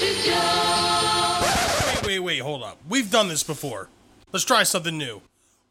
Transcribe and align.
Wait, 0.00 0.28
wait, 2.06 2.18
wait, 2.20 2.38
hold 2.38 2.62
up. 2.62 2.78
We've 2.88 3.10
done 3.10 3.28
this 3.28 3.42
before. 3.42 3.88
Let's 4.32 4.44
try 4.44 4.62
something 4.62 4.96
new. 4.96 5.22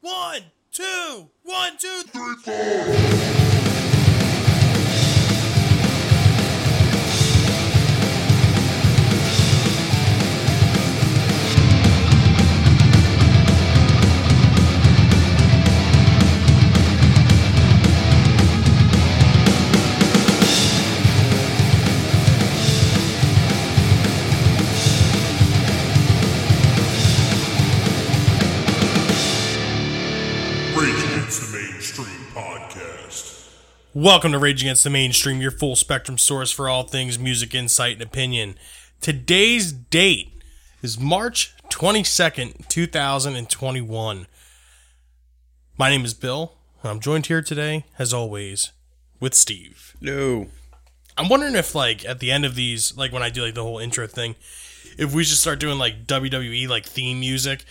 One, 0.02 0.42
two, 0.72 1.30
one, 1.43 1.77
two, 1.77 2.01
three. 2.08 2.35
Rage 2.45 3.47
Welcome 33.99 34.33
to 34.33 34.37
Rage 34.37 34.61
Against 34.61 34.83
the 34.83 34.91
Mainstream, 34.91 35.41
your 35.41 35.49
full 35.49 35.75
spectrum 35.75 36.19
source 36.19 36.51
for 36.51 36.69
all 36.69 36.83
things 36.83 37.17
music, 37.17 37.55
insight, 37.55 37.93
and 37.93 38.03
opinion. 38.03 38.55
Today's 39.01 39.71
date 39.71 40.33
is 40.83 40.99
March 40.99 41.55
22nd, 41.71 42.67
2021. 42.67 44.27
My 45.79 45.89
name 45.89 46.05
is 46.05 46.13
Bill, 46.13 46.53
and 46.83 46.91
I'm 46.91 46.99
joined 46.99 47.25
here 47.25 47.41
today, 47.41 47.85
as 47.97 48.13
always, 48.13 48.71
with 49.19 49.33
Steve. 49.33 49.95
No. 49.99 50.45
I'm 51.17 51.27
wondering 51.27 51.55
if, 51.55 51.73
like, 51.73 52.05
at 52.05 52.19
the 52.19 52.31
end 52.31 52.45
of 52.45 52.53
these, 52.53 52.95
like, 52.95 53.11
when 53.11 53.23
I 53.23 53.31
do, 53.31 53.45
like, 53.45 53.55
the 53.55 53.63
whole 53.63 53.79
intro 53.79 54.05
thing, 54.05 54.35
if 54.99 55.11
we 55.11 55.23
should 55.23 55.39
start 55.39 55.59
doing, 55.59 55.79
like, 55.79 56.05
WWE, 56.05 56.67
like, 56.67 56.85
theme 56.85 57.19
music. 57.19 57.66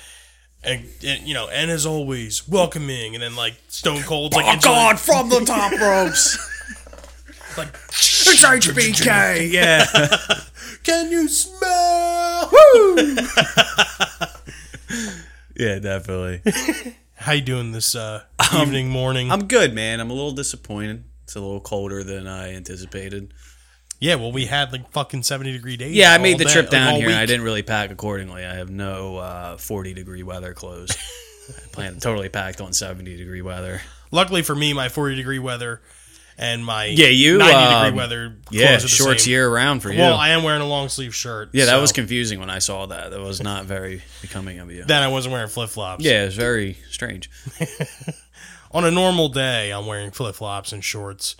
And, 0.64 0.84
and 1.04 1.22
you 1.26 1.34
know, 1.34 1.48
and 1.48 1.70
as 1.70 1.86
always, 1.86 2.48
welcoming, 2.48 3.14
and 3.14 3.22
then 3.22 3.36
like 3.36 3.54
Stone 3.68 4.02
Cold, 4.02 4.34
like 4.34 4.44
Oh 4.46 4.60
God, 4.60 4.98
from 4.98 5.28
the 5.28 5.40
top 5.40 5.72
ropes. 5.80 6.36
like 7.56 7.68
it's 7.68 8.44
HBK. 8.44 9.50
Yeah. 9.52 9.86
Can 10.82 11.10
you 11.10 11.28
smell? 11.28 12.50
yeah, 15.56 15.78
definitely. 15.78 16.42
How 17.14 17.32
you 17.32 17.42
doing 17.42 17.72
this 17.72 17.94
uh, 17.94 18.22
evening, 18.54 18.88
morning? 18.88 19.30
I'm 19.32 19.46
good, 19.46 19.74
man. 19.74 20.00
I'm 20.00 20.10
a 20.10 20.14
little 20.14 20.32
disappointed. 20.32 21.04
It's 21.24 21.34
a 21.34 21.40
little 21.40 21.60
colder 21.60 22.04
than 22.04 22.26
I 22.26 22.54
anticipated. 22.54 23.32
Yeah, 23.98 24.16
well, 24.16 24.32
we 24.32 24.46
had 24.46 24.72
like 24.72 24.90
fucking 24.90 25.22
seventy 25.22 25.52
degree 25.52 25.76
days. 25.76 25.94
Yeah, 25.94 26.12
I 26.12 26.18
made 26.18 26.38
the 26.38 26.44
day- 26.44 26.52
trip 26.52 26.70
down 26.70 26.94
all 26.94 26.98
here 27.00 27.08
and 27.08 27.16
I 27.18 27.26
didn't 27.26 27.44
really 27.44 27.62
pack 27.62 27.90
accordingly. 27.90 28.44
I 28.44 28.54
have 28.56 28.70
no 28.70 29.16
uh, 29.18 29.56
40 29.56 29.94
degree 29.94 30.22
weather 30.22 30.54
clothes. 30.54 30.96
I 31.48 31.68
planned 31.72 32.02
totally 32.02 32.28
packed 32.28 32.60
on 32.60 32.72
70 32.72 33.16
degree 33.16 33.42
weather. 33.42 33.80
Luckily 34.10 34.42
for 34.42 34.54
me, 34.54 34.72
my 34.72 34.88
forty 34.88 35.14
degree 35.16 35.38
weather 35.38 35.80
and 36.38 36.64
my 36.64 36.86
Yeah, 36.86 37.06
you, 37.08 37.38
ninety 37.38 37.54
um, 37.54 37.84
degree 37.84 37.96
weather. 37.98 38.36
Yeah, 38.50 38.78
shorts 38.78 39.24
same. 39.24 39.30
year 39.30 39.48
round 39.52 39.82
for 39.82 39.90
you. 39.90 39.98
Well, 39.98 40.16
I 40.16 40.30
am 40.30 40.42
wearing 40.42 40.62
a 40.62 40.66
long 40.66 40.88
sleeve 40.88 41.14
shirt. 41.14 41.50
yeah, 41.52 41.64
that 41.64 41.72
so 41.72 41.80
was 41.80 41.92
confusing 41.92 42.38
when 42.40 42.50
I 42.50 42.58
saw 42.58 42.86
that. 42.86 43.10
That 43.10 43.20
was 43.20 43.42
not 43.42 43.64
very 43.64 44.02
becoming 44.22 44.58
of 44.58 44.70
you. 44.70 44.84
Then 44.84 45.02
I 45.02 45.08
wasn't 45.08 45.32
wearing 45.32 45.48
flip 45.48 45.70
flops. 45.70 46.04
yeah, 46.04 46.24
it's 46.24 46.34
very 46.36 46.78
strange. 46.90 47.30
On 48.72 48.84
a 48.84 48.90
normal 48.90 49.28
day, 49.28 49.72
I'm 49.72 49.86
wearing 49.86 50.10
flip 50.10 50.34
flops 50.34 50.72
and 50.72 50.84
shorts 50.84 51.36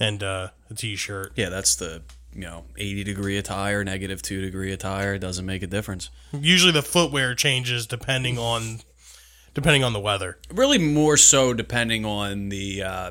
and 0.00 0.22
uh, 0.22 0.48
a 0.70 0.74
t 0.74 0.96
shirt. 0.96 1.32
Yeah, 1.36 1.48
that's 1.48 1.74
the 1.76 2.02
you 2.34 2.40
know 2.42 2.64
80 2.76 3.04
degree 3.04 3.36
attire, 3.38 3.84
negative 3.84 4.22
two 4.22 4.40
degree 4.40 4.72
attire. 4.72 5.14
It 5.14 5.20
doesn't 5.20 5.46
make 5.46 5.62
a 5.62 5.66
difference. 5.66 6.10
Usually 6.32 6.72
the 6.72 6.82
footwear 6.82 7.34
changes 7.34 7.86
depending 7.86 8.38
on 8.38 8.80
depending 9.54 9.84
on 9.84 9.92
the 9.92 10.00
weather. 10.00 10.38
Really, 10.52 10.78
more 10.78 11.16
so 11.16 11.54
depending 11.54 12.04
on 12.04 12.48
the 12.48 12.82
uh, 12.82 13.10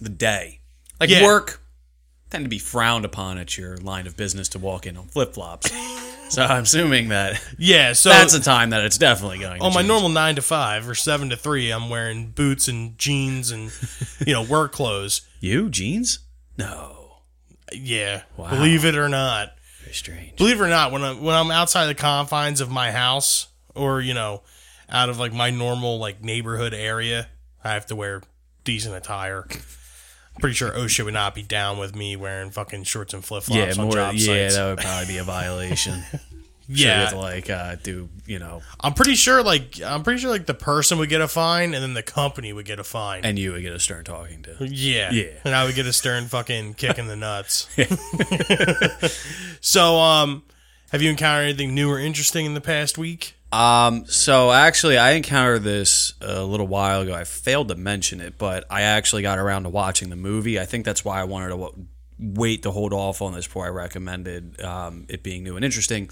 the 0.00 0.08
day. 0.08 0.60
Like 1.00 1.10
Yeah. 1.10 1.24
work 1.24 1.60
tend 2.30 2.44
to 2.44 2.48
be 2.48 2.58
frowned 2.58 3.04
upon 3.04 3.38
at 3.38 3.56
your 3.56 3.76
line 3.78 4.06
of 4.06 4.16
business 4.16 4.48
to 4.50 4.58
walk 4.58 4.86
in 4.86 4.96
on 4.96 5.06
flip 5.08 5.34
flops. 5.34 5.70
So 6.28 6.42
I'm 6.42 6.62
assuming 6.64 7.08
that 7.08 7.42
Yeah, 7.58 7.92
so 7.92 8.08
that's 8.10 8.34
a 8.34 8.40
time 8.40 8.70
that 8.70 8.84
it's 8.84 8.98
definitely 8.98 9.38
going. 9.38 9.60
on 9.62 9.72
my 9.72 9.80
change. 9.80 9.88
normal 9.88 10.08
nine 10.10 10.34
to 10.36 10.42
five 10.42 10.88
or 10.88 10.94
seven 10.94 11.30
to 11.30 11.36
three, 11.36 11.70
I'm 11.70 11.88
wearing 11.90 12.30
boots 12.30 12.68
and 12.68 12.96
jeans 12.98 13.50
and 13.50 13.70
you 14.26 14.32
know 14.34 14.42
work 14.42 14.72
clothes. 14.72 15.22
you 15.40 15.68
jeans? 15.70 16.20
No, 16.56 17.18
Yeah, 17.72 18.22
Wow. 18.36 18.50
believe 18.50 18.84
it 18.84 18.96
or 18.96 19.08
not, 19.08 19.54
very 19.82 19.94
strange. 19.94 20.36
believe 20.36 20.60
it 20.60 20.64
or 20.64 20.68
not, 20.68 20.92
when 20.92 21.02
I'm 21.02 21.22
when 21.22 21.34
I'm 21.34 21.50
outside 21.50 21.86
the 21.86 21.94
confines 21.94 22.60
of 22.60 22.70
my 22.70 22.90
house 22.90 23.48
or 23.74 24.00
you 24.00 24.14
know 24.14 24.42
out 24.90 25.08
of 25.08 25.18
like 25.18 25.32
my 25.32 25.50
normal 25.50 25.98
like 25.98 26.22
neighborhood 26.22 26.74
area, 26.74 27.28
I 27.62 27.72
have 27.74 27.86
to 27.86 27.96
wear 27.96 28.22
decent 28.64 28.94
attire. 28.94 29.46
Pretty 30.40 30.54
sure 30.54 30.70
OSHA 30.70 31.04
would 31.04 31.14
not 31.14 31.34
be 31.34 31.42
down 31.42 31.78
with 31.78 31.94
me 31.96 32.14
wearing 32.16 32.50
fucking 32.50 32.84
shorts 32.84 33.12
and 33.14 33.24
flip 33.24 33.42
flops 33.44 33.76
Yeah, 33.76 33.82
on 33.82 33.86
more. 33.88 33.94
job 33.94 34.14
Yeah, 34.14 34.26
sites. 34.48 34.56
that 34.56 34.66
would 34.68 34.78
probably 34.78 35.06
be 35.06 35.18
a 35.18 35.24
violation. 35.24 36.02
Yeah, 36.70 37.06
to 37.08 37.16
like 37.18 37.48
uh, 37.48 37.76
do 37.82 38.10
you 38.26 38.38
know, 38.38 38.60
I'm 38.78 38.92
pretty 38.92 39.14
sure 39.14 39.42
like 39.42 39.80
I'm 39.82 40.02
pretty 40.02 40.20
sure 40.20 40.28
like 40.28 40.44
the 40.44 40.52
person 40.52 40.98
would 40.98 41.08
get 41.08 41.22
a 41.22 41.26
fine 41.26 41.72
and 41.72 41.82
then 41.82 41.94
the 41.94 42.02
company 42.02 42.52
would 42.52 42.66
get 42.66 42.78
a 42.78 42.84
fine. 42.84 43.24
and 43.24 43.38
you 43.38 43.52
would 43.52 43.62
get 43.62 43.72
a 43.72 43.80
stern 43.80 44.04
talking 44.04 44.42
to. 44.42 44.54
Yeah. 44.68 45.10
Yeah. 45.10 45.30
And 45.46 45.54
I 45.54 45.64
would 45.64 45.74
get 45.74 45.86
a 45.86 45.94
stern 45.94 46.26
fucking 46.26 46.74
kick 46.74 46.98
in 46.98 47.06
the 47.06 47.16
nuts. 47.16 47.68
so, 49.62 49.96
um, 49.96 50.42
have 50.92 51.00
you 51.00 51.08
encountered 51.08 51.44
anything 51.44 51.74
new 51.74 51.90
or 51.90 51.98
interesting 51.98 52.44
in 52.44 52.52
the 52.52 52.60
past 52.60 52.98
week? 52.98 53.34
Um, 53.50 54.04
so 54.06 54.52
actually, 54.52 54.98
I 54.98 55.12
encountered 55.12 55.62
this 55.62 56.12
a 56.20 56.42
little 56.42 56.66
while 56.66 57.00
ago. 57.02 57.14
I 57.14 57.24
failed 57.24 57.68
to 57.68 57.74
mention 57.74 58.20
it, 58.20 58.36
but 58.36 58.64
I 58.70 58.82
actually 58.82 59.22
got 59.22 59.38
around 59.38 59.62
to 59.62 59.70
watching 59.70 60.10
the 60.10 60.16
movie. 60.16 60.60
I 60.60 60.66
think 60.66 60.84
that's 60.84 61.04
why 61.04 61.20
I 61.20 61.24
wanted 61.24 61.48
to 61.48 61.56
w- 61.56 61.86
wait 62.18 62.62
to 62.64 62.70
hold 62.70 62.92
off 62.92 63.22
on 63.22 63.32
this 63.32 63.46
before 63.46 63.64
I 63.64 63.70
recommended 63.70 64.60
um, 64.60 65.06
it 65.08 65.22
being 65.22 65.44
new 65.44 65.56
and 65.56 65.64
interesting. 65.64 66.10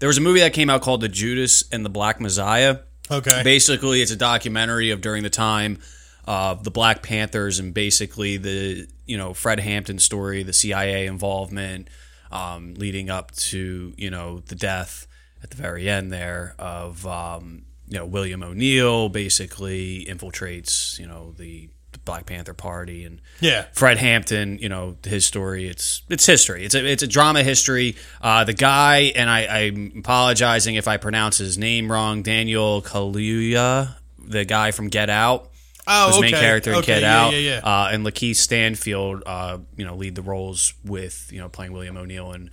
There 0.00 0.08
was 0.08 0.18
a 0.18 0.20
movie 0.20 0.40
that 0.40 0.52
came 0.52 0.68
out 0.68 0.82
called 0.82 1.00
The 1.00 1.08
Judas 1.08 1.62
and 1.70 1.84
the 1.84 1.90
Black 1.90 2.20
Messiah. 2.20 2.78
Okay. 3.10 3.42
Basically, 3.44 4.02
it's 4.02 4.10
a 4.10 4.16
documentary 4.16 4.90
of 4.90 5.00
during 5.00 5.22
the 5.22 5.30
time 5.30 5.78
of 6.24 6.64
the 6.64 6.70
Black 6.70 7.02
Panthers 7.02 7.58
and 7.58 7.74
basically 7.74 8.36
the 8.36 8.86
you 9.06 9.16
know 9.16 9.34
Fred 9.34 9.60
Hampton 9.60 9.98
story, 9.98 10.42
the 10.42 10.52
CIA 10.52 11.06
involvement, 11.06 11.88
um, 12.30 12.74
leading 12.74 13.10
up 13.10 13.30
to 13.32 13.92
you 13.96 14.10
know 14.10 14.40
the 14.46 14.54
death 14.54 15.06
at 15.06 15.11
the 15.52 15.62
very 15.62 15.88
end 15.88 16.12
there 16.12 16.54
of 16.58 17.06
um, 17.06 17.62
you 17.88 17.98
know 17.98 18.06
William 18.06 18.42
O'Neill 18.42 19.08
basically 19.08 20.04
infiltrates 20.08 20.98
you 20.98 21.06
know 21.06 21.32
the, 21.32 21.68
Black 22.04 22.26
Panther 22.26 22.54
Party 22.54 23.04
and 23.04 23.20
yeah. 23.38 23.66
Fred 23.74 23.96
Hampton, 23.96 24.58
you 24.58 24.68
know 24.68 24.96
his 25.04 25.24
story. 25.24 25.68
It's 25.68 26.02
it's 26.08 26.26
history. 26.26 26.64
It's 26.64 26.74
a 26.74 26.84
it's 26.84 27.02
a 27.04 27.06
drama 27.06 27.44
history. 27.44 27.96
Uh, 28.20 28.42
the 28.42 28.54
guy, 28.54 29.12
and 29.14 29.30
I, 29.30 29.46
I'm 29.46 29.92
apologizing 29.98 30.74
if 30.74 30.88
I 30.88 30.96
pronounce 30.96 31.38
his 31.38 31.58
name 31.58 31.92
wrong. 31.92 32.22
Daniel 32.22 32.82
Kaluuya, 32.82 33.96
the 34.18 34.44
guy 34.44 34.72
from 34.72 34.88
Get 34.88 35.10
Out, 35.10 35.52
Oh, 35.86 36.06
who's 36.06 36.16
okay. 36.16 36.30
main 36.30 36.40
character 36.40 36.70
in 36.70 36.76
okay, 36.78 36.86
Get 36.86 37.02
yeah, 37.02 37.20
Out, 37.20 37.32
Yeah, 37.32 37.38
yeah. 37.38 37.60
Uh, 37.62 37.90
and 37.92 38.06
Lakeith 38.06 38.36
Stanfield, 38.36 39.22
uh, 39.26 39.58
you 39.76 39.84
know, 39.84 39.96
lead 39.96 40.14
the 40.14 40.22
roles 40.22 40.74
with 40.84 41.28
you 41.32 41.38
know 41.38 41.48
playing 41.48 41.72
William 41.72 41.96
O'Neill 41.96 42.32
and 42.32 42.50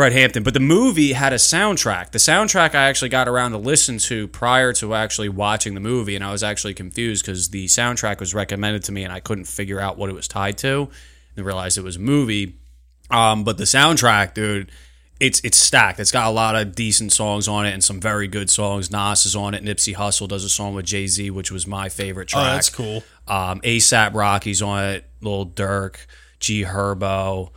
Fred 0.00 0.14
Hampton. 0.14 0.42
But 0.42 0.54
the 0.54 0.60
movie 0.60 1.12
had 1.12 1.34
a 1.34 1.36
soundtrack. 1.36 2.12
The 2.12 2.18
soundtrack 2.18 2.74
I 2.74 2.88
actually 2.88 3.10
got 3.10 3.28
around 3.28 3.50
to 3.50 3.58
listen 3.58 3.98
to 3.98 4.28
prior 4.28 4.72
to 4.72 4.94
actually 4.94 5.28
watching 5.28 5.74
the 5.74 5.80
movie, 5.80 6.16
and 6.16 6.24
I 6.24 6.32
was 6.32 6.42
actually 6.42 6.72
confused 6.72 7.22
because 7.22 7.50
the 7.50 7.66
soundtrack 7.66 8.18
was 8.18 8.32
recommended 8.32 8.82
to 8.84 8.92
me, 8.92 9.04
and 9.04 9.12
I 9.12 9.20
couldn't 9.20 9.44
figure 9.44 9.78
out 9.78 9.98
what 9.98 10.08
it 10.08 10.14
was 10.14 10.26
tied 10.26 10.56
to, 10.58 10.88
and 11.36 11.44
realized 11.44 11.76
it 11.76 11.82
was 11.82 11.96
a 11.96 12.00
movie. 12.00 12.56
Um, 13.10 13.44
but 13.44 13.58
the 13.58 13.64
soundtrack, 13.64 14.32
dude, 14.32 14.72
it's 15.20 15.38
it's 15.44 15.58
stacked. 15.58 16.00
It's 16.00 16.12
got 16.12 16.28
a 16.28 16.30
lot 16.30 16.56
of 16.56 16.74
decent 16.74 17.12
songs 17.12 17.46
on 17.46 17.66
it 17.66 17.74
and 17.74 17.84
some 17.84 18.00
very 18.00 18.26
good 18.26 18.48
songs. 18.48 18.90
Nas 18.90 19.26
is 19.26 19.36
on 19.36 19.52
it. 19.52 19.62
Nipsey 19.62 19.94
Hussle 19.94 20.28
does 20.28 20.44
a 20.44 20.48
song 20.48 20.74
with 20.74 20.86
Jay 20.86 21.08
Z, 21.08 21.30
which 21.30 21.52
was 21.52 21.66
my 21.66 21.90
favorite 21.90 22.30
oh, 22.34 22.40
track. 22.40 22.54
that's 22.54 22.70
cool. 22.70 23.04
Um, 23.28 23.60
ASAP 23.60 24.14
Rocky's 24.14 24.62
on 24.62 24.82
it. 24.82 25.04
Lil 25.20 25.44
Durk, 25.44 26.06
G 26.38 26.64
Herbo, 26.64 27.50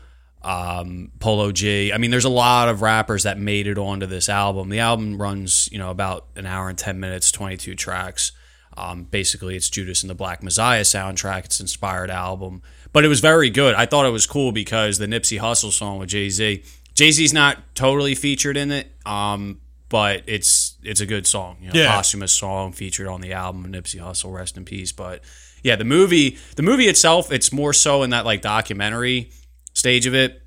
um, 0.44 1.12
Polo 1.20 1.52
G. 1.52 1.92
I 1.94 1.98
mean, 1.98 2.12
there's 2.12 2.26
a 2.26 2.30
lot 2.30 2.68
of 2.70 2.82
rappers 2.82 3.24
that 3.24 3.38
made 3.40 3.68
it 3.68 3.78
onto 3.78 4.06
this 4.06 4.28
album. 4.30 4.70
The 4.70 4.80
album 4.80 5.22
runs, 5.22 5.70
you 5.72 5.78
know, 5.78 5.90
about 5.90 6.28
an 6.36 6.46
hour 6.46 6.70
and 6.70 6.78
ten 6.78 7.00
minutes, 7.00 7.32
22 7.32 7.76
tracks. 7.76 8.32
Um, 8.76 9.04
basically, 9.04 9.56
it's 9.56 9.70
Judas 9.70 10.02
and 10.04 10.10
the 10.10 10.16
Black 10.16 10.42
Messiah 10.44 10.82
soundtrack. 10.82 11.46
It's 11.46 11.60
an 11.60 11.66
inspired 11.66 12.10
album, 12.10 12.62
but 12.92 13.06
it 13.06 13.08
was 13.08 13.20
very 13.20 13.50
good. 13.50 13.76
I 13.76 13.86
thought 13.86 14.06
it 14.06 14.10
was 14.12 14.26
cool 14.26 14.52
because 14.52 14.98
the 14.98 15.06
Nipsey 15.06 15.40
Hussle 15.40 15.72
song 15.72 16.00
with 16.00 16.10
Jay 16.10 16.30
Z. 16.30 16.64
Jay 16.96 17.12
Z's 17.12 17.34
not 17.34 17.76
totally 17.76 18.16
featured 18.16 18.58
in 18.58 18.72
it, 18.72 18.88
um, 19.06 19.60
but 19.90 20.24
it's 20.26 20.76
it's 20.84 21.02
a 21.02 21.06
good 21.06 21.26
song. 21.28 21.58
You 21.62 21.68
know, 21.68 21.74
Yeah. 21.80 21.96
posthumous 21.96 22.34
song 22.34 22.72
featured 22.74 23.08
on 23.08 23.22
the 23.22 23.34
album. 23.34 23.72
Nipsey 23.72 24.00
Hussle, 24.02 24.34
rest 24.34 24.58
in 24.58 24.66
peace. 24.66 24.92
But 24.92 25.24
yeah, 25.64 25.76
the 25.76 25.86
movie, 25.86 26.38
the 26.56 26.64
movie 26.64 26.88
itself, 26.88 27.32
it's 27.32 27.54
more 27.54 27.74
so 27.74 28.02
in 28.04 28.10
that 28.10 28.26
like 28.26 28.42
documentary 28.42 29.30
stage 29.74 30.06
of 30.06 30.14
it. 30.16 30.40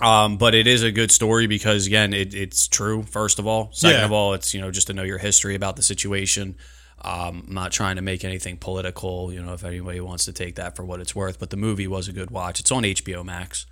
Um, 0.00 0.36
but 0.38 0.54
it 0.54 0.68
is 0.68 0.84
a 0.84 0.92
good 0.92 1.10
story 1.10 1.48
because 1.48 1.86
again, 1.88 2.14
it, 2.14 2.32
it's 2.32 2.68
true. 2.68 3.02
First 3.02 3.38
of 3.40 3.46
all, 3.48 3.70
second 3.72 3.98
Yeah. 3.98 4.04
of 4.04 4.12
all, 4.12 4.32
it's 4.34 4.54
you 4.54 4.60
know 4.60 4.70
just 4.70 4.86
to 4.86 4.92
know 4.94 5.02
your 5.02 5.18
history 5.18 5.54
about 5.56 5.74
the 5.76 5.82
situation. 5.82 6.56
Um, 7.02 7.44
I'm 7.48 7.54
not 7.54 7.72
trying 7.72 7.96
to 7.96 8.02
make 8.02 8.24
anything 8.24 8.56
political. 8.56 9.32
You 9.32 9.42
know, 9.42 9.54
if 9.54 9.64
anybody 9.64 10.00
wants 10.00 10.24
to 10.26 10.32
take 10.32 10.54
that 10.56 10.76
for 10.76 10.84
what 10.84 11.00
it's 11.00 11.14
worth, 11.16 11.38
but 11.40 11.50
the 11.50 11.56
movie 11.56 11.86
was 11.88 12.08
a 12.08 12.12
good 12.12 12.30
watch. 12.30 12.60
It's 12.60 12.70
on 12.72 12.84
HBO 12.84 13.24
Max. 13.24 13.66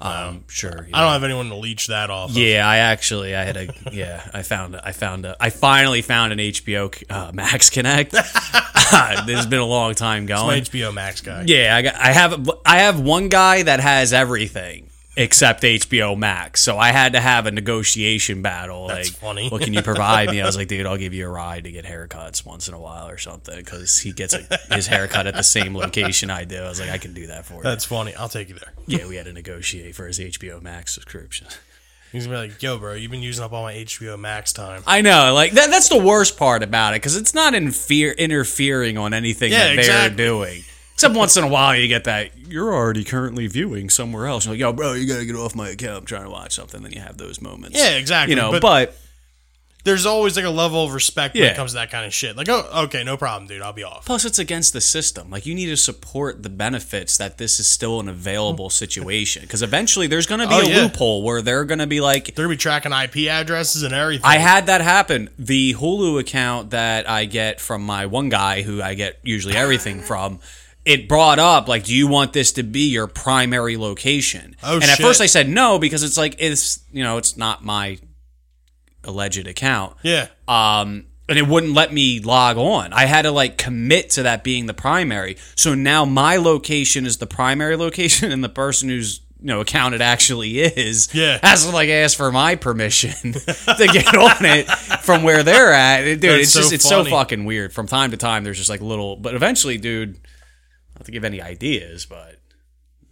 Um, 0.00 0.44
sure. 0.48 0.88
I 0.92 1.00
don't 1.02 1.12
have 1.12 1.24
anyone 1.24 1.48
to 1.48 1.56
leach 1.56 1.88
that 1.88 2.10
off. 2.10 2.30
of. 2.30 2.36
Yeah, 2.36 2.68
I 2.68 2.78
actually, 2.78 3.34
I 3.34 3.44
had 3.44 3.56
a, 3.56 3.68
yeah, 3.92 4.28
I 4.32 4.42
found, 4.42 4.76
I 4.76 4.92
found, 4.92 5.26
a, 5.26 5.36
I 5.40 5.50
finally 5.50 6.02
found 6.02 6.32
an 6.32 6.38
HBO 6.38 7.02
uh, 7.10 7.32
Max 7.32 7.70
Connect. 7.70 8.12
this 8.12 8.22
has 8.92 9.46
been 9.46 9.58
a 9.58 9.66
long 9.66 9.94
time 9.94 10.22
I'm 10.22 10.26
going. 10.26 10.62
HBO 10.62 10.94
Max 10.94 11.20
guy. 11.20 11.44
Yeah, 11.46 11.74
I, 11.74 11.82
got, 11.82 11.94
I 11.96 12.12
have, 12.12 12.50
I 12.64 12.78
have 12.78 13.00
one 13.00 13.28
guy 13.28 13.62
that 13.62 13.80
has 13.80 14.12
everything 14.12 14.88
except 15.18 15.62
HBO 15.62 16.16
Max, 16.16 16.60
so 16.62 16.78
I 16.78 16.92
had 16.92 17.12
to 17.12 17.20
have 17.20 17.46
a 17.46 17.50
negotiation 17.50 18.40
battle. 18.40 18.86
That's 18.88 19.10
like, 19.12 19.20
funny. 19.20 19.48
what 19.50 19.60
can 19.62 19.74
you 19.74 19.82
provide 19.82 20.30
me? 20.30 20.40
I 20.40 20.46
was 20.46 20.56
like, 20.58 20.68
dude, 20.68 20.86
I'll 20.86 20.96
give 20.96 21.12
you 21.12 21.26
a 21.26 21.30
ride 21.30 21.64
to 21.64 21.70
get 21.72 21.84
haircuts 21.84 22.46
once 22.46 22.68
in 22.68 22.74
a 22.74 22.80
while 22.80 23.08
or 23.08 23.18
something 23.18 23.56
because 23.56 23.98
he 23.98 24.12
gets 24.12 24.32
a, 24.34 24.58
his 24.74 24.86
haircut 24.86 25.26
at 25.26 25.34
the 25.34 25.42
same 25.42 25.76
location 25.76 26.30
I 26.30 26.44
do. 26.44 26.56
I 26.58 26.68
was 26.68 26.80
like, 26.80 26.90
I 26.90 26.98
can 26.98 27.12
do 27.12 27.26
that 27.26 27.44
for 27.44 27.54
you. 27.54 27.62
That's 27.62 27.84
funny. 27.84 28.14
I'll 28.14 28.28
take 28.28 28.48
you 28.48 28.54
there. 28.54 28.72
yeah, 28.86 29.06
we 29.06 29.16
had 29.16 29.26
to 29.26 29.32
negotiate 29.32 29.94
for 29.94 30.06
his 30.06 30.18
HBO 30.18 30.62
Max 30.62 30.94
subscription. 30.94 31.48
He's 32.10 32.26
gonna 32.26 32.38
be 32.42 32.48
like, 32.48 32.62
"Yo, 32.62 32.78
bro, 32.78 32.94
you've 32.94 33.10
been 33.10 33.20
using 33.20 33.44
up 33.44 33.52
all 33.52 33.64
my 33.64 33.74
HBO 33.74 34.18
Max 34.18 34.54
time." 34.54 34.82
I 34.86 35.02
know, 35.02 35.34
like 35.34 35.52
that, 35.52 35.68
that's 35.70 35.90
the 35.90 35.98
worst 36.02 36.38
part 36.38 36.62
about 36.62 36.94
it 36.94 37.02
because 37.02 37.16
it's 37.16 37.34
not 37.34 37.52
infer- 37.52 38.12
interfering 38.16 38.96
on 38.96 39.12
anything 39.12 39.52
Yeah, 39.52 39.74
that 39.76 39.84
they're 39.84 40.10
doing. 40.26 40.62
Except 40.98 41.14
once 41.14 41.36
in 41.36 41.44
a 41.44 41.48
while, 41.48 41.76
you 41.76 41.86
get 41.86 42.02
that 42.04 42.36
you're 42.48 42.74
already 42.74 43.04
currently 43.04 43.46
viewing 43.46 43.88
somewhere 43.88 44.26
else. 44.26 44.44
You're 44.46 44.54
like, 44.54 44.60
yo, 44.60 44.72
bro, 44.72 44.94
you 44.94 45.06
gotta 45.06 45.24
get 45.24 45.36
off 45.36 45.54
my 45.54 45.68
account. 45.68 45.98
I'm 46.00 46.04
trying 46.06 46.24
to 46.24 46.30
watch 46.30 46.54
something. 46.56 46.82
Then 46.82 46.90
you 46.92 47.00
have 47.00 47.16
those 47.18 47.40
moments. 47.40 47.78
Yeah, 47.78 47.90
exactly. 47.90 48.34
You 48.34 48.40
know, 48.40 48.50
but, 48.50 48.62
but, 48.62 48.96
there's 49.84 50.06
always 50.06 50.34
like 50.34 50.44
a 50.44 50.50
level 50.50 50.84
of 50.84 50.92
respect 50.92 51.34
when 51.34 51.44
Yeah. 51.44 51.50
it 51.50 51.56
comes 51.56 51.70
to 51.70 51.76
that 51.76 51.90
kind 51.92 52.04
of 52.04 52.12
shit. 52.12 52.36
Like, 52.36 52.48
oh, 52.48 52.68
okay, 52.86 53.04
no 53.04 53.16
problem, 53.16 53.46
dude. 53.48 53.62
I'll 53.62 53.72
be 53.72 53.84
off. 53.84 54.04
plus 54.04 54.24
it's 54.24 54.40
against 54.40 54.72
the 54.72 54.80
system. 54.80 55.30
Like 55.30 55.46
you 55.46 55.54
need 55.54 55.66
to 55.66 55.76
support 55.76 56.42
the 56.42 56.50
benefits 56.50 57.16
that 57.16 57.38
this 57.38 57.60
is 57.60 57.68
still 57.68 58.00
an 58.00 58.08
available 58.08 58.68
situation 58.68 59.42
because 59.42 59.62
eventually 59.62 60.08
there's 60.08 60.26
gonna 60.26 60.48
be 60.48 60.54
Oh, 60.54 60.60
a 60.62 60.68
yeah. 60.68 60.76
loophole 60.82 61.22
where 61.22 61.40
they're 61.42 61.64
gonna 61.64 61.86
be 61.86 62.00
like, 62.00 62.34
They're 62.34 62.44
gonna 62.46 62.54
be 62.54 62.58
tracking 62.58 62.92
IP 62.92 63.28
addresses 63.28 63.84
and 63.84 63.94
everything. 63.94 64.26
I 64.26 64.38
had 64.38 64.66
that 64.66 64.80
happen. 64.80 65.30
The 65.38 65.74
Hulu 65.74 66.18
account 66.20 66.70
that 66.70 67.08
I 67.08 67.24
get 67.26 67.60
from 67.60 67.82
my 67.82 68.04
one 68.06 68.30
guy 68.30 68.62
who 68.62 68.82
I 68.82 68.94
get 68.94 69.20
usually 69.22 69.54
everything 69.54 70.00
from, 70.02 70.40
it 70.88 71.08
brought 71.08 71.38
up 71.38 71.68
like, 71.68 71.84
do 71.84 71.94
you 71.94 72.06
want 72.08 72.32
this 72.32 72.52
to 72.52 72.62
be 72.62 72.88
your 72.90 73.06
primary 73.06 73.76
location? 73.76 74.56
Oh, 74.62 74.74
and 74.76 74.84
at 74.84 74.96
shit. 74.96 75.06
first 75.06 75.20
I 75.20 75.26
said 75.26 75.48
no 75.48 75.78
because 75.78 76.02
it's 76.02 76.16
like 76.16 76.36
it's 76.38 76.80
you 76.92 77.04
know 77.04 77.18
it's 77.18 77.36
not 77.36 77.64
my 77.64 77.98
alleged 79.04 79.46
account. 79.46 79.96
yeah. 80.02 80.28
Um, 80.46 81.06
and 81.30 81.38
it 81.38 81.46
wouldn't 81.46 81.74
let 81.74 81.92
me 81.92 82.20
log 82.20 82.56
on. 82.56 82.94
I 82.94 83.04
had 83.04 83.22
to 83.22 83.30
like 83.30 83.58
commit 83.58 84.10
to 84.10 84.22
that 84.22 84.42
being 84.42 84.64
the 84.64 84.72
primary. 84.72 85.36
So 85.56 85.74
now 85.74 86.06
my 86.06 86.38
location 86.38 87.04
is 87.04 87.18
the 87.18 87.26
primary 87.26 87.76
location, 87.76 88.32
and 88.32 88.42
the 88.42 88.48
person 88.48 88.88
who's 88.88 89.20
you 89.40 89.46
know 89.48 89.60
account 89.60 89.94
it 89.94 90.00
actually 90.00 90.58
is 90.58 91.14
Yeah. 91.14 91.38
has 91.42 91.64
to 91.66 91.70
like 91.70 91.88
ask 91.90 92.16
for 92.16 92.32
my 92.32 92.56
permission 92.56 93.32
to 93.34 93.88
get 93.92 94.14
on 94.16 94.44
it 94.44 94.66
from 95.02 95.22
where 95.22 95.42
they're 95.42 95.72
at. 95.72 96.02
Dude, 96.04 96.22
That's 96.22 96.42
it's 96.44 96.52
so 96.52 96.60
just 96.60 96.72
it's 96.72 96.88
so 96.88 97.04
fucking 97.04 97.44
weird. 97.44 97.72
From 97.74 97.86
time 97.86 98.10
to 98.12 98.16
time, 98.16 98.42
there's 98.42 98.56
just 98.58 98.70
like 98.70 98.80
little, 98.80 99.14
but 99.16 99.34
eventually, 99.34 99.76
dude, 99.78 100.18
not 100.98 101.04
to 101.06 101.12
give 101.12 101.24
any 101.24 101.40
ideas, 101.40 102.06
but. 102.06 102.36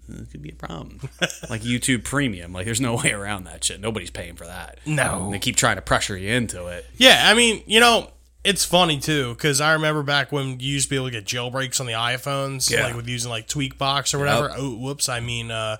It 0.08 0.30
could 0.30 0.40
be 0.42 0.50
a 0.50 0.54
problem. 0.54 1.00
like 1.50 1.62
YouTube 1.62 2.04
Premium. 2.04 2.52
Like, 2.52 2.64
there's 2.64 2.80
no 2.80 2.94
way 2.94 3.10
around 3.10 3.42
that 3.44 3.64
shit. 3.64 3.80
Nobody's 3.80 4.10
paying 4.10 4.36
for 4.36 4.46
that. 4.46 4.78
No. 4.86 5.30
They 5.32 5.40
keep 5.40 5.56
trying 5.56 5.76
to 5.76 5.82
pressure 5.82 6.16
you 6.16 6.30
into 6.32 6.68
it. 6.68 6.86
Yeah, 6.96 7.22
I 7.24 7.34
mean, 7.34 7.64
you 7.66 7.80
know, 7.80 8.10
it's 8.44 8.64
funny 8.64 9.00
too 9.00 9.34
because 9.34 9.60
I 9.60 9.72
remember 9.72 10.04
back 10.04 10.30
when 10.30 10.60
you 10.60 10.74
used 10.74 10.86
to 10.86 10.90
be 10.90 10.94
able 10.96 11.06
to 11.06 11.10
get 11.10 11.24
jailbreaks 11.24 11.80
on 11.80 11.86
the 11.86 11.94
iPhones, 11.94 12.70
Yeah. 12.70 12.84
like 12.84 12.94
with 12.94 13.08
using 13.08 13.30
like 13.32 13.48
Tweakbox 13.48 14.14
or 14.14 14.20
whatever. 14.20 14.52
Oh, 14.56 14.76
whoops, 14.76 15.08
I 15.08 15.18
mean, 15.18 15.50
uh, 15.50 15.78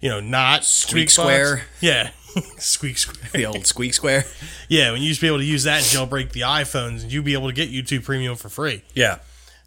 you 0.00 0.10
know, 0.10 0.20
not 0.20 0.62
Squeak 0.64 1.08
Tweakbox. 1.08 1.10
Square. 1.10 1.62
Yeah, 1.80 2.10
Squeak 2.58 2.98
Square. 2.98 3.30
the 3.32 3.46
old 3.46 3.66
squeak 3.66 3.94
square. 3.94 4.24
Yeah, 4.68 4.92
when 4.92 5.00
you 5.02 5.08
used 5.08 5.18
to 5.20 5.24
be 5.24 5.28
able 5.28 5.38
to 5.38 5.44
use 5.44 5.64
that 5.64 5.78
and 5.78 5.86
jailbreak 6.10 6.30
the 6.30 6.42
iPhones, 6.42 7.02
and 7.02 7.10
you'd 7.12 7.24
be 7.24 7.32
able 7.32 7.48
to 7.48 7.52
get 7.54 7.70
YouTube 7.72 8.04
Premium 8.04 8.36
for 8.36 8.48
free. 8.48 8.82
Yeah. 8.94 9.18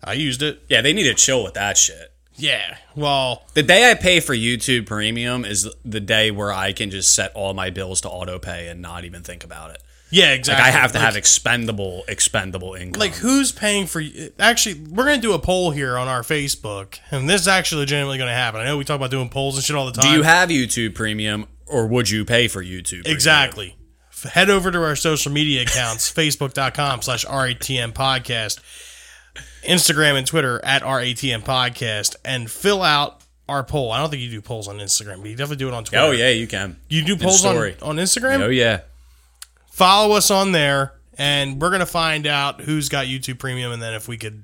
I 0.03 0.13
used 0.13 0.41
it. 0.41 0.61
Yeah, 0.69 0.81
they 0.81 0.93
need 0.93 1.03
to 1.03 1.13
chill 1.13 1.43
with 1.43 1.53
that 1.55 1.77
shit. 1.77 2.11
Yeah, 2.35 2.77
well, 2.95 3.43
The 3.53 3.63
day 3.63 3.91
I 3.91 3.95
pay 3.95 4.21
for 4.21 4.33
YouTube 4.33 4.85
Premium 4.85 5.43
is 5.43 5.67
the 5.83 5.99
day 5.99 6.31
where 6.31 6.53
I 6.53 6.71
can 6.71 6.89
just 6.89 7.13
set 7.13 7.33
all 7.35 7.53
my 7.53 7.69
bills 7.69 7.99
to 8.01 8.09
auto 8.09 8.39
pay 8.39 8.69
and 8.69 8.81
not 8.81 9.03
even 9.03 9.23
think 9.23 9.43
about 9.43 9.71
it. 9.71 9.83
yeah, 10.09 10.29
Like 10.29 10.39
exactly. 10.39 10.63
I 10.65 10.71
have 10.71 10.93
to 10.93 10.99
Like- 10.99 11.05
have 11.05 11.15
expendable, 11.17 12.05
expendable 12.07 12.75
income. 12.75 12.97
like 12.99 13.15
who's 13.15 13.51
paying 13.51 13.87
for 13.87 14.01
actually 14.39 14.75
we're 14.89 15.03
gonna 15.03 15.17
do 15.21 15.33
a 15.33 15.39
poll 15.39 15.71
here 15.71 15.97
on 15.97 16.07
our 16.07 16.21
facebook 16.23 16.97
and 17.11 17.29
this 17.29 17.41
is 17.41 17.47
actually 17.49 17.79
legitimately 17.81 18.17
gonna 18.17 18.33
happen 18.33 18.61
i 18.61 18.63
know 18.63 18.77
we 18.77 18.85
talk 18.85 18.95
about 18.95 19.11
doing 19.11 19.27
polls 19.29 19.55
and 19.57 19.63
shit 19.65 19.75
all 19.75 19.85
the 19.85 19.91
time 19.91 20.09
do 20.09 20.17
you 20.17 20.23
have 20.23 20.47
YouTube 20.49 20.95
Premium 20.95 21.45
or 21.67 21.85
would 21.87 22.09
you 22.09 22.23
pay 22.25 22.47
for 22.47 22.63
YouTube? 22.63 23.03
Premium? 23.03 23.13
exactly 23.15 23.75
head 24.31 24.49
over 24.49 24.71
to 24.71 24.81
our 24.81 24.95
social 24.95 25.31
media 25.31 25.61
accounts 25.63 26.09
facebook.com 26.15 27.01
slash 27.01 27.25
ratm 27.25 27.91
podcast 27.93 28.59
instagram 29.63 30.17
and 30.17 30.25
twitter 30.27 30.63
at 30.63 30.81
ratm 30.83 31.43
podcast 31.43 32.15
and 32.23 32.49
fill 32.49 32.81
out 32.81 33.21
our 33.47 33.63
poll. 33.63 33.91
I 33.91 33.99
don't 33.99 34.11
think 34.11 34.21
you 34.21 34.29
do 34.29 34.41
polls 34.41 34.67
on 34.67 34.77
instagram 34.77 35.21
but 35.21 35.29
you 35.31 35.35
definitely 35.35 35.57
do 35.57 35.67
it 35.69 35.73
on 35.73 35.83
twitter. 35.83 36.03
Oh 36.03 36.11
yeah, 36.11 36.29
you 36.29 36.45
can. 36.47 36.77
you 36.87 37.03
do 37.03 37.15
polls 37.17 37.43
on, 37.43 37.57
on 37.57 37.97
instagram? 37.97 38.41
Oh 38.41 38.49
yeah. 38.49 38.81
follow 39.71 40.15
us 40.15 40.29
on 40.29 40.51
there 40.51 40.93
and 41.17 41.59
we're 41.61 41.71
gonna 41.71 41.85
find 41.87 42.27
out 42.27 42.61
who's 42.61 42.89
got 42.89 43.07
youtube 43.07 43.39
premium 43.39 43.71
and 43.71 43.81
then 43.81 43.93
if 43.93 44.07
we 44.07 44.17
could 44.17 44.43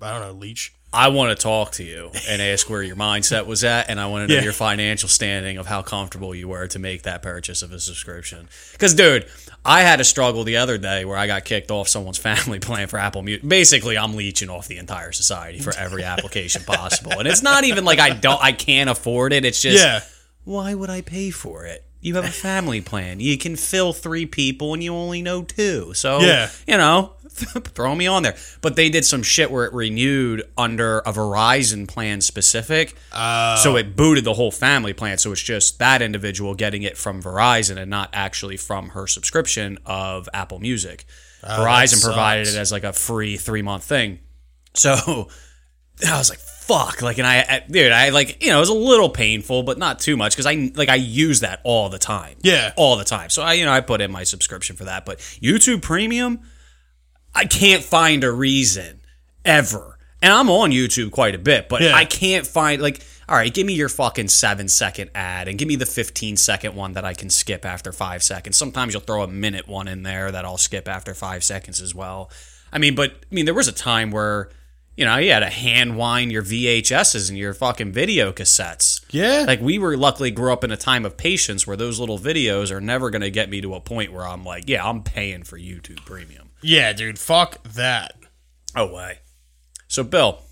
i 0.00 0.12
don't 0.12 0.20
know 0.20 0.32
leech 0.38 0.74
I 0.94 1.08
want 1.08 1.36
to 1.36 1.42
talk 1.42 1.72
to 1.72 1.84
you 1.84 2.10
and 2.28 2.42
ask 2.42 2.68
where 2.68 2.82
your 2.82 2.96
mindset 2.96 3.46
was 3.46 3.64
at, 3.64 3.88
and 3.88 3.98
I 3.98 4.06
want 4.06 4.28
to 4.28 4.34
know 4.34 4.38
Yeah. 4.40 4.44
your 4.44 4.52
financial 4.52 5.08
standing 5.08 5.56
of 5.56 5.66
how 5.66 5.80
comfortable 5.82 6.34
you 6.34 6.48
were 6.48 6.66
to 6.68 6.78
make 6.78 7.02
that 7.02 7.22
purchase 7.22 7.62
of 7.62 7.72
a 7.72 7.80
subscription. 7.80 8.48
Because, 8.72 8.92
dude, 8.94 9.26
I 9.64 9.82
had 9.82 10.00
a 10.00 10.04
struggle 10.04 10.44
the 10.44 10.58
other 10.58 10.76
day 10.76 11.04
where 11.04 11.16
I 11.16 11.26
got 11.26 11.44
kicked 11.44 11.70
off 11.70 11.88
someone's 11.88 12.18
family 12.30 12.58
plan 12.58 12.88
for 12.88 12.98
Apple 12.98 13.22
Music. 13.22 13.48
Basically, 13.48 13.96
I'm 13.96 14.14
leeching 14.16 14.50
off 14.50 14.68
the 14.68 14.76
entire 14.78 15.12
society 15.12 15.60
for 15.60 15.74
every 15.76 16.04
application 16.14 16.62
possible, 16.64 17.12
and 17.12 17.26
it's 17.26 17.42
not 17.42 17.64
even 17.64 17.84
like 17.84 17.98
I 17.98 18.10
don't, 18.10 18.42
I 18.42 18.52
can't 18.52 18.90
afford 18.90 19.32
it. 19.32 19.44
It's 19.44 19.60
just, 19.62 19.82
yeah 19.82 20.00
why 20.44 20.74
would 20.74 20.90
I 20.90 21.02
pay 21.02 21.30
for 21.30 21.66
it? 21.66 21.84
You 22.02 22.16
have 22.16 22.24
a 22.24 22.28
family 22.30 22.80
plan. 22.82 23.20
You 23.20 23.38
can 23.38 23.56
fill 23.56 23.92
three 23.92 24.26
people, 24.26 24.74
and 24.74 24.82
you 24.82 24.92
only 24.92 25.22
know 25.22 25.42
two. 25.44 25.94
So, 25.94 26.20
Yeah. 26.20 26.50
you 26.66 26.76
know, 26.76 27.12
throw 27.30 27.94
me 27.94 28.06
on 28.08 28.24
there. 28.24 28.36
But 28.60 28.74
they 28.76 28.90
did 28.90 29.04
some 29.04 29.22
shit 29.22 29.50
where 29.50 29.64
it 29.64 29.72
renewed 29.72 30.42
under 30.58 30.98
a 30.98 31.12
Verizon 31.12 31.86
plan 31.88 32.20
specific. 32.20 32.94
Oh. 33.12 33.56
so 33.62 33.76
it 33.76 33.94
booted 33.96 34.24
the 34.24 34.34
whole 34.34 34.50
family 34.50 34.92
plan. 34.92 35.16
So 35.18 35.32
it's 35.32 35.40
just 35.40 35.78
that 35.78 36.02
individual 36.02 36.54
getting 36.54 36.82
it 36.82 36.98
from 36.98 37.22
Verizon 37.22 37.76
and 37.78 37.88
not 37.88 38.10
actually 38.12 38.56
from 38.56 38.90
her 38.90 39.06
subscription 39.06 39.78
of 39.86 40.28
Apple 40.34 40.58
Music. 40.58 41.06
Oh, 41.44 41.48
Verizon 41.60 42.02
provided 42.04 42.48
it 42.48 42.56
as 42.56 42.70
like 42.72 42.84
a 42.84 42.92
free 42.92 43.36
three 43.36 43.62
month 43.62 43.84
thing. 43.84 44.18
So 44.74 44.92
I 46.06 46.18
was 46.18 46.30
like, 46.30 46.40
fuck. 46.72 47.02
Like, 47.02 47.18
and 47.18 47.26
I, 47.26 47.38
I, 47.40 47.62
dude, 47.68 47.92
I 47.92 48.08
like, 48.10 48.42
you 48.42 48.50
know, 48.50 48.56
it 48.56 48.60
was 48.60 48.68
a 48.68 48.74
little 48.74 49.08
painful, 49.10 49.62
but 49.62 49.78
not 49.78 49.98
too 50.00 50.16
much 50.16 50.32
because 50.34 50.46
I, 50.46 50.70
like, 50.74 50.88
I 50.88 50.94
use 50.96 51.40
that 51.40 51.60
all 51.64 51.88
the 51.88 51.98
time. 51.98 52.36
Yeah. 52.42 52.72
All 52.76 52.96
the 52.96 53.04
time. 53.04 53.30
So 53.30 53.42
I, 53.42 53.54
you 53.54 53.64
know, 53.64 53.72
I 53.72 53.80
put 53.80 54.00
in 54.00 54.10
my 54.10 54.24
subscription 54.24 54.76
for 54.76 54.84
that. 54.84 55.04
But 55.04 55.18
YouTube 55.18 55.82
Premium, 55.82 56.40
I 57.34 57.44
can't 57.44 57.82
find 57.82 58.24
a 58.24 58.30
reason 58.32 59.00
ever. 59.44 59.98
And 60.20 60.32
I'm 60.32 60.50
on 60.50 60.70
YouTube 60.70 61.10
quite 61.10 61.34
a 61.34 61.38
bit, 61.38 61.68
but 61.68 61.82
Yeah. 61.82 61.94
I 61.94 62.04
can't 62.04 62.46
find, 62.46 62.80
like, 62.80 63.02
all 63.28 63.36
right, 63.36 63.52
give 63.52 63.66
me 63.66 63.72
your 63.72 63.88
fucking 63.88 64.28
seven 64.28 64.68
second 64.68 65.10
ad 65.14 65.48
and 65.48 65.58
give 65.58 65.66
me 65.66 65.74
the 65.76 65.86
15 65.86 66.36
second 66.36 66.74
one 66.76 66.92
that 66.92 67.04
I 67.04 67.14
can 67.14 67.28
skip 67.30 67.64
after 67.64 67.92
five 67.92 68.22
seconds. 68.22 68.56
Sometimes 68.56 68.92
you'll 68.92 69.02
throw 69.02 69.22
a 69.22 69.28
minute 69.28 69.66
one 69.66 69.88
in 69.88 70.02
there 70.02 70.30
that 70.30 70.44
I'll 70.44 70.58
skip 70.58 70.86
after 70.86 71.14
five 71.14 71.42
seconds 71.42 71.80
as 71.80 71.94
well. 71.94 72.30
I 72.72 72.78
mean, 72.78 72.94
but 72.94 73.10
I 73.10 73.34
mean, 73.34 73.44
there 73.46 73.54
was 73.54 73.68
a 73.68 73.72
time 73.72 74.10
where, 74.10 74.50
you 74.96 75.04
know, 75.04 75.16
you 75.16 75.32
had 75.32 75.40
to 75.40 75.50
hand 75.50 75.96
wind 75.96 76.30
your 76.30 76.42
VHSs 76.42 77.28
and 77.28 77.38
your 77.38 77.54
fucking 77.54 77.92
video 77.92 78.32
cassettes. 78.32 79.04
Yeah. 79.10 79.44
Like 79.46 79.60
we 79.60 79.78
were 79.78 79.96
luckily 79.96 80.30
grew 80.30 80.52
up 80.52 80.64
in 80.64 80.70
a 80.70 80.76
time 80.76 81.04
of 81.04 81.16
patience 81.16 81.66
where 81.66 81.76
those 81.76 81.98
little 81.98 82.18
videos 82.18 82.70
are 82.70 82.80
never 82.80 83.10
going 83.10 83.22
to 83.22 83.30
get 83.30 83.48
me 83.48 83.60
to 83.62 83.74
a 83.74 83.80
point 83.80 84.12
where 84.12 84.26
I'm 84.26 84.44
like, 84.44 84.68
yeah, 84.68 84.86
I'm 84.86 85.02
paying 85.02 85.44
for 85.44 85.58
YouTube 85.58 86.04
Premium. 86.04 86.50
Yeah, 86.60 86.92
dude, 86.92 87.18
fuck 87.18 87.62
that. 87.64 88.14
Oh 88.76 88.92
way. 88.92 89.20
So 89.88 90.04
Bill, 90.04 90.42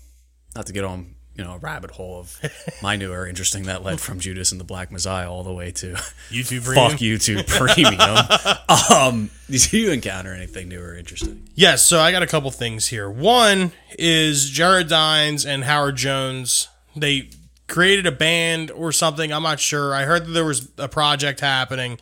not 0.55 0.65
to 0.67 0.73
get 0.73 0.83
on, 0.83 1.15
you 1.35 1.43
know, 1.43 1.53
a 1.53 1.57
rabbit 1.57 1.91
hole 1.91 2.19
of 2.19 2.39
my 2.81 2.95
newer 2.95 3.25
interesting 3.25 3.63
that 3.63 3.83
led 3.83 3.99
from 4.01 4.19
Judas 4.19 4.51
and 4.51 4.59
the 4.59 4.65
Black 4.65 4.91
Messiah 4.91 5.31
all 5.31 5.43
the 5.43 5.53
way 5.53 5.71
to 5.71 5.93
YouTube 6.29 6.65
Premium. 6.65 6.91
fuck 6.91 6.99
YouTube 6.99 7.47
Premium. 7.47 8.91
um, 8.93 9.29
did 9.49 9.71
you 9.71 9.91
encounter 9.91 10.33
anything 10.33 10.67
new 10.67 10.81
or 10.81 10.95
interesting? 10.95 11.47
Yes, 11.55 11.83
so 11.83 11.99
I 11.99 12.11
got 12.11 12.23
a 12.23 12.27
couple 12.27 12.51
things 12.51 12.87
here. 12.87 13.09
One 13.09 13.71
is 13.97 14.49
Jared 14.49 14.89
Dines 14.89 15.45
and 15.45 15.63
Howard 15.63 15.95
Jones. 15.95 16.67
They 16.95 17.29
created 17.67 18.05
a 18.05 18.11
band 18.11 18.69
or 18.69 18.91
something. 18.91 19.31
I'm 19.31 19.43
not 19.43 19.59
sure. 19.59 19.95
I 19.95 20.03
heard 20.03 20.25
that 20.25 20.31
there 20.31 20.45
was 20.45 20.69
a 20.77 20.89
project 20.89 21.39
happening, 21.39 21.99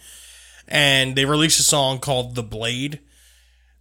and 0.68 1.16
they 1.16 1.26
released 1.26 1.60
a 1.60 1.64
song 1.64 2.00
called 2.00 2.36
"The 2.36 2.44
Blade." 2.44 3.00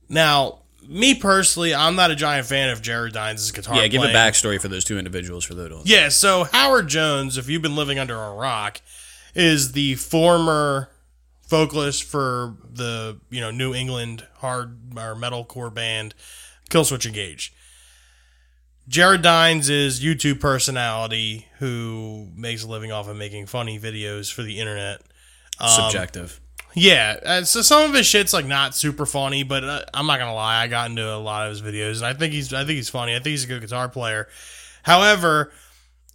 Now, 0.09 0.61
me 0.87 1.15
personally, 1.15 1.75
I'm 1.75 1.97
not 1.97 2.11
a 2.11 2.17
giant 2.17 2.47
fan 2.47 2.71
of 2.71 2.83
Jared 2.83 3.13
Dines' 3.13 3.51
guitar. 3.51 3.77
Yeah, 3.77 3.89
give 3.89 4.03
a 4.03 4.07
backstory 4.07 4.61
for 4.61 4.69
those 4.69 4.85
two 4.85 4.99
individuals 4.99 5.45
for 5.45 5.55
those. 5.55 5.83
Yeah, 5.85 6.09
so 6.09 6.45
Howard 6.45 6.89
Jones, 6.89 7.37
if 7.37 7.49
you've 7.49 7.63
been 7.63 7.77
living 7.77 7.99
under 7.99 8.17
a 8.17 8.35
rock, 8.35 8.81
is 9.35 9.73
the 9.73 9.95
former 9.97 10.91
vocalist 11.49 12.05
for 12.05 12.57
the 12.71 13.19
you 13.31 13.41
know 13.41 13.51
New 13.51 13.75
England 13.75 14.27
hard 14.37 14.79
or 14.97 15.15
metalcore 15.15 15.73
band 15.73 16.15
Killswitch 16.71 17.07
Engage. 17.07 17.53
Jared 18.87 19.21
Dines 19.21 19.69
is 19.69 20.01
YouTube 20.01 20.41
personality 20.41 21.47
who 21.59 22.29
makes 22.35 22.65
a 22.65 22.67
living 22.67 22.91
off 22.91 23.07
of 23.07 23.17
making 23.17 23.47
funny 23.47 23.79
videos 23.79 24.33
for 24.33 24.43
the 24.43 24.59
internet. 24.59 25.03
Um, 25.61 25.69
Subjective. 25.69 26.41
Yeah, 26.75 27.19
uh, 27.25 27.45
so 27.45 27.63
some 27.63 27.89
of 27.89 27.95
his 27.95 28.07
shit's 28.07 28.33
like 28.33 28.47
not 28.47 28.75
super 28.75 29.07
funny, 29.07 29.43
but 29.43 29.65
uh, 29.65 29.85
I'm 29.95 30.07
not 30.07 30.19
gonna 30.19 30.35
lie, 30.35 30.63
I 30.63 30.69
got 30.69 30.91
into 30.91 31.09
a 31.09 31.17
lot 31.17 31.47
of 31.47 31.51
his 31.51 31.63
videos, 31.63 31.97
and 31.97 32.07
I 32.07 32.15
think 32.15 32.33
he's 32.33 32.53
I 32.53 32.61
think 32.61 32.77
he's 32.77 32.91
funny. 32.91 33.13
I 33.13 33.17
think 33.17 33.29
he's 33.29 33.45
a 33.45 33.49
good 33.49 33.63
guitar 33.63 33.89
player. 33.89 34.29
However, 34.83 35.53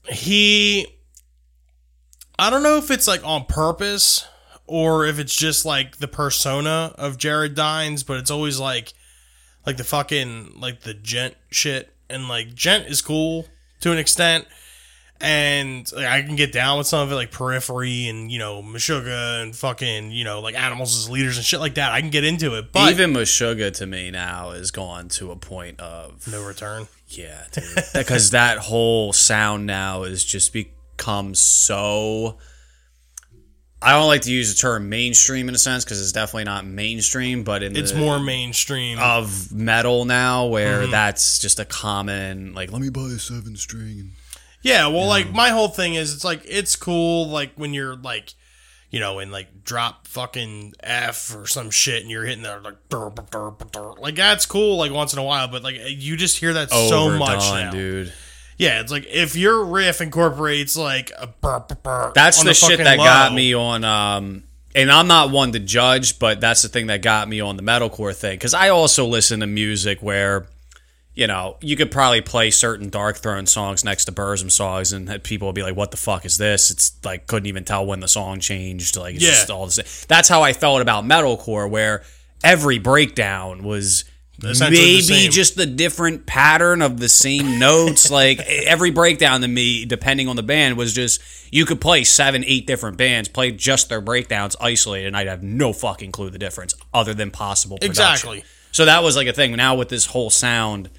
he 0.10 0.88
I 2.38 2.50
don't 2.50 2.64
know 2.64 2.78
if 2.78 2.92
it's 2.92 3.08
like 3.08 3.26
on 3.26 3.46
purpose 3.46 4.28
or 4.66 5.06
if 5.06 5.20
it's 5.20 5.36
just 5.36 5.66
like 5.66 5.98
the 5.98 6.08
persona 6.08 6.94
of 6.98 7.18
Jared 7.18 7.56
Dines, 7.56 8.04
but 8.04 8.18
it's 8.18 8.32
always 8.32 8.60
like 8.60 8.94
like 9.66 9.78
the 9.78 9.84
fucking 9.84 10.60
like 10.60 10.82
the 10.82 10.94
djent 10.94 11.36
shit, 11.50 11.94
and 12.10 12.28
like 12.28 12.54
djent 12.56 12.88
is 12.88 13.02
cool 13.02 13.48
to 13.82 13.92
an 13.92 13.98
extent 13.98 14.48
and 15.24 15.90
like, 15.94 16.06
I 16.06 16.22
can 16.22 16.36
get 16.36 16.52
down 16.52 16.78
with 16.78 16.86
some 16.88 17.00
of 17.00 17.12
it, 17.12 17.16
like 17.16 17.32
Periphery 17.32 18.08
and 18.10 18.30
you 18.32 18.38
know 18.40 18.62
Meshuggah 18.62 19.42
and 19.42 19.56
fucking 19.56 20.12
you 20.12 20.24
know 20.26 20.42
like 20.42 20.54
Animals 20.56 20.96
as 20.98 21.10
leaders 21.10 21.38
and 21.38 21.46
shit 21.46 21.60
like 21.62 21.76
that. 21.76 21.92
I 21.94 22.02
can 22.02 22.10
get 22.10 22.24
into 22.26 22.56
it, 22.58 22.72
but 22.74 22.92
Even 22.92 23.14
Meshuggah 23.14 23.74
to 23.78 23.86
me 23.86 24.12
now 24.12 24.52
is 24.52 24.70
gone 24.72 25.08
to 25.10 25.32
a 25.32 25.36
point 25.36 25.80
of 25.80 26.28
no 26.28 26.44
return. 26.46 26.88
yeah, 27.08 27.46
because 27.94 28.32
that 28.32 28.58
whole 28.60 29.14
sound 29.14 29.66
now 29.66 30.04
is 30.04 30.24
just 30.24 30.52
become 30.54 31.34
so. 31.36 32.38
I 33.86 33.92
don't 33.92 34.08
like 34.08 34.22
to 34.22 34.32
use 34.32 34.54
the 34.56 34.58
term 34.62 34.88
mainstream 34.88 35.50
in 35.50 35.56
a 35.56 35.58
sense 35.58 35.84
because 35.84 36.02
it's 36.02 36.14
definitely 36.14 36.46
not 36.46 36.66
mainstream, 36.66 37.44
but 37.44 37.64
in 37.64 37.76
It's 37.76 37.92
the, 37.92 38.00
more 38.00 38.18
mainstream. 38.18 38.98
of 38.98 39.52
metal 39.52 40.06
now 40.06 40.46
where 40.46 40.84
Mm-hmm. 40.84 40.92
that's 40.92 41.38
just 41.40 41.60
a 41.60 41.66
common 41.66 42.54
like 42.54 42.72
let 42.72 42.82
me 42.82 42.90
buy 42.90 43.10
a 43.14 43.20
seven 43.20 43.58
string 43.58 44.00
and 44.00 44.12
yeah, 44.64 44.88
well, 44.88 45.08
like 45.08 45.32
my 45.32 45.50
whole 45.50 45.68
thing 45.68 45.94
is, 45.94 46.14
it's 46.14 46.24
like 46.24 46.42
it's 46.46 46.76
cool, 46.76 47.28
like 47.28 47.52
when 47.56 47.74
you're 47.74 47.96
like, 47.96 48.34
you 48.90 49.00
know, 49.00 49.20
in 49.20 49.30
like 49.30 49.64
drop 49.64 50.08
fucking 50.08 50.74
F 50.80 51.36
or 51.36 51.46
some 51.46 51.70
shit, 51.70 52.02
and 52.02 52.10
you're 52.10 52.24
hitting 52.24 52.44
that 52.44 52.64
like, 52.64 52.78
dur, 52.90 53.12
dur, 53.12 53.54
dur, 53.60 53.68
dur. 53.72 53.94
like 54.00 54.16
that's 54.16 54.46
cool, 54.46 54.78
like 54.78 54.92
once 54.92 55.14
in 55.14 55.20
a 55.20 55.24
while, 55.24 55.50
but 55.50 55.64
like 55.64 55.76
you 55.88 56.16
just 56.16 56.38
hear 56.38 56.54
that 56.54 56.72
so 56.72 57.18
much 57.18 57.40
now. 57.40 57.72
dude. 57.72 58.14
Yeah, 58.58 58.80
it's 58.80 58.92
like 58.92 59.06
if 59.08 59.36
your 59.36 59.66
riff 59.66 60.00
incorporates 60.00 60.78
like 60.78 61.12
a 61.18 61.28
That's 62.16 62.40
on 62.40 62.46
the, 62.46 62.54
shit 62.54 62.80
that 62.80 62.98
got 62.98 63.34
me 63.34 63.54
on. 63.54 63.84
Um, 63.84 64.44
and 64.76 64.92
I'm 64.92 65.08
not 65.08 65.30
one 65.32 65.52
to 65.52 65.60
judge, 65.60 66.20
but 66.20 66.40
that's 66.40 66.62
the 66.62 66.70
thing 66.70 66.88
that 66.88 67.02
got 67.02 67.28
me 67.28 67.42
on 67.42 67.58
the 67.58 67.64
metalcore 67.64 68.16
thing 68.16 68.38
because 68.38 68.54
I 68.54 68.70
also 68.70 69.06
listen 69.06 69.42
to 69.42 69.48
music 69.48 70.02
where, 70.02 70.48
you 71.16 71.28
know, 71.28 71.58
you 71.62 71.76
could 71.76 71.92
probably 71.92 72.22
play 72.22 72.50
certain 72.50 72.90
Dark 72.90 73.18
Throne 73.18 73.46
songs 73.46 73.84
next 73.84 74.06
to 74.06 74.12
Burzum 74.12 74.50
songs, 74.52 74.92
and 74.94 75.24
people 75.24 75.48
would 75.48 75.56
be 75.56 75.64
like, 75.64 75.76
"What 75.76 75.92
the 75.92 75.98
fuck 75.98 76.26
is 76.26 76.38
this?" 76.38 76.72
It's 76.72 76.94
like 77.04 77.28
couldn't 77.28 77.48
even 77.48 77.64
tell 77.66 77.86
when 77.86 78.00
the 78.00 78.08
song 78.08 78.40
changed. 78.40 78.96
Like, 78.98 79.16
it's 79.16 79.24
Yeah. 79.24 79.32
just 79.32 79.50
all 79.52 79.66
the 79.66 79.72
same. 79.72 79.86
That's 80.08 80.28
how 80.28 80.42
I 80.42 80.54
felt 80.54 80.82
about 80.82 81.06
metalcore, 81.06 81.70
where 81.70 82.04
every 82.44 82.80
breakdown 82.80 83.64
was. 83.64 84.06
Essentially 84.44 85.00
the 85.02 85.10
Maybe 85.14 85.30
just 85.30 85.56
the 85.56 85.68
different 85.68 86.26
pattern 86.26 86.82
of 86.82 87.00
the 87.00 87.08
same 87.08 87.60
notes. 87.60 88.10
like 88.22 88.40
every 88.40 88.90
breakdown 88.90 89.42
to 89.42 89.48
me, 89.48 89.86
depending 89.86 90.28
on 90.28 90.36
the 90.36 90.44
band, 90.44 90.76
was 90.76 90.92
just 90.94 91.22
you 91.52 91.66
could 91.66 91.80
play 91.80 92.04
seven, 92.04 92.44
eight 92.48 92.66
different 92.66 92.98
bands, 92.98 93.30
play 93.30 93.52
just 93.52 93.88
their 93.90 94.02
breakdowns 94.02 94.56
isolated, 94.60 95.06
and 95.08 95.16
I'd 95.16 95.28
have 95.28 95.44
no 95.44 95.72
fucking 95.72 96.12
clue 96.12 96.32
the 96.32 96.40
difference 96.40 96.74
other 96.94 97.14
than 97.14 97.30
possible 97.30 97.78
production. 97.78 97.92
Exactly. 97.92 98.44
So 98.72 98.86
that 98.86 99.04
was 99.04 99.16
like 99.16 99.28
a 99.28 99.34
thing. 99.34 99.56
Now 99.56 99.76
with 99.76 99.90
this 99.90 100.08
whole 100.08 100.32
sound, 100.32 100.90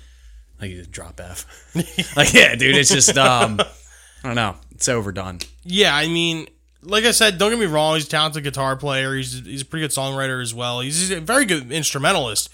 like 0.61 0.71
you 0.71 0.79
just 0.79 0.91
drop 0.91 1.21
F. 1.21 1.47
like 2.17 2.33
yeah, 2.33 2.55
dude, 2.55 2.77
it's 2.77 2.91
just 2.91 3.17
um, 3.19 3.61
I 3.61 4.27
don't 4.27 4.35
know, 4.35 4.57
it's 4.73 4.89
overdone. 4.89 5.41
Yeah, 5.65 5.95
I 5.95 6.07
mean, 6.09 6.49
like 6.83 7.05
I 7.05 7.11
said, 7.11 7.39
don't 7.39 7.51
get 7.51 7.59
me 7.59 7.67
wrong. 7.67 7.95
He's 7.95 8.07
a 8.07 8.11
talented 8.11 8.45
guitar 8.45 8.77
player. 8.77 9.15
He's 9.15 9.45
he's 9.45 9.63
a 9.63 9.65
pretty 9.65 9.85
good 9.85 9.95
songwriter 9.95 10.41
as 10.43 10.55
well. 10.55 10.81
He's 10.81 11.11
a 11.11 11.21
very 11.21 11.45
good 11.45 11.71
instrumentalist, 11.71 12.49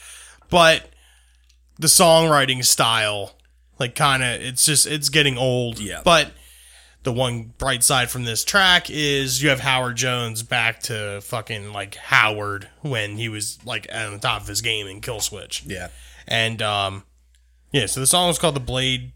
but 0.49 0.91
the 1.79 1.89
songwriting 1.89 2.65
style, 2.65 3.33
like, 3.79 3.95
kind 3.95 4.23
of, 4.23 4.41
it's 4.41 4.65
just 4.65 4.87
it's 4.87 5.09
getting 5.09 5.39
old. 5.39 5.79
Yeah. 5.79 6.03
But 6.05 6.33
the 7.03 7.13
one 7.13 7.55
bright 7.57 7.83
side 7.83 8.11
from 8.11 8.25
this 8.25 8.45
track 8.45 8.91
is 8.91 9.43
you 9.43 9.49
have 9.49 9.61
Howard 9.61 9.97
Jones 9.97 10.43
back 10.43 10.81
to 10.83 11.21
fucking 11.23 11.73
like 11.73 11.95
Howard 11.95 12.69
when 12.83 13.17
he 13.17 13.29
was 13.29 13.59
like 13.65 13.87
on 13.93 14.13
the 14.13 14.19
top 14.19 14.43
of 14.43 14.49
his 14.49 14.61
game 14.61 14.87
in 14.87 15.01
Killswitch. 15.01 15.63
Yeah. 15.67 15.89
And 16.29 16.61
um, 16.61 17.05
yeah, 17.73 17.87
so 17.87 18.01
the 18.01 18.07
song 18.07 18.29
was 18.29 18.39
called 18.39 18.57
"The 18.57 18.61
Blade." 18.61 19.13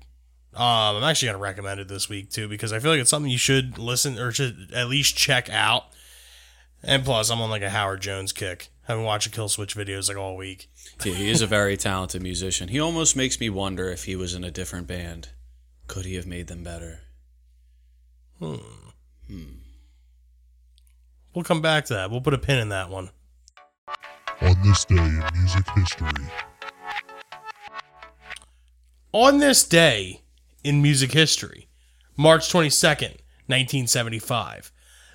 Um, 0.55 0.97
I'm 0.97 1.05
actually 1.05 1.27
gonna 1.27 1.39
recommend 1.39 1.81
it 1.81 1.89
this 1.89 2.09
week 2.09 2.31
too 2.31 2.49
because 2.49 2.73
I 2.73 2.79
feel 2.79 2.93
like 2.93 3.01
it's 3.01 3.11
something 3.11 3.31
you 3.31 3.39
should 3.39 3.77
listen 3.77 4.19
or 4.19 4.31
should 4.31 4.71
at 4.75 4.89
least 4.89 5.17
check 5.17 5.51
out. 5.51 5.87
And 6.83 7.05
plus, 7.05 7.31
I'm 7.31 7.41
on 7.41 7.51
like 7.51 7.63
a 7.63 7.71
Howard 7.71 8.03
Jones 8.03 8.33
kick. 8.33 8.69
I've 8.87 8.97
been 8.99 9.05
watching 9.05 9.33
Killswitch 9.33 9.75
videos 9.75 10.09
like 10.09 10.19
all 10.19 10.37
week. 10.37 10.69
Yeah, 11.03 11.15
he 11.15 11.31
is 11.31 11.41
a 11.41 11.47
very 11.47 11.77
talented 11.79 12.23
musician. 12.23 12.69
He 12.69 12.79
almost 12.79 13.17
makes 13.17 13.41
me 13.41 13.49
wonder 13.49 13.89
if 13.91 14.05
he 14.05 14.15
was 14.15 14.35
in 14.35 14.45
a 14.45 14.51
different 14.51 14.87
band, 14.87 15.31
could 15.87 16.05
he 16.05 16.15
have 16.17 16.27
made 16.27 16.49
them 16.49 16.63
better? 16.63 17.01
Hmm. 18.39 18.57
Hmm. 19.27 19.43
We'll 21.35 21.45
come 21.45 21.63
back 21.63 21.87
to 21.87 21.95
that. 21.95 22.11
We'll 22.11 22.21
put 22.21 22.35
a 22.35 22.39
pin 22.39 22.59
in 22.59 22.69
that 22.69 22.91
one. 22.91 23.11
On 24.41 24.55
this 24.63 24.85
day 24.85 24.97
in 24.97 25.25
music 25.35 25.65
history, 25.75 26.09
On 29.15 29.39
this 29.39 29.63
day 29.63 30.23
in 30.65 30.83
music 30.83 31.13
history, 31.13 31.69
March 32.17 32.53
22nd, 32.53 33.21
1975, 33.47 34.73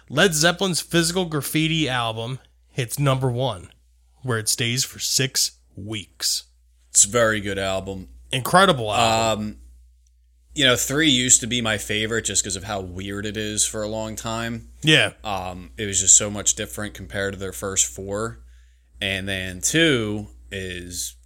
Led 0.09 0.33
Zeppelin's 0.33 0.79
Physical 0.79 1.25
Graffiti 1.25 1.89
album 1.89 2.39
hits 2.69 2.97
number 2.97 3.29
one, 3.29 3.73
where 4.21 4.37
it 4.37 4.47
stays 4.47 4.85
for 4.85 4.99
six 4.99 5.57
weeks. 5.75 6.45
It's 6.91 7.03
a 7.03 7.09
very 7.09 7.41
good 7.41 7.59
album. 7.59 8.07
Incredible 8.31 8.89
album. 8.89 9.45
Um, 9.45 9.57
you 10.55 10.63
know, 10.63 10.77
three 10.77 11.09
used 11.09 11.41
to 11.41 11.47
be 11.47 11.59
my 11.59 11.77
favorite 11.77 12.23
just 12.23 12.41
because 12.41 12.55
of 12.55 12.63
how 12.63 12.79
weird 12.79 13.25
it 13.25 13.35
is 13.35 13.65
for 13.65 13.83
a 13.83 13.89
long 13.89 14.15
time. 14.15 14.69
yeah. 14.81 15.11
Um, 15.25 15.71
it 15.75 15.85
was 15.85 15.99
just 15.99 16.15
so 16.15 16.29
much 16.29 16.55
different 16.55 16.93
compared 16.93 17.33
to 17.33 17.39
their 17.39 17.51
first 17.51 17.85
four. 17.85 18.39
And 19.01 19.27
then 19.27 19.59
two 19.59 20.27
is 20.49 21.17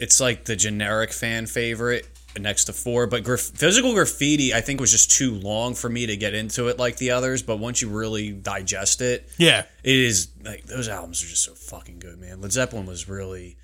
it's 0.00 0.20
like 0.20 0.44
the 0.44 0.56
generic 0.56 1.12
fan 1.12 1.46
favorite 1.46 2.06
next 2.38 2.64
to 2.66 2.72
four. 2.72 3.06
But 3.06 3.24
graf- 3.24 3.40
physical 3.40 3.92
graffiti, 3.94 4.54
I 4.54 4.60
think, 4.60 4.80
was 4.80 4.90
just 4.92 5.10
too 5.10 5.34
long 5.34 5.74
for 5.74 5.88
me 5.88 6.06
to 6.06 6.16
get 6.16 6.34
into 6.34 6.68
it 6.68 6.78
like 6.78 6.96
the 6.96 7.10
others. 7.10 7.42
But 7.42 7.58
once 7.58 7.82
you 7.82 7.88
really 7.88 8.30
digest 8.32 9.00
it, 9.00 9.28
Yeah. 9.38 9.64
it 9.82 9.96
is 9.96 10.28
like 10.44 10.64
those 10.66 10.88
albums 10.88 11.22
are 11.22 11.26
just 11.26 11.42
so 11.44 11.54
fucking 11.54 11.98
good, 11.98 12.18
man. 12.18 12.40
Led 12.40 12.52
Zeppelin 12.52 12.86
was 12.86 13.08
really 13.08 13.56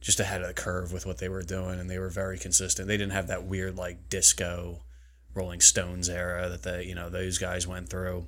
just 0.00 0.20
ahead 0.20 0.42
of 0.42 0.48
the 0.48 0.54
curve 0.54 0.92
with 0.92 1.06
what 1.06 1.18
they 1.18 1.28
were 1.30 1.42
doing, 1.42 1.78
and 1.80 1.88
they 1.88 1.98
were 1.98 2.10
very 2.10 2.38
consistent. 2.38 2.88
They 2.88 2.96
didn't 2.96 3.12
have 3.12 3.28
that 3.28 3.44
weird 3.44 3.76
like 3.76 4.08
disco 4.08 4.82
Rolling 5.34 5.60
Stones 5.60 6.08
era 6.08 6.48
that 6.48 6.62
they, 6.62 6.84
you 6.84 6.94
know, 6.94 7.08
those 7.10 7.38
guys 7.38 7.66
went 7.66 7.88
through. 7.88 8.26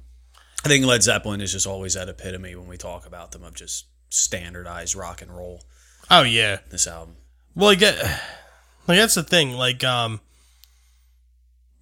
I 0.64 0.68
think 0.68 0.84
Led 0.84 1.02
Zeppelin 1.02 1.40
is 1.40 1.52
just 1.52 1.66
always 1.66 1.94
that 1.94 2.08
epitome 2.08 2.56
when 2.56 2.66
we 2.66 2.76
talk 2.76 3.06
about 3.06 3.30
them 3.32 3.44
of 3.44 3.54
just 3.54 3.86
standardized 4.08 4.94
rock 4.94 5.22
and 5.22 5.30
roll. 5.30 5.62
Oh, 6.10 6.22
yeah. 6.22 6.58
This 6.70 6.86
album, 6.86 7.16
Well, 7.54 7.70
I 7.70 7.74
get 7.74 7.96
like 8.88 8.98
that's 8.98 9.14
the 9.14 9.22
thing. 9.22 9.52
Like, 9.52 9.82
um, 9.84 10.20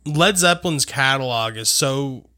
Led 0.06 0.36
Zeppelin's 0.36 0.84
catalog 0.84 1.56
is 1.56 1.68
so 1.68 2.28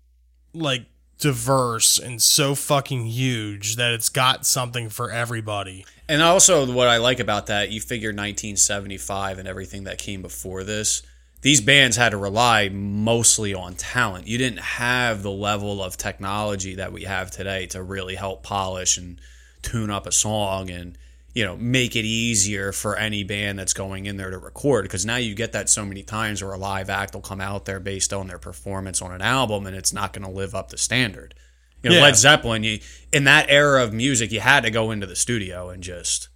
like 0.55 0.87
diverse 1.19 1.99
and 1.99 2.21
so 2.21 2.55
fucking 2.55 3.07
huge 3.07 3.77
that 3.77 3.93
it's 3.93 4.09
got 4.09 4.47
something 4.47 4.89
for 4.89 5.11
everybody. 5.11 5.85
and 6.09 6.23
also 6.23 6.71
what 6.71 6.89
I 6.89 6.99
like 6.99 7.21
about 7.21 7.47
that, 7.47 7.71
you 7.71 7.81
figure 7.81 8.11
1975 8.11 9.39
and 9.39 9.49
everything 9.49 9.85
that 9.85 9.99
came 9.99 10.23
before 10.23 10.63
this. 10.63 11.03
These 11.43 11.61
bands 11.61 11.97
had 11.97 12.11
to 12.11 12.17
rely 12.17 12.69
mostly 12.69 13.55
on 13.55 13.75
talent. 13.75 14.27
You 14.27 14.39
didn't 14.39 14.61
have 14.61 15.23
the 15.23 15.31
level 15.31 15.83
of 15.83 15.97
technology 15.97 16.75
that 16.77 16.93
we 16.93 17.05
have 17.05 17.31
today 17.31 17.67
to 17.69 17.83
really 17.83 18.15
help 18.17 18.43
polish 18.43 18.97
and 18.97 19.21
tune 19.63 19.91
up 19.91 20.07
a 20.07 20.13
song 20.13 20.71
and 20.71 20.99
you 21.37 21.45
know, 21.45 21.55
make 21.55 21.95
it 21.97 22.07
easier 22.07 22.73
for 22.73 22.97
any 22.97 23.23
band 23.23 23.59
that's 23.59 23.75
going 23.75 24.07
in 24.07 24.17
there 24.17 24.31
to 24.31 24.39
record 24.39 24.85
because 24.85 25.05
now 25.05 25.17
you 25.17 25.35
get 25.35 25.53
that 25.53 25.69
so 25.69 25.85
many 25.85 26.03
times 26.03 26.43
where 26.43 26.55
a 26.55 26.57
live 26.57 26.89
act 26.89 27.13
will 27.13 27.21
come 27.21 27.43
out 27.43 27.67
there 27.67 27.79
based 27.79 28.15
on 28.15 28.27
their 28.27 28.39
performance 28.39 29.03
on 29.03 29.13
an 29.13 29.21
album 29.21 29.67
and 29.67 29.77
it's 29.77 29.93
not 29.93 30.15
going 30.15 30.25
to 30.25 30.31
live 30.31 30.55
up 30.55 30.71
to 30.71 30.79
standard. 30.79 31.35
You 31.83 31.91
know, 31.91 31.97
Yeah. 31.97 32.03
Led 32.05 32.17
Zeppelin, 32.17 32.63
you 32.63 32.79
in 33.13 33.25
that 33.25 33.51
era 33.51 33.85
of 33.85 33.93
music, 33.93 34.33
you 34.33 34.41
had 34.41 34.63
to 34.65 34.71
go 34.71 34.91
into 34.91 35.07
the 35.07 35.15
studio 35.15 35.69
and 35.69 35.83
just 35.83 36.31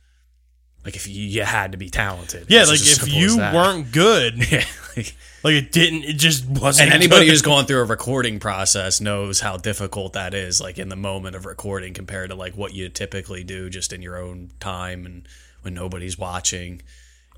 like 0.85 0.97
if 0.97 1.09
you, 1.09 1.23
you 1.23 1.45
had 1.45 1.73
to 1.73 1.79
be 1.79 1.89
talented. 1.89 2.49
Yeah, 2.51 2.65
like 2.65 2.81
if 2.83 3.09
you 3.11 3.39
weren't 3.39 3.93
good, 3.93 4.35
yeah, 4.53 4.67
like- 4.99 5.17
like 5.43 5.55
it 5.55 5.73
didn't, 5.73 6.05
it 6.05 6.15
just 6.19 6.47
wasn't. 6.49 6.87
and 6.89 6.95
anybody 6.95 7.25
good. 7.27 7.31
who's 7.31 7.43
gone 7.53 7.65
through 7.67 7.81
a 7.81 7.85
recording 7.85 8.39
process 8.41 9.01
knows 9.01 9.41
how 9.41 9.57
difficult 9.57 10.13
that 10.15 10.35
is 10.35 10.61
like 10.61 10.79
in 10.79 10.89
the 10.89 10.97
moment 10.97 11.37
of 11.37 11.47
recording 11.47 11.95
compared 11.95 12.31
to 12.31 12.37
like 12.37 12.55
what 12.57 12.75
you 12.75 12.89
typically 12.89 13.45
do 13.45 13.71
just 13.71 13.93
in 13.93 14.03
your 14.03 14.17
own 14.19 14.51
time 14.61 15.07
and 15.07 15.27
when 15.63 15.75
nobody's 15.75 16.19
watching 16.19 16.83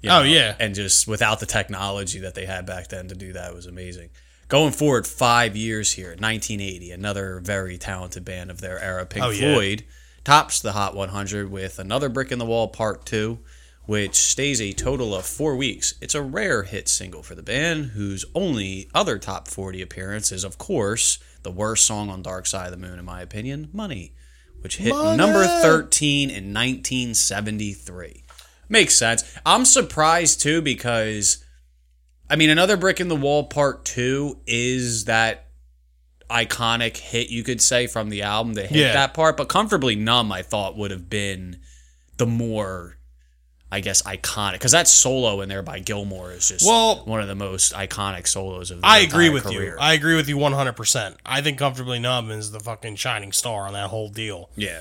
you 0.00 0.10
Oh, 0.10 0.22
yeah. 0.22 0.56
and 0.58 0.74
just 0.74 1.06
without 1.06 1.38
the 1.40 1.46
technology 1.46 2.18
that 2.20 2.34
they 2.34 2.44
had 2.46 2.66
back 2.66 2.88
then 2.88 3.08
to 3.08 3.14
do 3.14 3.32
that 3.34 3.54
was 3.54 3.66
amazing 3.66 4.10
going 4.48 4.72
forward 4.72 5.06
five 5.06 5.56
years 5.56 5.92
here 5.92 6.08
1980 6.10 6.90
another 6.90 7.40
very 7.40 7.78
talented 7.78 8.24
band 8.24 8.50
of 8.50 8.60
their 8.60 8.78
era 8.80 9.06
pink 9.06 9.24
Oh, 9.24 9.30
yeah. 9.30 9.52
floyd 9.54 9.84
tops 10.24 10.60
the 10.60 10.72
hot 10.72 10.94
100 10.96 11.50
with 11.50 11.78
another 11.78 12.08
brick 12.08 12.32
in 12.32 12.38
the 12.38 12.44
wall 12.46 12.68
part 12.68 13.04
two 13.06 13.38
which 13.84 14.14
stays 14.14 14.60
a 14.60 14.72
total 14.72 15.14
of 15.14 15.26
four 15.26 15.56
weeks. 15.56 15.94
It's 16.00 16.14
a 16.14 16.22
rare 16.22 16.62
hit 16.62 16.88
single 16.88 17.22
for 17.22 17.34
the 17.34 17.42
band, 17.42 17.86
whose 17.86 18.24
only 18.34 18.88
other 18.94 19.18
top 19.18 19.48
40 19.48 19.82
appearance 19.82 20.30
is, 20.30 20.44
of 20.44 20.56
course, 20.58 21.18
the 21.42 21.50
worst 21.50 21.84
song 21.84 22.08
on 22.08 22.22
Dark 22.22 22.46
Side 22.46 22.66
of 22.66 22.70
the 22.80 22.86
Moon, 22.86 22.98
in 22.98 23.04
my 23.04 23.20
opinion, 23.22 23.68
Money, 23.72 24.14
which 24.60 24.76
hit 24.76 24.90
Money! 24.94 25.16
number 25.16 25.44
13 25.44 26.30
in 26.30 26.54
1973. 26.54 28.24
Makes 28.68 28.94
sense. 28.94 29.24
I'm 29.44 29.64
surprised 29.64 30.40
too 30.40 30.62
because, 30.62 31.44
I 32.30 32.36
mean, 32.36 32.50
another 32.50 32.76
brick 32.76 33.00
in 33.00 33.08
the 33.08 33.16
wall 33.16 33.44
part 33.44 33.84
two 33.84 34.38
is 34.46 35.06
that 35.06 35.48
iconic 36.30 36.96
hit, 36.96 37.28
you 37.30 37.42
could 37.42 37.60
say, 37.60 37.86
from 37.86 38.08
the 38.08 38.22
album 38.22 38.54
that 38.54 38.66
hit 38.66 38.78
Yeah. 38.78 38.92
that 38.94 39.12
part, 39.12 39.36
but 39.36 39.48
Comfortably 39.48 39.96
Numb, 39.96 40.32
I 40.32 40.42
thought 40.42 40.76
would 40.78 40.90
have 40.92 41.10
been 41.10 41.58
the 42.16 42.26
more 42.26 42.96
I 43.72 43.80
guess 43.80 44.02
iconic 44.02 44.52
because 44.52 44.72
that 44.72 44.86
solo 44.86 45.40
in 45.40 45.48
there 45.48 45.62
by 45.62 45.80
Gilmour 45.80 46.32
is 46.36 46.48
just 46.48 46.64
Well- 46.66 46.96
one 47.06 47.20
of 47.22 47.26
the 47.28 47.34
most 47.34 47.72
iconic 47.72 48.28
solos 48.28 48.70
of. 48.70 48.82
The 48.82 48.86
I 48.86 48.98
agree 48.98 49.30
with 49.30 49.44
career. 49.44 49.72
you. 49.74 49.76
I 49.80 49.94
agree 49.94 50.14
with 50.14 50.28
you 50.28 50.36
100%. 50.36 51.16
I 51.24 51.40
think 51.40 51.58
Comfortably 51.58 51.98
Numb 51.98 52.30
is 52.30 52.50
the 52.52 52.60
fucking 52.60 52.96
shining 52.96 53.32
star 53.32 53.66
on 53.66 53.72
that 53.72 53.88
whole 53.88 54.10
deal. 54.10 54.50
yeah, 54.56 54.80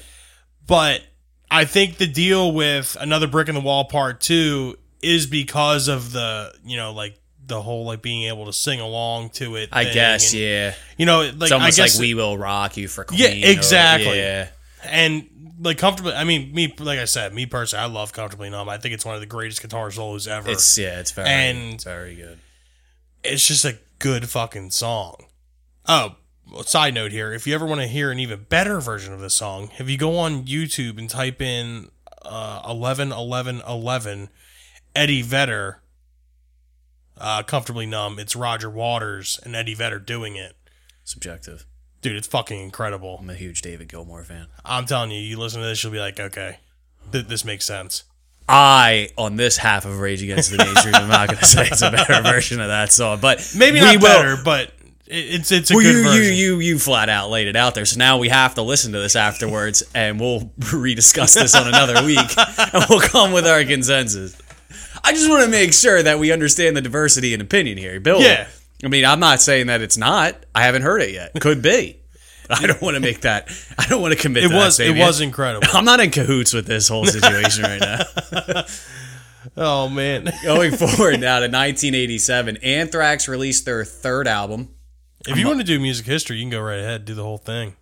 But 0.68 1.02
I 1.50 1.66
think 1.66 1.98
the 1.98 2.08
deal 2.08 2.52
with 2.52 2.96
Another 3.00 3.28
Brick 3.28 3.48
in 3.50 3.56
the 3.56 3.62
Wall 3.62 3.86
Part 3.86 4.22
2 4.22 4.78
is 5.02 5.26
because 5.26 5.88
of 5.88 6.12
the, 6.12 6.54
you 6.66 6.78
know, 6.78 6.92
like 6.94 7.18
the 7.48 7.62
whole 7.62 7.86
like 7.86 8.02
being 8.02 8.24
able 8.28 8.46
to 8.46 8.54
sing 8.54 8.80
along 8.80 9.30
to 9.32 9.56
it. 9.56 9.70
I 9.72 9.86
guess 9.86 10.32
and, 10.34 10.42
yeah. 10.42 10.74
You 10.98 11.06
know, 11.06 11.22
like 11.22 11.34
It's 11.44 11.52
almost 11.52 11.80
I 11.80 11.84
guess 11.84 11.96
like 11.96 12.02
"We 12.02 12.14
Will 12.14 12.38
Rock 12.38 12.78
You" 12.78 12.88
for 12.88 13.04
Queen. 13.04 13.20
Yeah, 13.20 13.48
or- 13.48 13.52
exactly. 13.52 14.18
yeah, 14.18 14.50
and 14.84 15.28
like 15.62 15.78
comfortably 15.78 16.14
I 16.14 16.24
mean 16.24 16.54
me 16.54 16.74
like 16.80 17.00
I 17.00 17.06
said, 17.06 17.34
me 17.34 17.46
personally, 17.46 17.84
I 17.84 17.88
love 17.88 18.14
Comfortably 18.14 18.50
Numb. 18.50 18.68
I 18.70 18.78
think 18.78 18.94
it's 18.94 19.06
one 19.06 19.16
of 19.16 19.22
the 19.22 19.28
greatest 19.28 19.62
guitar 19.62 19.92
solos 19.92 20.28
ever. 20.28 20.50
it's 20.50 20.78
yeah, 20.78 21.00
it's 21.00 21.12
very 21.12 21.30
And- 21.30 21.74
it's 21.76 21.84
very 21.84 22.16
good. 22.16 22.40
it's 23.24 23.48
just 23.48 23.64
a 23.66 23.78
good 24.00 24.30
fucking 24.30 24.72
song. 24.72 25.26
Oh, 25.88 26.16
side 26.66 26.94
note 26.94 27.12
here: 27.12 27.32
if 27.34 27.46
you 27.48 27.54
ever 27.56 27.66
want 27.66 27.82
to 27.82 27.88
hear 27.88 28.12
an 28.12 28.20
even 28.20 28.46
better 28.50 28.80
version 28.80 29.14
of 29.14 29.20
this 29.20 29.34
song, 29.36 29.70
if 29.78 29.90
you 29.90 29.98
go 29.98 30.18
on 30.18 30.46
YouTube 30.46 30.98
and 30.98 31.10
type 31.10 31.42
in 31.42 31.90
uh, 32.24 32.62
eleven 32.68 33.12
eleven 33.12 33.62
eleven 33.68 34.30
Eddie 34.96 35.22
Vedder, 35.22 35.82
uh, 37.18 37.44
comfortably 37.44 37.86
numb, 37.86 38.20
it's 38.20 38.36
Roger 38.36 38.70
Waters 38.70 39.40
and 39.44 39.56
Eddie 39.56 39.74
Vedder 39.76 40.00
doing 40.00 40.36
it. 40.36 40.56
Subjective. 41.04 41.66
Dude, 42.02 42.16
it's 42.16 42.28
fucking 42.28 42.60
incredible. 42.60 43.18
I'm 43.20 43.30
a 43.30 43.36
huge 43.36 43.62
David 43.62 43.88
Gilmour 43.88 44.24
fan. 44.24 44.48
I'm 44.66 44.86
telling 44.86 45.12
you, 45.12 45.20
you 45.22 45.38
listen 45.38 45.62
to 45.62 45.68
this, 45.68 45.84
you'll 45.84 45.92
be 45.94 46.00
like, 46.00 46.20
okay, 46.20 46.58
th- 47.12 47.28
this 47.28 47.46
makes 47.46 47.66
sense. 47.66 48.04
I 48.50 49.10
on 49.18 49.36
this 49.36 49.58
half 49.58 49.86
of 49.86 50.00
Rage 50.00 50.24
Against 50.24 50.52
the 50.52 50.58
Mainstream, 50.58 50.96
I'm 50.96 51.08
not 51.08 51.28
going 51.28 51.40
to 51.40 51.46
say 51.46 51.68
it's 51.68 51.82
a 51.84 51.92
better 51.92 52.22
version 52.30 52.60
of 52.60 52.68
that 52.70 52.92
song, 52.92 53.20
but 53.22 53.54
Maybe 53.56 53.80
not 53.80 53.96
will- 54.02 54.02
better, 54.02 54.38
but 54.44 54.74
it, 55.08 55.36
it's 55.36 55.52
it's 55.52 55.70
a 55.72 55.76
Well, 55.76 55.84
good 55.84 55.96
you, 55.96 56.04
version. 56.04 56.24
you 56.36 56.56
you 56.56 56.60
you 56.60 56.80
flat 56.80 57.08
out 57.08 57.30
laid 57.30 57.48
it 57.48 57.56
out 57.56 57.76
there. 57.76 57.86
So 57.86 57.98
now 58.00 58.18
we 58.18 58.30
have 58.30 58.56
to 58.56 58.62
listen 58.64 58.94
to 58.94 59.00
this 59.00 59.16
afterwards, 59.16 59.84
and 59.96 60.20
we'll 60.20 60.42
rediscuss 60.60 61.36
this 61.36 61.54
on 61.56 61.68
another 61.68 62.04
week, 62.04 62.20
and 62.38 62.86
we'll 62.90 63.00
come 63.02 63.32
with 63.32 63.46
our 63.46 63.64
consensus. 63.64 64.36
I 65.04 65.14
just 65.14 65.30
want 65.30 65.44
to 65.46 65.50
make 65.50 65.72
sure 65.74 66.02
that 66.02 66.18
we 66.20 66.32
understand 66.32 66.76
the 66.76 66.82
diversity 66.82 67.34
in 67.34 67.42
opinion 67.42 67.78
here, 67.78 68.00
Bill. 68.00 68.22
Yeah. 68.22 68.48
I 68.84 68.88
mean, 68.88 69.06
I'm 69.06 69.20
not 69.20 69.42
saying 69.42 69.68
that 69.68 69.82
it's 69.82 69.98
not. 69.98 70.36
I 70.56 70.64
haven't 70.64 70.82
heard 70.82 71.02
it 71.02 71.12
yet. 71.12 71.40
Could 71.40 71.62
be. 71.62 72.02
I 72.50 72.68
don't 72.68 72.82
want 72.82 72.96
to 72.96 73.00
make 73.00 73.22
that. 73.22 73.50
I 73.78 73.88
don't 73.88 74.02
want 74.02 74.14
to 74.14 74.20
commit. 74.20 74.44
it 74.44 74.50
to 74.50 74.56
was 74.56 74.80
it 74.80 74.98
was 74.98 75.22
incredible. 75.22 75.68
I'm 75.74 75.86
not 75.86 76.00
in 76.00 76.12
cahoots 76.12 76.54
with 76.54 76.66
this 76.66 76.88
whole 76.88 77.06
situation 77.06 77.64
right 77.64 77.80
now. 77.80 78.64
oh 79.58 79.90
man. 79.90 80.30
Going 80.44 80.72
forward 80.72 81.20
now 81.20 81.40
to 81.40 81.48
1987, 81.48 82.58
Anthrax 82.58 83.28
released 83.28 83.66
their 83.66 83.86
third 83.86 84.28
album. 84.28 84.70
If 85.28 85.38
you 85.38 85.48
want 85.48 85.60
to 85.60 85.66
do 85.66 85.80
music 85.80 86.06
history, 86.06 86.38
you 86.38 86.44
can 86.44 86.50
go 86.50 86.60
right 86.60 86.80
ahead, 86.80 87.06
do 87.06 87.14
the 87.14 87.24
whole 87.24 87.38
thing. 87.38 87.76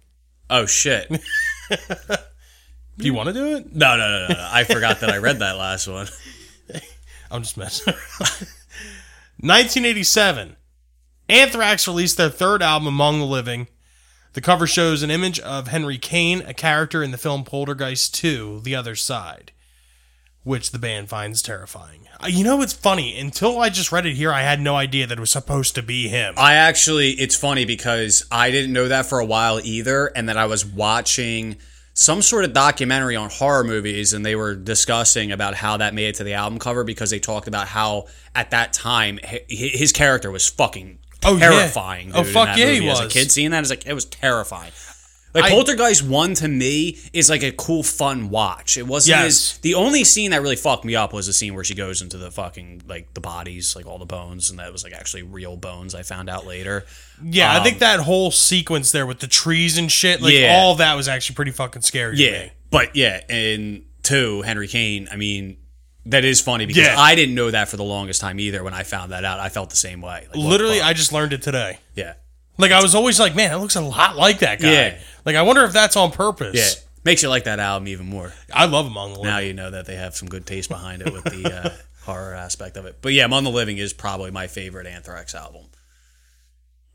Oh 0.49 0.65
shit! 0.65 1.07
Do 1.09 3.05
you 3.05 3.13
want 3.13 3.27
to 3.27 3.33
do 3.33 3.55
it? 3.55 3.73
No, 3.73 3.95
no, 3.95 4.09
no, 4.09 4.27
no, 4.27 4.33
no. 4.33 4.49
I 4.51 4.65
forgot 4.65 4.99
that 4.99 5.09
I 5.09 5.17
read 5.19 5.39
that 5.39 5.57
last 5.57 5.87
one. 5.87 6.07
I'm 7.31 7.43
just 7.43 7.55
messing. 7.55 7.93
around. 7.93 8.47
1987, 9.41 10.57
Anthrax 11.29 11.87
released 11.87 12.17
their 12.17 12.29
third 12.29 12.63
album, 12.63 12.87
Among 12.87 13.19
the 13.19 13.25
Living. 13.25 13.67
The 14.33 14.41
cover 14.41 14.65
shows 14.65 15.03
an 15.03 15.11
image 15.11 15.39
of 15.39 15.67
Henry 15.67 15.99
Kane, 15.99 16.41
a 16.41 16.53
character 16.55 17.03
in 17.03 17.11
the 17.11 17.17
film 17.17 17.43
Poltergeist 17.43 18.15
2, 18.15 18.61
The 18.63 18.75
Other 18.75 18.95
Side, 18.95 19.51
which 20.43 20.71
the 20.71 20.79
band 20.79 21.09
finds 21.09 21.43
terrifying. 21.43 22.07
Uh, 22.19 22.27
You 22.27 22.43
know 22.43 22.61
it's 22.63 22.73
funny? 22.73 23.19
Until 23.19 23.59
I 23.59 23.69
just 23.69 23.91
read 23.91 24.07
it 24.07 24.15
here, 24.15 24.31
I 24.31 24.41
had 24.41 24.59
no 24.59 24.75
idea 24.75 25.05
that 25.05 25.17
it 25.17 25.21
was 25.21 25.29
supposed 25.29 25.75
to 25.75 25.83
be 25.83 26.07
him. 26.07 26.33
I 26.37 26.55
actually, 26.55 27.11
it's 27.11 27.35
funny 27.35 27.65
because 27.65 28.25
I 28.31 28.49
didn't 28.49 28.73
know 28.73 28.87
that 28.87 29.05
for 29.05 29.19
a 29.19 29.25
while 29.25 29.59
either, 29.63 30.07
and 30.07 30.27
then 30.27 30.37
I 30.37 30.45
was 30.45 30.65
watching 30.65 31.57
some 31.93 32.21
sort 32.21 32.45
of 32.45 32.53
documentary 32.53 33.15
on 33.15 33.29
horror 33.29 33.63
movies, 33.63 34.13
and 34.13 34.25
they 34.25 34.35
were 34.35 34.55
discussing 34.55 35.31
about 35.31 35.55
how 35.55 35.77
that 35.77 35.93
made 35.93 36.07
it 36.09 36.15
to 36.15 36.23
the 36.23 36.33
album 36.35 36.57
cover 36.57 36.83
because 36.83 37.09
they 37.09 37.19
talked 37.19 37.47
about 37.47 37.67
how 37.67 38.05
at 38.33 38.51
that 38.51 38.73
time 38.73 39.19
his 39.49 39.91
character 39.91 40.31
was 40.31 40.47
fucking 40.47 40.98
Oh, 41.23 41.35
yeah. 41.37 41.49
terrifying. 41.49 42.11
Oh, 42.13 42.19
dude, 42.19 42.27
in 42.27 42.33
fuck 42.33 42.57
yeah, 42.57 42.67
he 42.71 42.79
movie. 42.79 42.89
As 42.91 42.99
a 43.01 43.07
kid 43.07 43.31
seeing 43.31 43.51
that, 43.51 43.63
is 43.63 43.69
like 43.69 43.85
it 43.85 43.93
was 43.93 44.05
terrifying. 44.05 44.71
Like 45.31 45.43
I- 45.43 45.49
Poltergeist 45.51 46.01
one 46.01 46.33
to 46.35 46.47
me 46.47 46.97
is 47.13 47.29
like 47.29 47.43
a 47.43 47.51
cool, 47.51 47.83
fun 47.83 48.31
watch. 48.31 48.77
It 48.77 48.87
wasn't 48.87 49.19
Yes. 49.19 49.25
as 49.27 49.57
the 49.59 49.75
only 49.75 50.03
scene 50.03 50.31
that 50.31 50.41
really 50.41 50.55
fucked 50.55 50.83
me 50.85 50.95
up 50.95 51.13
was 51.13 51.27
the 51.27 51.33
scene 51.33 51.53
where 51.53 51.63
she 51.63 51.75
goes 51.75 52.01
into 52.01 52.17
the 52.17 52.31
fucking 52.31 52.81
like 52.87 53.13
the 53.13 53.21
bodies, 53.21 53.75
like 53.75 53.85
all 53.85 53.99
the 53.99 54.07
bones, 54.07 54.49
and 54.49 54.57
that 54.57 54.71
was 54.71 54.83
like 54.83 54.91
actually 54.93 55.21
real 55.21 55.55
bones. 55.55 55.93
I 55.93 56.01
found 56.01 56.29
out 56.31 56.47
later. 56.47 56.83
yeah, 57.23 57.53
I 57.55 57.63
think 57.63 57.77
that 57.77 57.99
whole 57.99 58.31
sequence 58.31 58.91
there 58.91 59.05
with 59.05 59.19
the 59.19 59.27
trees 59.27 59.77
and 59.77 59.91
shit, 59.91 60.19
like 60.19 60.33
Um, 60.33 60.39
Yeah. 60.41 60.55
all 60.55 60.73
that 60.75 60.95
was 60.95 61.07
actually 61.07 61.35
pretty 61.35 61.51
fucking 61.51 61.83
scary 61.83 62.15
to 62.17 62.23
Yeah, 62.23 62.31
me. 62.45 62.51
but 62.71 62.95
yeah, 62.95 63.21
and 63.29 63.83
two 64.01 64.41
Henry 64.41 64.67
Kane. 64.67 65.07
I 65.11 65.15
mean, 65.15 65.57
that 66.05 66.23
is 66.25 66.41
funny 66.41 66.65
because 66.65 66.83
Yeah. 66.87 66.95
I 66.99 67.15
didn't 67.15 67.35
know 67.35 67.51
that 67.51 67.67
for 67.69 67.77
the 67.77 67.83
longest 67.83 68.21
time 68.21 68.39
either. 68.39 68.63
When 68.63 68.73
I 68.73 68.83
found 68.83 69.11
that 69.11 69.23
out, 69.25 69.39
I 69.39 69.49
felt 69.49 69.69
the 69.69 69.75
same 69.75 70.01
way. 70.01 70.21
Like, 70.27 70.29
what 70.29 70.33
the 70.43 70.47
Literally, 70.47 70.79
fuck? 70.79 70.87
I 70.87 70.93
just 70.93 71.11
learned 71.13 71.33
it 71.33 71.41
today. 71.41 71.79
yeah, 71.95 72.13
Like 72.57 72.71
I 72.71 72.81
was 72.81 72.95
always 72.95 73.19
like, 73.19 73.35
man, 73.35 73.51
that 73.51 73.59
looks 73.59 73.75
a 73.75 73.81
lot 73.81 74.15
like 74.15 74.39
that 74.39 74.59
guy. 74.61 74.71
Yeah. 74.71 74.97
Like 75.25 75.35
I 75.35 75.41
wonder 75.43 75.63
if 75.65 75.73
that's 75.73 75.95
on 75.95 76.11
purpose. 76.11 76.55
yeah, 76.55 76.83
makes 77.03 77.21
you 77.23 77.29
like 77.29 77.43
that 77.43 77.59
album 77.59 77.87
even 77.89 78.05
more. 78.07 78.33
I 78.53 78.65
love 78.65 78.85
Among 78.87 79.13
the 79.13 79.19
Living. 79.19 79.31
Now 79.31 79.39
you 79.39 79.53
know 79.53 79.69
that 79.71 79.85
they 79.85 79.95
have 79.95 80.15
some 80.15 80.27
good 80.29 80.45
taste 80.45 80.69
behind 80.69 81.01
it 81.01 81.11
with 81.13 81.23
the 81.25 81.53
uh, 81.53 81.69
horror 82.05 82.33
aspect 82.33 82.77
of 82.77 82.85
it. 82.85 82.97
But 83.01 83.13
yeah, 83.13 83.25
Among 83.25 83.43
the 83.43 83.51
Living 83.51 83.77
is 83.77 83.93
probably 83.93 84.31
my 84.31 84.47
favorite 84.47 84.87
Anthrax 84.87 85.35
album. 85.35 85.65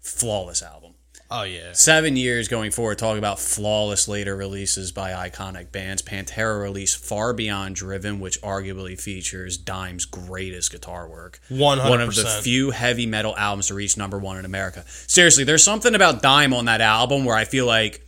Flawless 0.00 0.62
album. 0.62 0.93
Oh 1.30 1.42
yeah. 1.42 1.72
Seven 1.72 2.16
years 2.16 2.48
going 2.48 2.70
forward, 2.70 2.98
talk 2.98 3.16
about 3.18 3.40
flawless 3.40 4.06
later 4.08 4.36
releases 4.36 4.92
by 4.92 5.10
iconic 5.28 5.72
bands. 5.72 6.02
Pantera 6.02 6.60
released 6.62 7.02
Far 7.02 7.32
Beyond 7.32 7.76
Driven, 7.76 8.20
which 8.20 8.40
arguably 8.42 9.00
features 9.00 9.56
Dime's 9.56 10.04
greatest 10.04 10.70
guitar 10.70 11.08
work. 11.08 11.40
100%. 11.50 11.88
One 11.88 12.00
of 12.00 12.14
the 12.14 12.40
few 12.42 12.70
heavy 12.70 13.06
metal 13.06 13.34
albums 13.36 13.68
to 13.68 13.74
reach 13.74 13.96
number 13.96 14.18
one 14.18 14.36
in 14.38 14.44
America. 14.44 14.84
Seriously, 14.86 15.44
there's 15.44 15.64
something 15.64 15.94
about 15.94 16.22
Dime 16.22 16.52
on 16.52 16.66
that 16.66 16.80
album 16.80 17.24
where 17.24 17.36
I 17.36 17.44
feel 17.46 17.66
like 17.66 18.06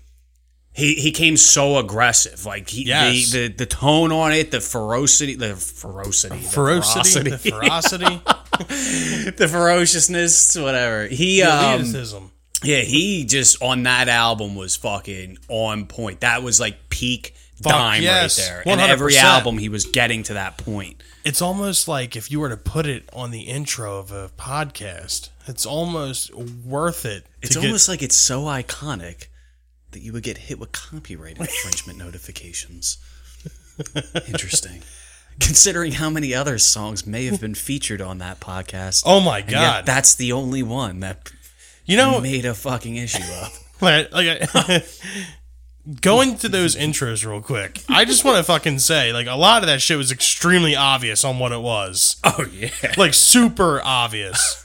he, 0.75 0.95
he 0.95 1.11
came 1.11 1.39
so 1.39 1.79
aggressive. 1.79 2.45
Like 2.45 2.69
he, 2.69 2.85
Yes. 2.85 3.33
the, 3.33 3.49
the 3.49 3.55
the 3.55 3.67
tone 3.67 4.13
on 4.13 4.33
it, 4.33 4.51
the 4.51 4.61
ferocity, 4.61 5.35
the 5.35 5.57
ferocity, 5.57 6.37
the 6.37 6.49
Ferocity, 6.49 7.31
the 7.31 7.39
ferocity, 7.39 8.21
the 9.31 9.49
ferociousness, 9.51 10.55
whatever. 10.57 11.07
He 11.07 11.41
the 11.41 11.51
um. 12.15 12.31
Yeah, 12.67 12.81
he 12.81 13.25
just 13.25 13.63
on 13.63 13.85
that 13.85 14.09
album 14.09 14.55
was 14.55 14.77
fucking 14.77 15.39
on 15.49 15.87
point. 15.87 16.21
That 16.21 16.43
was 16.43 16.61
like 16.61 16.89
peak 16.89 17.35
dime 17.61 18.03
yes, 18.03 18.39
right 18.39 18.47
there. 18.47 18.63
And 18.67 18.81
every 18.81 19.17
album 19.17 19.59
he 19.59 19.69
was 19.69 19.87
getting 19.87 20.23
to 20.25 20.35
that 20.35 20.59
point. 20.59 21.03
It's 21.25 21.43
almost 21.43 21.89
like 21.89 22.17
if 22.17 22.31
you 22.31 22.41
were 22.41 22.49
to 22.49 22.57
put 22.57 22.87
it 22.87 23.09
on 23.13 23.31
the 23.31 23.43
intro 23.43 23.99
of 23.99 24.13
a 24.13 24.31
podcast, 24.37 25.31
it's 25.47 25.67
almost 25.67 26.35
worth 26.35 27.05
it. 27.05 27.27
It's 27.43 27.57
get- 27.57 27.65
almost 27.65 27.89
like 27.89 28.03
it's 28.03 28.17
so 28.17 28.43
iconic 28.43 29.27
that 29.93 30.01
you 30.01 30.13
would 30.13 30.23
get 30.23 30.39
hit 30.39 30.59
with 30.59 30.73
copyright 30.73 31.39
infringement 31.39 31.99
notifications. 32.05 32.99
Interesting. 34.27 34.83
Considering 35.39 35.93
how 35.93 36.09
many 36.09 36.35
other 36.35 36.57
songs 36.59 37.07
may 37.07 37.27
have 37.27 37.43
been 37.43 37.55
featured 37.55 38.01
on 38.01 38.19
that 38.19 38.41
podcast. 38.41 39.03
Oh 39.05 39.21
my 39.21 39.43
god! 39.43 39.85
that's 39.85 40.15
the 40.15 40.33
only 40.33 40.63
one 40.63 41.01
that 41.01 41.31
you 41.87 41.97
know, 41.97 42.21
made 42.21 42.45
a 42.45 42.55
fucking 42.55 42.97
issue 42.97 43.23
up. 43.43 43.53
like, 43.81 44.13
like 44.13 44.51
going 46.01 46.37
to 46.39 46.49
those 46.49 46.77
intros 46.77 47.25
real 47.27 47.41
quick. 47.41 47.83
I 47.89 48.05
just 48.05 48.25
want 48.25 48.39
to 48.39 48.45
fucking 48.45 48.81
say, 48.81 49.13
like, 49.13 49.27
a 49.27 49.37
lot 49.37 49.63
of 49.63 49.69
that 49.69 49.81
shit 49.81 49.97
was 49.97 50.11
extremely 50.13 50.75
obvious 50.77 51.25
on 51.25 51.39
what 51.39 51.53
it 51.53 51.61
was. 51.61 52.17
Oh 52.25 52.45
yeah. 52.53 52.71
like 52.97 53.15
super 53.15 53.81
obvious. 53.83 54.65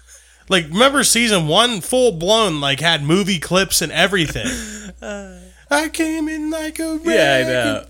Like 0.49 0.65
remember 0.65 1.03
season 1.03 1.47
one, 1.47 1.79
full 1.79 2.12
blown, 2.12 2.60
like 2.60 2.81
had 2.81 3.03
movie 3.03 3.39
clips 3.39 3.81
and 3.81 3.91
everything. 3.91 4.47
I 5.71 5.88
came 5.88 6.27
in 6.27 6.49
like 6.49 6.79
a 6.79 6.99
Yeah, 7.03 7.38
I 7.38 7.49
know. 7.49 7.86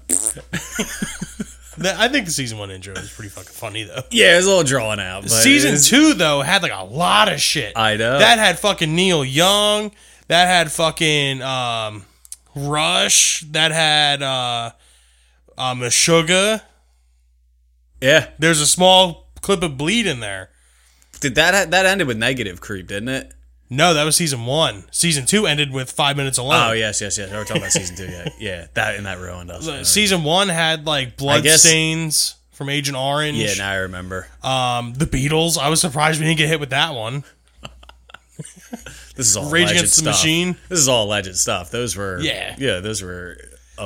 That- 1.84 2.00
I 2.00 2.08
think 2.08 2.26
the 2.26 2.32
season 2.32 2.58
one 2.58 2.72
intro 2.72 2.94
was 2.94 3.12
pretty 3.12 3.30
fucking 3.30 3.52
funny 3.52 3.84
though. 3.84 4.02
Yeah, 4.12 4.34
it 4.34 4.38
was 4.38 4.46
a 4.46 4.50
little 4.50 4.64
drawn 4.64 5.00
out. 5.00 5.24
But 5.24 5.32
season 5.32 5.72
was- 5.72 5.88
two 5.90 6.14
though 6.14 6.42
had 6.42 6.64
like 6.64 6.72
a 6.74 6.84
lot 6.84 7.32
of 7.32 7.40
shit. 7.42 7.74
I 7.76 7.96
know. 7.98 8.20
that 8.20 8.40
had 8.40 8.60
fucking 8.60 8.94
Neil 8.96 9.24
Young. 9.26 9.92
That 10.28 10.48
had 10.48 10.72
fucking 10.72 11.42
um, 11.42 12.06
Rush. 12.56 13.42
That 13.52 13.72
had 13.72 14.22
uh, 14.24 14.72
um, 15.58 15.80
Meshuggah. 15.82 16.62
Yeah. 18.02 18.30
There's 18.40 18.62
a 18.62 18.68
small 18.68 19.28
clip 19.42 19.62
of 19.64 19.78
Bleed 19.78 20.08
in 20.08 20.20
there. 20.22 20.50
Did 21.20 21.36
that 21.36 21.72
that 21.72 21.86
ended 21.86 22.08
with 22.08 22.18
negative 22.18 22.62
creep, 22.62 22.88
didn't 22.88 23.10
it? 23.10 23.34
No, 23.74 23.94
that 23.94 24.04
was 24.04 24.18
season 24.18 24.46
one. 24.46 24.84
Season 24.92 25.26
two 25.26 25.48
ended 25.48 25.72
with 25.72 25.90
five 25.92 26.18
minutes 26.18 26.38
alone. 26.38 26.70
Oh 26.70 26.74
yes, 26.74 27.00
yes, 27.00 27.18
yes. 27.18 27.32
We're 27.32 27.46
talking 27.46 27.62
about 27.62 27.72
season 27.72 27.96
two. 27.96 28.06
Yeah, 28.06 28.30
yeah. 28.38 28.68
That 28.74 28.98
and 28.98 29.06
that 29.06 29.18
ruined 29.20 29.50
us. 29.50 29.66
Uh, 29.68 29.84
Season 29.86 30.24
one 30.26 30.50
had 30.50 30.86
like 30.86 31.16
blood 31.16 31.44
guess- 31.44 31.62
stains 31.64 32.36
from 32.52 32.68
Agent 32.68 32.98
Orange. 32.98 33.38
Yeah, 33.38 33.54
now 33.58 33.72
I 33.72 33.76
remember. 33.78 34.28
Um, 34.44 34.94
the 34.94 35.06
Beatles. 35.06 35.58
I 35.58 35.70
was 35.70 35.80
surprised 35.80 36.20
we 36.20 36.26
didn't 36.28 36.38
get 36.40 36.50
hit 36.50 36.60
with 36.60 36.72
that 36.72 36.94
one. 36.94 37.24
This 39.16 39.28
is 39.30 39.38
all 39.38 39.50
Rage 39.50 39.72
Against 39.72 39.96
the 39.96 40.02
stuff. 40.02 40.16
Machine. 40.16 40.58
This 40.68 40.80
is 40.80 40.88
all 40.90 41.06
legend 41.08 41.38
stuff. 41.38 41.72
Those 41.72 41.96
were 41.96 42.20
Yeah. 42.20 42.56
yeah. 42.60 42.80
Those 42.82 43.02
were 43.02 43.38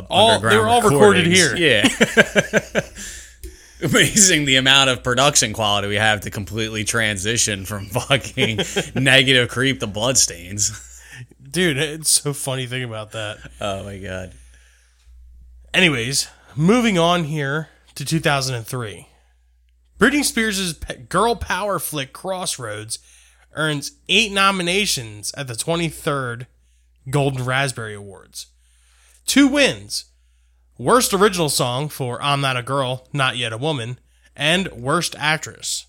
All- 0.09 0.39
they 0.39 0.57
were 0.57 0.67
all 0.67 0.81
recorded 0.81 1.27
here. 1.27 1.55
Yeah. 1.55 1.87
Amazing 3.85 4.45
the 4.45 4.55
amount 4.55 4.89
of 4.89 5.03
production 5.03 5.53
quality 5.53 5.87
we 5.87 5.95
have 5.95 6.21
to 6.21 6.31
completely 6.31 6.83
transition 6.83 7.65
from 7.65 7.85
fucking 7.89 8.59
negative 8.95 9.49
creep 9.49 9.79
to 9.79 9.87
bloodstains. 9.87 10.81
Dude, 11.51 11.77
it's 11.77 12.09
so 12.09 12.33
funny 12.33 12.65
thinking 12.65 12.89
about 12.89 13.11
that. 13.11 13.37
Oh 13.61 13.83
my 13.83 13.97
god. 13.97 14.33
Anyways, 15.73 16.27
moving 16.55 16.97
on 16.97 17.25
here 17.25 17.69
to 17.95 18.03
2003. 18.03 19.07
Britney 19.99 20.23
Spears' 20.23 20.73
girl 21.07 21.35
power 21.35 21.79
flick 21.79 22.11
Crossroads 22.11 22.99
earns 23.53 23.93
eight 24.09 24.31
nominations 24.31 25.33
at 25.37 25.47
the 25.47 25.53
23rd 25.53 26.47
Golden 27.09 27.45
Raspberry 27.45 27.93
Awards. 27.93 28.47
Two 29.25 29.47
wins 29.47 30.05
Worst 30.77 31.13
Original 31.13 31.49
Song 31.49 31.87
for 31.87 32.21
I'm 32.21 32.41
Not 32.41 32.57
a 32.57 32.63
Girl, 32.63 33.07
Not 33.13 33.37
Yet 33.37 33.53
a 33.53 33.57
Woman, 33.57 33.97
and 34.35 34.67
Worst 34.73 35.15
Actress 35.17 35.85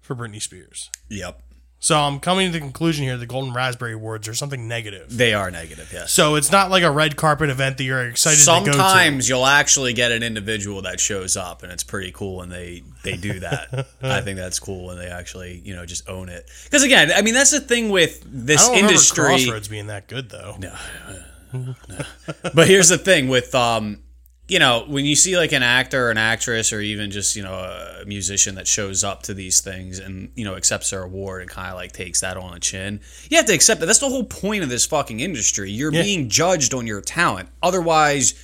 for 0.00 0.14
Britney 0.14 0.40
Spears. 0.40 0.90
Yep. 1.10 1.42
So 1.78 1.98
I'm 1.98 2.20
coming 2.20 2.46
to 2.46 2.52
the 2.54 2.58
conclusion 2.58 3.04
here 3.04 3.18
the 3.18 3.26
Golden 3.26 3.52
Raspberry 3.52 3.92
Awards 3.92 4.26
are 4.26 4.34
something 4.34 4.66
negative. 4.66 5.14
They 5.14 5.34
are 5.34 5.50
negative, 5.50 5.90
yes. 5.92 6.10
So 6.10 6.34
it's 6.36 6.50
not 6.50 6.70
like 6.70 6.82
a 6.82 6.90
red 6.90 7.16
carpet 7.16 7.50
event 7.50 7.76
that 7.76 7.84
you're 7.84 8.08
excited 8.08 8.40
to 8.40 8.46
go 8.46 8.64
to. 8.64 8.72
Sometimes 8.72 9.28
you'll 9.28 9.46
actually 9.46 9.92
get 9.92 10.10
an 10.10 10.22
individual 10.22 10.82
that 10.82 10.98
shows 10.98 11.36
up, 11.36 11.62
and 11.62 11.70
it's 11.70 11.84
pretty 11.84 12.10
cool 12.12 12.38
when 12.38 12.48
they 12.48 12.82
they 13.04 13.16
do 13.16 13.40
that. 13.40 13.86
I 14.02 14.22
think 14.22 14.38
that's 14.38 14.58
cool 14.58 14.86
when 14.86 14.96
they 14.96 15.08
actually 15.08 15.60
you 15.64 15.76
know 15.76 15.84
just 15.84 16.08
own 16.08 16.30
it. 16.30 16.50
Because 16.64 16.82
again, 16.82 17.12
I 17.14 17.20
mean 17.20 17.34
that's 17.34 17.50
the 17.50 17.60
thing 17.60 17.90
with 17.90 18.22
I 18.24 18.28
this 18.30 18.68
industry. 18.70 19.24
Crossroads 19.24 19.68
being 19.68 19.88
that 19.88 20.08
good 20.08 20.30
though. 20.30 20.56
No. 20.58 20.74
But 22.54 22.68
here's 22.68 22.88
the 22.88 22.98
thing 22.98 23.28
with 23.28 23.54
um, 23.54 24.00
you 24.48 24.58
know, 24.60 24.84
when 24.86 25.04
you 25.04 25.16
see 25.16 25.36
like 25.36 25.52
an 25.52 25.62
actor, 25.64 26.06
or 26.06 26.10
an 26.10 26.18
actress, 26.18 26.72
or 26.72 26.80
even 26.80 27.10
just 27.10 27.34
you 27.36 27.42
know 27.42 27.54
a 27.54 28.04
musician 28.06 28.54
that 28.54 28.66
shows 28.68 29.02
up 29.02 29.22
to 29.24 29.34
these 29.34 29.60
things 29.60 29.98
and 29.98 30.30
you 30.36 30.44
know 30.44 30.54
accepts 30.54 30.90
their 30.90 31.02
award 31.02 31.42
and 31.42 31.50
kind 31.50 31.68
of 31.68 31.74
like 31.74 31.92
takes 31.92 32.20
that 32.20 32.36
on 32.36 32.52
the 32.54 32.60
chin, 32.60 33.00
you 33.28 33.36
have 33.38 33.46
to 33.46 33.54
accept 33.54 33.80
that. 33.80 33.86
That's 33.86 33.98
the 33.98 34.08
whole 34.08 34.24
point 34.24 34.62
of 34.62 34.68
this 34.68 34.86
fucking 34.86 35.18
industry. 35.20 35.70
You're 35.70 35.92
Yeah. 35.92 36.02
being 36.02 36.28
judged 36.28 36.74
on 36.74 36.86
your 36.86 37.00
talent. 37.00 37.48
Otherwise, 37.62 38.34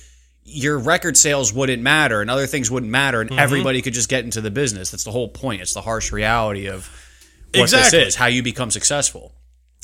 your 0.43 0.77
record 0.77 1.15
sales 1.15 1.53
wouldn't 1.53 1.81
matter 1.81 2.19
and 2.19 2.29
other 2.29 2.47
things 2.47 2.69
wouldn't 2.69 2.91
matter, 2.91 3.21
and 3.21 3.31
everybody 3.39 3.81
could 3.81 3.93
just 3.93 4.09
get 4.09 4.25
into 4.25 4.41
the 4.41 4.51
business. 4.51 4.91
That's 4.91 5.05
the 5.05 5.11
whole 5.11 5.29
point. 5.29 5.61
It's 5.61 5.73
the 5.73 5.81
harsh 5.81 6.11
reality 6.11 6.67
of 6.67 6.89
what 7.53 7.61
Exactly. 7.63 7.99
this 7.99 8.07
is, 8.09 8.15
how 8.15 8.25
you 8.25 8.43
become 8.43 8.71
successful. 8.71 9.33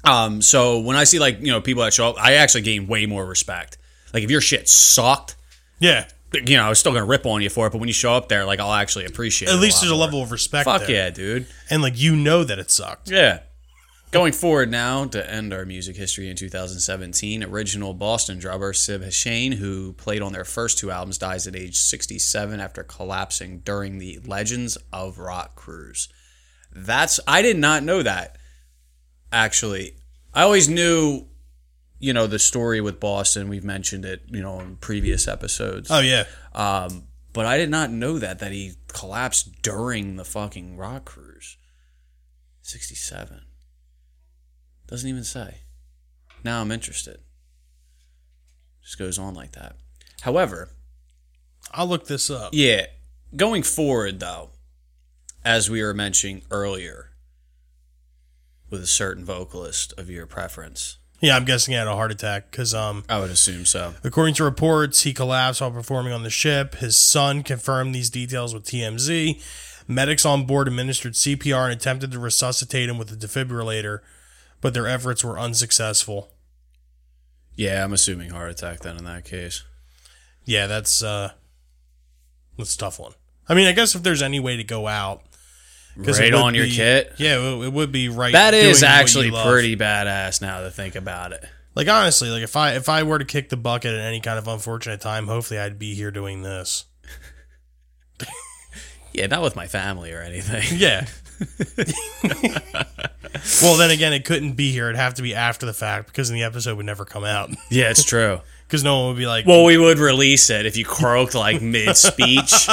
Um, 0.04 0.42
so 0.42 0.80
when 0.80 0.98
I 0.98 1.06
see 1.06 1.20
like 1.20 1.40
you 1.40 1.48
know 1.52 1.62
people 1.62 1.84
that 1.84 1.94
show 1.94 2.10
up, 2.10 2.16
I 2.20 2.34
actually 2.34 2.64
gain 2.64 2.88
way 2.88 3.06
more 3.06 3.26
respect. 3.26 3.78
Like 4.14 4.24
if 4.24 4.30
your 4.32 4.42
shit 4.42 4.68
sucked, 4.68 5.36
Yeah. 5.80 6.08
you 6.34 6.58
know, 6.58 6.64
I 6.64 6.70
was 6.70 6.80
still 6.80 6.92
gonna 6.94 7.06
rip 7.06 7.26
on 7.26 7.42
you 7.42 7.50
for 7.50 7.68
it, 7.68 7.72
but 7.72 7.80
when 7.80 7.88
you 7.88 7.94
show 7.94 8.14
up 8.14 8.30
there, 8.30 8.46
like 8.46 8.60
I'll 8.60 8.74
actually 8.74 9.06
appreciate. 9.06 9.50
It. 9.50 9.56
At 9.56 9.60
least 9.60 9.82
there's 9.82 9.92
a 9.92 9.96
more. 9.96 10.06
level 10.06 10.22
of 10.22 10.32
respect 10.32 10.66
Fuck 10.66 10.82
there. 10.82 10.92
yeah, 10.92 11.10
dude. 11.10 11.48
And 11.70 11.82
like 11.82 12.00
you 12.00 12.16
know 12.16 12.44
that 12.44 12.60
it 12.60 12.70
sucked. 12.70 13.10
Yeah. 13.10 13.40
Going 14.12 14.34
forward 14.34 14.72
now 14.72 15.06
to 15.06 15.32
end 15.32 15.54
our 15.54 15.66
music 15.66 15.96
history 15.96 16.32
in 16.32 16.36
2017, 16.36 17.44
original 17.44 17.94
Boston 17.94 18.40
drummer 18.40 18.74
Sib 18.74 19.04
Hashian, 19.04 19.54
who 19.54 19.94
played 19.94 20.24
on 20.24 20.34
their 20.34 20.44
first 20.46 20.80
two 20.80 20.90
albums, 20.90 21.20
dies 21.20 21.46
at 21.46 21.56
age 21.56 21.78
67 21.78 22.60
after 22.60 22.82
collapsing 22.84 23.60
during 23.60 24.00
the 24.00 24.18
Legends 24.26 24.80
of 24.92 25.20
Rock 25.20 25.56
cruise. 25.56 26.10
That's 26.72 27.20
I 27.28 27.44
did 27.44 27.58
not 27.58 27.84
know 27.84 28.02
that. 28.02 28.38
Actually, 29.32 29.94
I 30.34 30.42
always 30.42 30.68
knew, 30.68 31.28
you 32.00 32.14
know, 32.14 32.28
the 32.28 32.40
story 32.40 32.82
with 32.82 33.00
Boston. 33.00 33.50
We've 33.50 33.64
mentioned 33.64 34.06
it, 34.06 34.22
you 34.28 34.42
know, 34.42 34.60
in 34.60 34.78
previous 34.78 35.28
episodes. 35.28 35.92
Oh 35.92 36.00
yeah. 36.00 36.26
Um, 36.54 37.04
but 37.34 37.46
I 37.46 37.58
did 37.58 37.70
not 37.70 37.92
know 37.92 38.18
that 38.20 38.40
that 38.40 38.52
he 38.52 38.74
collapsed 38.88 39.62
during 39.62 40.16
the 40.16 40.26
fucking 40.26 40.78
rock 40.78 41.06
cruise. 41.06 41.58
Sixty-seven. 42.62 43.42
Doesn't 44.88 45.10
even 45.10 45.24
say. 45.24 45.60
Now 46.44 46.62
I'm 46.62 46.72
interested. 46.72 47.20
Just 48.82 48.98
goes 48.98 49.20
on 49.20 49.34
like 49.34 49.52
that. 49.52 49.76
However, 50.22 50.70
I'll 51.72 51.88
look 51.88 52.08
this 52.08 52.30
up. 52.30 52.50
yeah, 52.54 52.86
going 53.36 53.64
forward 53.64 54.20
though, 54.20 54.50
as 55.44 55.70
we 55.70 55.84
were 55.84 55.94
mentioning 55.94 56.44
earlier, 56.50 57.12
with 58.70 58.82
a 58.82 58.88
certain 58.88 59.26
vocalist 59.26 59.94
of 59.98 60.10
your 60.10 60.26
preference, 60.26 60.99
Yeah, 61.22 61.36
I'm 61.36 61.44
guessing 61.46 61.74
he 61.74 61.78
had 61.78 61.88
a 61.88 61.96
heart 61.96 62.12
attack 62.12 62.50
because 62.52 62.74
um 62.74 63.04
I 63.10 63.20
would 63.20 63.30
assume 63.32 63.66
so. 63.66 63.94
according 64.04 64.36
to 64.36 64.44
reports, 64.44 65.02
he 65.02 65.14
collapsed 65.14 65.60
while 65.62 65.72
performing 65.72 66.14
on 66.14 66.24
the 66.24 66.30
ship. 66.30 66.76
His 66.76 66.96
son 66.98 67.44
confirmed 67.44 67.94
these 67.94 68.10
details 68.10 68.54
with 68.54 68.66
TMZ. 68.66 69.42
Medics 69.88 70.26
on 70.26 70.46
board 70.46 70.68
administered 70.68 71.14
CPR 71.14 71.64
and 71.66 71.74
attempted 71.74 72.12
to 72.12 72.20
resuscitate 72.20 72.88
him 72.90 72.98
with 73.00 73.12
a 73.12 73.16
defibrillator, 73.16 74.00
but 74.62 74.74
their 74.76 74.88
efforts 74.88 75.24
were 75.24 75.40
unsuccessful. 75.40 76.32
Yeah, 77.56 77.84
I'm 77.84 77.92
assuming 77.94 78.30
heart 78.30 78.52
attack 78.52 78.80
then 78.82 78.98
in 78.98 79.04
that 79.06 79.26
case. 79.26 79.64
Yeah, 80.46 80.68
that's 80.68 81.04
uh 81.04 81.32
that's 82.58 82.76
a 82.76 82.78
tough 82.78 83.00
one. 83.00 83.14
I 83.50 83.56
mean, 83.56 83.68
I 83.68 83.72
guess 83.72 83.96
if 83.96 84.04
there's 84.04 84.22
any 84.22 84.40
way 84.40 84.56
to 84.58 84.64
go 84.64 84.88
out, 84.88 85.24
Right 86.00 86.34
on 86.34 86.56
your 86.56 86.68
kit. 86.68 87.14
Yeah, 87.18 87.40
it, 87.40 87.66
it 87.66 87.74
would 87.74 87.92
be 87.92 88.10
right. 88.10 88.32
That 88.32 88.54
is 88.54 88.62
doing 88.62 88.74
what 88.74 88.82
you 88.82 89.02
actually 89.02 89.32
pretty 89.32 89.76
badass 89.76 90.42
now 90.42 90.62
to 90.62 90.72
think 90.72 90.96
about 90.96 91.34
it. 91.34 91.44
Like 91.76 91.88
honestly, 91.88 92.30
like 92.30 92.44
if 92.44 92.56
I 92.56 92.74
if 92.74 92.90
I 92.90 93.04
were 93.04 93.20
to 93.20 93.26
kick 93.26 93.50
the 93.50 93.58
bucket 93.58 93.94
at 93.94 94.02
any 94.02 94.20
kind 94.20 94.40
of 94.40 94.48
unfortunate 94.48 95.02
time, 95.02 95.28
hopefully 95.28 95.60
I'd 95.60 95.80
be 95.80 95.94
here 95.94 96.12
doing 96.12 96.42
this. 96.42 96.86
Yeah, 99.12 99.26
not 99.26 99.42
with 99.42 99.56
my 99.56 99.66
family 99.68 100.14
or 100.14 100.22
anything. 100.22 100.64
Yeah. 100.78 101.08
well, 103.62 103.78
then 103.78 103.92
again, 103.92 104.14
it 104.14 104.24
couldn't 104.24 104.54
be 104.54 104.72
here. 104.72 104.86
It'd 104.86 104.98
have 104.98 105.16
to 105.16 105.22
be 105.22 105.34
after 105.34 105.66
the 105.66 105.74
fact 105.74 106.08
because 106.08 106.30
then 106.30 106.38
the 106.38 106.44
episode 106.44 106.78
would 106.78 106.86
never 106.86 107.06
come 107.06 107.24
out 107.24 107.50
Yeah, 107.72 107.90
it's 107.90 108.04
true. 108.04 108.42
because 108.68 108.84
no 108.84 109.00
one 109.00 109.08
would 109.10 109.18
be 109.18 109.28
like, 109.28 109.48
Well, 109.48 109.66
we 109.66 109.78
would 109.78 109.98
release 109.98 110.50
it 110.50 110.66
if 110.66 110.78
you 110.78 110.86
croaked 110.86 111.34
like 111.34 111.62
mid 111.62 111.98
speech, 111.98 112.70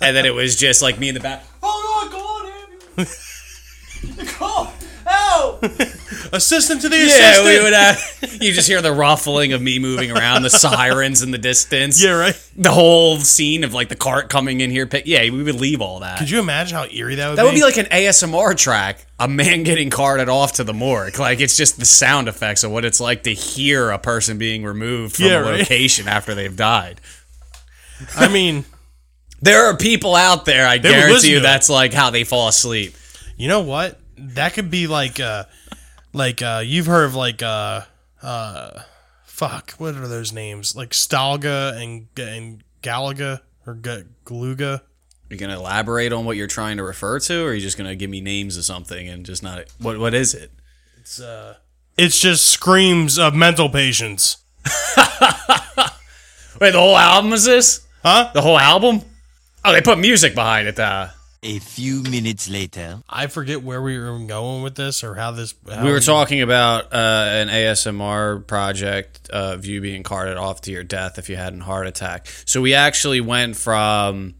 and 0.00 0.16
then 0.16 0.24
it 0.24 0.34
was 0.34 0.56
just 0.56 0.82
like 0.82 0.98
me 0.98 1.08
in 1.08 1.14
the 1.14 1.20
back. 1.20 1.44
Oh 2.98 3.04
my 4.18 4.24
god, 4.24 4.28
Andy! 4.28 4.32
God, 4.38 4.72
help! 5.06 5.62
assistant 6.32 6.80
to 6.82 6.88
the 6.88 6.96
Yeah, 6.96 7.04
assistant. 7.06 7.46
we 7.46 7.62
would 7.62 7.72
have. 7.72 8.38
You 8.40 8.52
just 8.52 8.68
hear 8.68 8.82
the 8.82 8.92
ruffling 8.92 9.52
of 9.52 9.62
me 9.62 9.78
moving 9.78 10.10
around, 10.10 10.42
the 10.42 10.50
sirens 10.50 11.22
in 11.22 11.30
the 11.30 11.38
distance. 11.38 12.02
yeah, 12.02 12.10
right. 12.10 12.50
the 12.56 12.70
whole 12.72 13.16
scene 13.18 13.64
of 13.64 13.72
like 13.72 13.88
the 13.88 13.96
cart 13.96 14.28
coming 14.28 14.60
in 14.60 14.70
here. 14.70 14.86
Pick, 14.86 15.06
yeah, 15.06 15.22
we 15.30 15.42
would 15.42 15.54
leave 15.54 15.80
all 15.80 16.00
that. 16.00 16.18
Could 16.18 16.28
you 16.30 16.40
imagine 16.40 16.76
how 16.76 16.84
eerie 16.86 17.14
that 17.14 17.28
would 17.28 17.32
be? 17.32 17.36
that 17.36 17.42
be? 17.42 17.48
would 17.48 17.54
be 17.54 17.62
like 17.62 17.78
an 17.78 17.86
ASMR 17.86 18.56
track, 18.56 19.06
a 19.18 19.28
man 19.28 19.62
getting 19.62 19.88
carted 19.90 20.28
off 20.28 20.54
to 20.54 20.64
the 20.64 20.74
morgue. 20.74 21.18
Like 21.18 21.40
it's 21.40 21.56
just 21.56 21.78
the 21.78 21.86
sound 21.86 22.28
effects 22.28 22.64
of 22.64 22.70
what 22.70 22.84
it's 22.84 23.00
like 23.00 23.22
to 23.24 23.32
hear 23.32 23.90
a 23.90 23.98
person 23.98 24.36
being 24.36 24.62
removed 24.64 25.16
from 25.16 25.26
Yeah, 25.26 25.38
a 25.38 25.42
right. 25.42 25.58
location 25.60 26.06
after 26.08 26.34
they've 26.34 26.54
died. 26.54 27.00
I 28.14 28.28
mean, 28.28 28.66
There 29.40 29.66
are 29.66 29.76
people 29.76 30.14
out 30.14 30.44
there, 30.44 30.66
I 30.66 30.76
listen 30.76 30.90
guarantee 30.92 31.30
you, 31.32 31.40
that's 31.40 31.68
like 31.68 31.92
how 31.92 32.10
they 32.10 32.24
fall 32.24 32.48
asleep. 32.48 32.94
you 33.36 33.48
know 33.48 33.60
what? 33.60 34.00
That 34.16 34.54
could 34.54 34.70
be 34.70 34.86
like, 34.86 35.20
uh, 35.20 35.44
like 36.12 36.40
uh, 36.42 36.62
you've 36.64 36.86
heard 36.86 37.04
of 37.04 37.14
like, 37.14 37.42
uh, 37.42 37.82
uh, 38.22 38.80
fuck, 39.24 39.72
what 39.72 39.94
are 39.94 40.08
those 40.08 40.32
names? 40.32 40.74
Like 40.74 40.90
Stalaggh 40.90 41.76
and 41.82 42.06
and 42.18 42.64
Gulaggh 42.82 43.40
or 43.66 43.74
G- 43.74 44.04
Gulaggh. 44.24 44.80
You're 45.28 45.38
gonna 45.38 45.56
elaborate 45.58 46.12
on 46.12 46.24
what 46.24 46.36
you're 46.36 46.46
trying 46.46 46.76
to 46.78 46.82
refer 46.84 47.18
to, 47.20 47.42
or 47.44 47.48
are 47.48 47.54
you 47.54 47.60
just 47.60 47.76
gonna 47.76 47.96
give 47.96 48.08
me 48.08 48.20
names 48.22 48.56
of 48.56 48.64
something 48.64 49.08
and 49.08 49.26
just 49.26 49.42
not 49.42 49.64
what? 49.78 49.98
What 49.98 50.14
is 50.14 50.34
it? 50.34 50.50
It's 51.00 51.20
uh, 51.20 51.56
it's 51.98 52.18
just 52.18 52.48
screams 52.48 53.18
of 53.18 53.34
mental 53.34 53.68
patients, 53.68 54.38
Wait, 56.60 56.70
the 56.70 56.78
whole 56.78 56.96
album 56.96 57.32
is 57.32 57.44
this? 57.44 57.86
huh? 58.02 58.30
The 58.32 58.40
whole 58.40 58.58
album? 58.58 59.02
Oh, 59.66 59.72
they 59.72 59.82
put 59.82 59.98
music 59.98 60.36
behind 60.36 60.68
it. 60.68 60.78
Uh, 60.78 61.08
A 61.42 61.58
few 61.58 62.04
minutes 62.04 62.48
later. 62.48 63.02
I 63.10 63.26
forget 63.26 63.64
where 63.64 63.82
we 63.82 63.98
were 63.98 64.16
going 64.20 64.62
with 64.62 64.76
this 64.76 65.02
or 65.02 65.16
how 65.16 65.32
this. 65.32 65.56
How 65.68 65.84
we 65.84 65.90
were 65.90 65.98
talking 65.98 66.40
about 66.40 66.92
uh, 66.92 66.96
an 66.96 67.48
ASMR 67.48 68.46
project 68.46 69.28
uh, 69.32 69.54
of 69.54 69.66
you 69.66 69.80
being 69.80 70.04
carted 70.04 70.36
off 70.36 70.60
to 70.62 70.70
your 70.70 70.84
death 70.84 71.18
if 71.18 71.28
you 71.28 71.34
had 71.34 71.52
a 71.52 71.58
heart 71.64 71.88
attack. 71.88 72.28
So 72.44 72.60
we 72.60 72.74
actually 72.74 73.20
went 73.20 73.56
from 73.56 74.36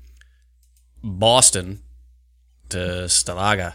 Boston 1.02 1.82
to 2.68 2.78
Stalaggh 3.08 3.74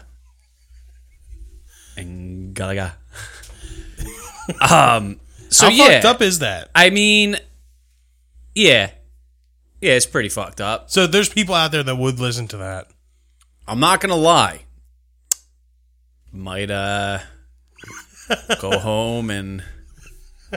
and 1.98 2.54
Gulaggh. 2.56 2.92
um. 4.70 5.20
So 5.50 5.66
How 5.66 5.72
yeah, 5.72 5.84
fucked 6.00 6.04
up 6.06 6.22
is 6.22 6.38
that? 6.38 6.70
I 6.74 6.88
mean, 6.88 7.36
yeah, 8.54 8.92
yeah, 9.82 9.92
it's 9.94 10.06
pretty 10.06 10.28
fucked 10.28 10.60
up. 10.60 10.90
So 10.90 11.06
there's 11.06 11.28
people 11.28 11.54
out 11.54 11.72
there 11.72 11.82
that 11.82 11.96
would 11.96 12.20
listen 12.20 12.48
to 12.48 12.56
that. 12.58 12.86
I'm 13.66 13.80
not 13.80 14.00
gonna 14.00 14.16
lie. 14.16 14.62
Might 16.32 16.70
uh 16.70 17.18
go 18.60 18.78
home 18.78 19.28
and 19.28 19.62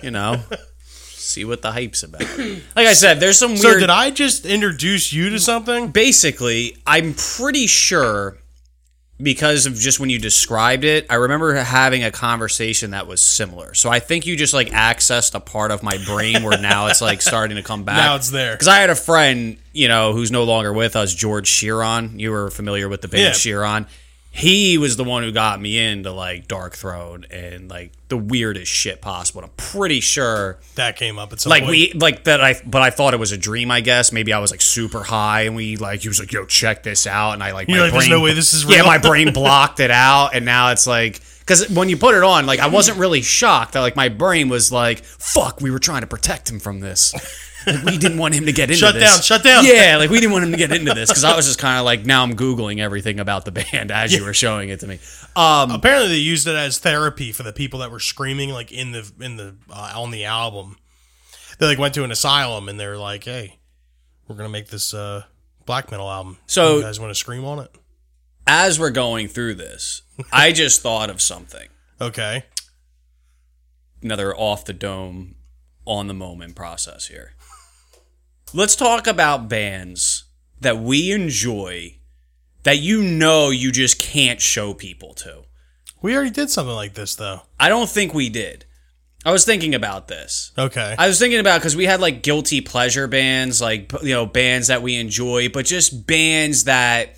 you 0.04 0.12
know 0.12 0.42
see 0.88 1.44
what 1.44 1.62
the 1.64 1.72
hype's 1.72 2.04
about. 2.04 2.22
Like 2.76 2.88
I 2.88 2.94
said, 2.94 3.20
there's 3.20 3.40
some 3.40 3.52
weird. 3.52 3.62
So 3.62 3.80
did 3.80 3.90
I 3.90 4.12
just 4.12 4.46
introduce 4.46 5.12
you 5.12 5.32
to 5.32 5.40
something? 5.40 5.90
Basically, 5.90 6.78
I'm 6.86 7.16
pretty 7.16 7.68
sure 7.68 8.38
because 9.22 9.66
of 9.66 9.76
just 9.76 10.00
when 10.00 10.10
you 10.10 10.20
described 10.20 10.84
it, 10.84 11.06
I 11.10 11.16
remember 11.16 11.54
having 11.54 12.04
a 12.04 12.12
conversation 12.12 12.92
that 12.92 13.08
was 13.08 13.22
similar. 13.22 13.74
So 13.74 13.90
I 13.90 14.00
think 14.00 14.26
you 14.26 14.36
just 14.36 14.54
like 14.54 14.70
accessed 14.70 15.36
a 15.36 15.40
part 15.40 15.72
of 15.72 15.84
my 15.84 15.98
brain 16.06 16.44
where 16.44 16.60
now 16.60 16.88
it's 16.88 17.02
like 17.02 17.22
starting 17.22 17.56
to 17.58 17.64
come 17.64 17.84
back. 17.84 17.98
Now 17.98 18.16
it's 18.16 18.30
there. 18.30 18.54
Because 18.54 18.68
I 18.68 18.80
had 18.80 18.90
a 18.90 18.96
friend, 18.96 19.58
you 19.72 19.88
know, 19.88 20.12
who's 20.14 20.32
no 20.32 20.44
longer 20.44 20.74
with 20.74 20.96
us, 20.96 21.14
George 21.14 21.50
Sheeran. 21.50 22.20
You 22.20 22.32
were 22.32 22.50
familiar 22.50 22.90
with 22.90 23.02
the 23.02 23.08
band 23.08 23.24
Yeah. 23.24 23.32
Sheeran. 23.32 23.88
He 24.38 24.78
was 24.78 24.98
the 24.98 25.06
one 25.06 25.24
who 25.24 25.32
got 25.32 25.62
me 25.62 25.78
into 25.78 26.12
like 26.12 26.50
Dark 26.50 26.76
Throne 26.76 27.26
and 27.32 27.70
like 27.70 27.94
the 28.10 28.18
weirdest 28.18 28.70
shit 28.70 29.02
possible. 29.02 29.42
And 29.42 29.50
I'm 29.50 29.56
pretty 29.56 30.02
sure, 30.02 30.60
That 30.76 30.98
came 30.98 31.18
up 31.18 31.32
at 31.32 31.40
some 31.40 31.52
like 31.52 31.62
point. 31.64 31.72
we, 31.72 31.94
like 31.94 32.26
that. 32.26 32.44
I, 32.44 32.56
but 32.66 32.82
I 32.82 32.90
thought 32.90 33.14
it 33.14 33.20
was 33.20 33.32
a 33.32 33.38
dream. 33.38 33.72
I 33.72 33.80
guess 33.80 34.12
maybe 34.12 34.34
I 34.34 34.40
was 34.40 34.52
like 34.52 34.60
super 34.60 35.04
high, 35.04 35.44
and 35.44 35.56
we 35.56 35.78
like 35.78 36.02
he 36.02 36.10
was 36.10 36.20
like, 36.20 36.34
"Yo, 36.34 36.46
check 36.46 36.84
this 36.84 37.08
out," 37.08 37.32
and 37.32 37.42
I 37.42 37.54
like 37.54 37.70
You're 37.70 37.78
my 37.78 37.84
like, 37.86 37.94
"There's 37.94 38.10
no 38.10 38.20
way 38.20 38.34
this 38.34 38.54
is 38.54 38.66
Yeah, 38.66 38.82
my 38.82 38.98
brain 38.98 39.32
blocked 39.34 39.80
it 39.80 39.92
out, 39.92 40.36
and 40.36 40.44
now 40.44 40.72
it's 40.72 40.86
like. 40.86 41.22
Because 41.40 41.70
when 41.70 41.90
you 41.90 41.96
put 41.96 42.16
it 42.16 42.24
on, 42.24 42.46
like 42.46 42.60
I 42.60 42.68
wasn't 42.68 42.98
really 42.98 43.22
shocked. 43.22 43.74
That 43.74 43.82
like 43.82 43.96
my 43.96 44.10
brain 44.10 44.50
was 44.50 44.70
like, 44.70 45.04
"Fuck, 45.04 45.62
we 45.62 45.72
were 45.72 45.80
trying 45.80 46.02
to 46.02 46.08
protect 46.08 46.50
him 46.50 46.60
from 46.60 46.82
this. 46.82 47.14
Like, 47.66 47.84
we 47.84 47.98
didn't 47.98 48.18
want 48.18 48.34
him 48.36 48.46
to 48.46 48.52
get 48.52 48.70
into 48.70 48.80
Shut 48.80 48.94
this. 48.94 49.04
down, 49.04 49.22
shut 49.22 49.44
down. 49.44 49.66
Yeah, 49.66 49.98
like 49.98 50.10
we 50.10 50.20
didn't 50.20 50.34
want 50.34 50.46
him 50.46 50.52
to 50.52 50.58
get 50.58 50.72
into 50.72 50.94
this 50.94 51.10
because 51.10 51.24
I 51.24 51.36
was 51.36 51.46
just 51.48 51.60
kind 51.60 51.80
of 51.80 51.86
like, 51.86 52.06
now 52.06 52.24
I'm 52.24 52.36
googling 52.36 52.80
everything 52.80 53.20
about 53.20 53.46
the 53.46 53.52
band 53.52 53.92
as 53.92 54.14
you 54.14 54.24
were 54.24 54.34
showing 54.34 54.70
it 54.70 54.80
to 54.82 54.88
me. 54.88 55.00
Um, 55.36 55.72
Apparently, 55.72 56.10
they 56.10 56.16
used 56.18 56.48
it 56.48 56.56
as 56.56 56.78
therapy 56.80 57.32
for 57.32 57.44
the 57.44 57.54
people 57.54 57.80
that 57.80 57.92
were 57.92 58.00
screaming 58.00 58.50
like 58.50 58.72
in 58.72 58.92
the 58.92 59.12
in 59.20 59.38
the 59.38 59.56
uh, 59.70 59.94
on 59.96 60.12
the 60.12 60.26
album. 60.26 60.78
They 61.60 61.66
like 61.66 61.80
went 61.80 61.94
to 61.96 62.04
an 62.04 62.12
asylum 62.12 62.68
and 62.70 62.80
they're 62.80 62.98
like, 62.98 63.24
"Hey, 63.24 63.60
we're 64.28 64.36
gonna 64.36 64.50
make 64.50 64.68
this 64.68 64.94
uh, 64.94 65.24
black 65.66 65.90
metal 65.92 66.10
album. 66.10 66.38
So- 66.48 66.78
you 66.78 66.82
guys 66.84 67.00
want 67.00 67.12
to 67.12 67.16
scream 67.16 67.46
on 67.46 67.60
it? 67.60 67.72
as 68.48 68.80
we're 68.80 68.92
going 68.92 69.28
through 69.28 69.56
this, 69.56 70.04
I 70.32 70.52
just 70.54 70.82
thought 70.82 71.10
of 71.10 71.20
something. 71.22 71.68
Okay, 72.00 72.44
Another 74.04 74.36
off 74.36 74.66
the 74.66 74.74
dome, 74.74 75.36
on 75.86 76.08
the 76.08 76.14
moment 76.14 76.56
process 76.56 77.08
here. 77.08 77.34
Let's 78.56 78.76
talk 78.76 79.06
about 79.08 79.50
bands 79.50 80.26
that 80.62 80.78
we 80.80 81.12
enjoy 81.12 81.98
that 82.64 82.80
you 82.80 83.04
know 83.04 83.50
you 83.50 83.72
just 83.72 84.00
can't 84.00 84.40
show 84.42 84.74
people 84.74 85.14
to. 85.16 85.44
we 86.02 86.16
already 86.16 86.30
did 86.32 86.50
something 86.50 86.74
like 86.76 86.94
this 86.94 87.16
though. 87.16 87.42
I 87.60 87.68
don't 87.70 87.90
think 87.90 88.14
we 88.14 88.30
did. 88.30 88.66
I 89.26 89.32
was 89.32 89.44
thinking 89.44 89.74
about 89.76 90.08
this. 90.08 90.52
Okay, 90.58 90.96
I 90.98 91.08
was 91.08 91.20
thinking 91.20 91.40
about 91.40 91.60
because 91.60 91.76
we 91.76 91.86
had 91.86 92.00
like 92.00 92.22
guilty 92.24 92.62
pleasure 92.62 93.08
bands, 93.08 93.60
like 93.62 93.92
you 94.04 94.14
know 94.14 94.26
bands 94.26 94.68
that 94.68 94.82
we 94.82 94.96
enjoy, 94.96 95.50
but 95.50 95.66
just 95.66 96.06
bands 96.08 96.64
that 96.66 97.18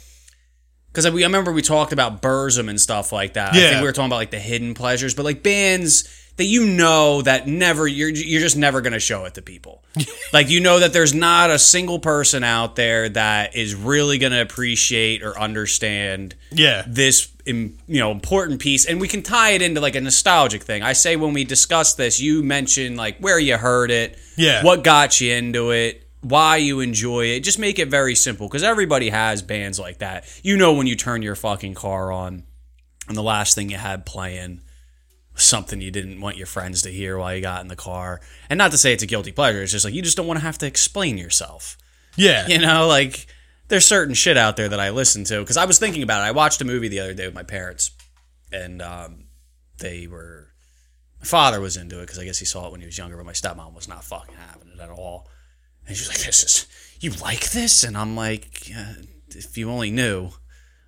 because 0.88 1.06
I, 1.06 1.10
we- 1.12 1.24
I 1.24 1.28
remember 1.28 1.52
we 1.52 1.62
talked 1.62 1.94
about 1.94 2.22
Burzum 2.22 2.70
and 2.70 2.80
stuff 2.82 3.12
like 3.12 3.34
that. 3.34 3.54
I 3.54 3.58
Yeah. 3.58 3.70
think 3.70 3.82
we 3.82 3.88
were 3.88 3.92
talking 3.94 4.08
about 4.10 4.16
like 4.18 4.32
the 4.32 4.40
hidden 4.40 4.74
pleasures, 4.74 5.14
but 5.14 5.24
like 5.26 5.44
bands 5.44 6.06
that 6.38 6.46
you 6.46 6.66
know 6.66 7.22
that 7.24 7.48
never 7.48 7.88
you're 7.88 8.10
you're 8.10 8.42
just 8.42 8.58
never 8.58 8.82
gonna 8.82 9.00
show 9.00 9.26
it 9.26 9.34
to 9.36 9.42
people. 9.42 9.84
like 10.34 10.50
you 10.50 10.60
know 10.60 10.80
that 10.80 10.94
there's 10.94 11.14
not 11.14 11.50
a 11.50 11.60
single 11.60 12.00
person 12.00 12.44
out 12.44 12.76
there 12.76 13.10
that 13.10 13.56
is 13.56 13.76
really 13.76 14.18
gonna 14.18 14.42
appreciate 14.42 15.24
or 15.24 15.38
understand 15.40 16.36
yeah, 16.52 16.84
this 16.88 17.30
you 17.46 17.74
know 17.88 18.12
important 18.12 18.60
piece. 18.62 18.86
And 18.86 19.02
we 19.02 19.08
can 19.08 19.24
tie 19.24 19.52
it 19.52 19.62
into 19.62 19.82
like 19.82 19.96
a 19.96 20.02
nostalgic 20.02 20.64
thing. 20.64 20.84
I 20.84 20.94
say 20.94 21.16
when 21.16 21.34
we 21.34 21.44
discuss 21.44 21.94
this 21.96 22.20
you 22.20 22.44
mentioned 22.44 22.98
like 22.98 23.18
where 23.20 23.40
you 23.40 23.58
heard 23.58 23.92
it 23.92 24.18
Yeah. 24.36 24.64
what 24.64 24.84
got 24.84 25.20
you 25.22 25.34
into 25.34 25.72
it 25.72 26.04
why 26.22 26.58
you 26.58 26.80
enjoy 26.82 27.26
it. 27.26 27.42
Just 27.42 27.60
make 27.60 27.78
it 27.80 27.90
very 27.90 28.16
simple 28.16 28.48
because 28.48 28.64
everybody 28.64 29.10
has 29.10 29.42
bands 29.44 29.80
like 29.80 30.00
that. 30.00 30.26
You 30.44 30.58
know 30.58 30.74
when 30.74 30.88
you 30.88 30.96
turn 30.96 31.22
your 31.22 31.36
fucking 31.36 31.76
car 31.76 32.12
on 32.12 32.44
and 33.08 33.16
the 33.16 33.22
last 33.24 33.54
thing 33.56 33.70
you 33.70 33.78
had 33.78 34.06
playing 34.06 34.62
something 35.38 35.82
you 35.82 35.92
didn't 35.92 36.20
want 36.20 36.36
your 36.36 36.48
friends 36.48 36.82
to 36.82 36.90
hear 36.90 37.18
while 37.18 37.34
you 37.36 37.42
got 37.42 37.62
in 37.62 37.68
the 37.68 37.76
car 37.76 38.20
and 38.50 38.58
not 38.58 38.72
to 38.72 38.78
say 38.78 38.92
it's 38.92 39.04
a 39.04 39.08
guilty 39.08 39.32
pleasure 39.32 39.62
it's 39.62 39.72
just 39.72 39.86
like 39.86 39.94
you 39.94 40.02
just 40.02 40.18
don't 40.18 40.28
want 40.28 40.40
to 40.40 40.46
have 40.46 40.58
to 40.58 40.66
explain 40.66 41.18
yourself 41.18 41.78
yeah, 42.18 42.48
you 42.48 42.58
know, 42.58 42.88
like 42.88 43.28
there's 43.70 43.86
certain 43.86 44.16
shit 44.16 44.38
out 44.38 44.58
there 44.58 44.68
that 44.68 44.80
I 44.80 44.90
listen 44.90 45.24
to 45.26 45.40
because 45.40 45.56
I 45.56 45.66
was 45.66 45.80
thinking 45.80 46.04
about 46.04 46.22
it. 46.22 46.28
I 46.28 46.32
watched 46.32 46.60
a 46.62 46.66
movie 46.66 46.88
the 46.88 47.00
other 47.00 47.14
day 47.14 47.26
with 47.26 47.36
my 47.36 47.44
parents, 47.44 47.92
and 48.52 48.82
um, 48.82 49.26
they 49.78 50.08
were. 50.08 50.50
My 51.20 51.26
father 51.26 51.62
was 51.62 51.78
into 51.78 52.00
it 52.00 52.02
because 52.02 52.20
I 52.20 52.26
guess 52.26 52.38
he 52.38 52.46
saw 52.46 52.68
it 52.68 52.72
when 52.72 52.82
he 52.82 52.86
was 52.86 52.98
younger, 52.98 53.18
but 53.18 53.26
my 53.26 53.32
stepmom 53.32 53.74
was 53.74 53.88
not 53.88 54.04
fucking 54.04 54.36
having 54.36 54.70
it 54.70 54.80
at 54.80 54.90
all. 54.90 55.28
And 55.88 55.96
she 55.96 56.02
was 56.02 56.10
like, 56.10 56.26
"This 56.26 56.44
is 56.44 56.68
you 57.00 57.12
like 57.22 57.52
this?" 57.52 57.84
And 57.84 57.96
I'm 57.96 58.16
like, 58.16 58.68
yeah, 58.68 58.96
"If 59.30 59.58
you 59.58 59.70
only 59.70 59.92
knew." 59.92 60.32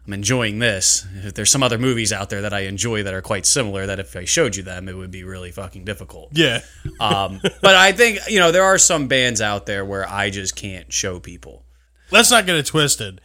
I'm 0.10 0.14
enjoying 0.14 0.58
this. 0.58 1.06
If 1.24 1.36
there's 1.36 1.52
some 1.52 1.62
other 1.62 1.78
movies 1.78 2.12
out 2.12 2.32
there 2.32 2.42
that 2.42 2.52
I 2.52 2.62
enjoy 2.62 3.04
that 3.04 3.14
are 3.14 3.22
quite 3.22 3.46
similar, 3.46 3.86
that 3.86 4.00
if 4.00 4.16
I 4.16 4.26
showed 4.26 4.56
you 4.56 4.64
them, 4.64 4.90
it 4.90 4.98
would 4.98 5.12
be 5.12 5.24
really 5.24 5.52
fucking 5.52 5.86
difficult. 5.86 6.32
yeah. 6.34 6.62
Um, 7.00 7.40
but 7.62 7.76
I 7.76 7.92
think 7.92 8.20
you 8.28 8.40
know 8.40 8.52
there 8.52 8.64
are 8.64 8.80
some 8.80 9.08
bands 9.08 9.40
out 9.40 9.68
there 9.68 9.86
where 9.86 10.10
I 10.10 10.32
just 10.32 10.56
can't 10.56 10.92
show 10.92 11.20
people. 11.20 11.64
Let's 12.10 12.32
not 12.32 12.48
get 12.48 12.56
it 12.56 12.66
twisted. 12.66 13.22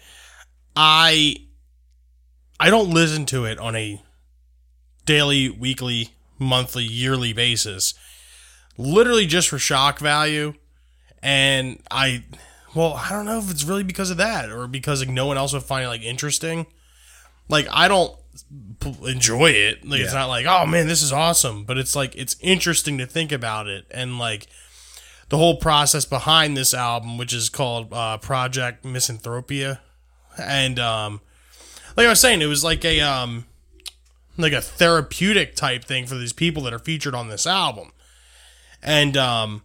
I 0.76 1.36
I 2.60 2.68
don't 2.68 2.90
listen 2.90 3.24
to 3.26 3.46
it 3.46 3.58
on 3.58 3.74
a 3.74 4.02
daily, 5.06 5.48
weekly, 5.48 6.10
monthly, 6.38 6.84
yearly 6.84 7.32
basis. 7.32 7.94
Literally 8.76 9.26
just 9.26 9.48
for 9.48 9.58
shock 9.58 9.98
value. 9.98 10.52
And 11.22 11.82
I 11.90 12.24
well, 12.74 12.94
I 12.94 13.10
don't 13.10 13.24
know 13.26 13.38
if 13.38 13.50
it's 13.50 13.64
really 13.64 13.82
because 13.84 14.10
of 14.10 14.16
that 14.18 14.50
or 14.50 14.66
because 14.66 15.00
like 15.00 15.08
no 15.12 15.26
one 15.26 15.36
else 15.36 15.52
would 15.52 15.62
find 15.62 15.84
it 15.84 15.88
like 15.88 16.02
interesting. 16.02 16.66
Like 17.48 17.66
I 17.70 17.88
don't 17.88 18.16
p- 18.80 18.96
enjoy 19.06 19.50
it. 19.50 19.86
Like 19.88 20.00
it's 20.00 20.12
Yeah. 20.12 20.20
not 20.20 20.28
like, 20.28 20.46
"Oh 20.46 20.66
man, 20.66 20.86
this 20.88 21.02
is 21.02 21.12
awesome," 21.12 21.64
but 21.64 21.78
it's 21.78 21.94
like 21.94 22.14
it's 22.16 22.36
interesting 22.40 22.98
to 22.98 23.06
think 23.06 23.32
about 23.32 23.66
it 23.68 23.86
and 23.90 24.18
like 24.18 24.46
the 25.28 25.36
whole 25.38 25.56
process 25.56 26.04
behind 26.04 26.56
this 26.56 26.72
album, 26.74 27.16
which 27.18 27.32
is 27.32 27.48
called 27.48 27.92
uh, 27.92 28.18
Project 28.18 28.84
Misanthropia, 28.84 29.78
and 30.38 30.78
um, 30.78 31.20
like 31.96 32.06
I 32.06 32.10
was 32.10 32.20
saying, 32.20 32.40
it 32.42 32.46
was 32.46 32.62
like 32.64 32.84
a 32.84 33.00
um, 33.00 33.46
like 34.38 34.52
a 34.52 34.60
therapeutic 34.60 35.54
type 35.54 35.84
thing 35.84 36.06
for 36.06 36.14
these 36.16 36.32
people 36.32 36.62
that 36.64 36.72
are 36.72 36.78
featured 36.78 37.14
on 37.14 37.28
this 37.28 37.46
album. 37.46 37.90
And 38.82 39.16
um 39.16 39.62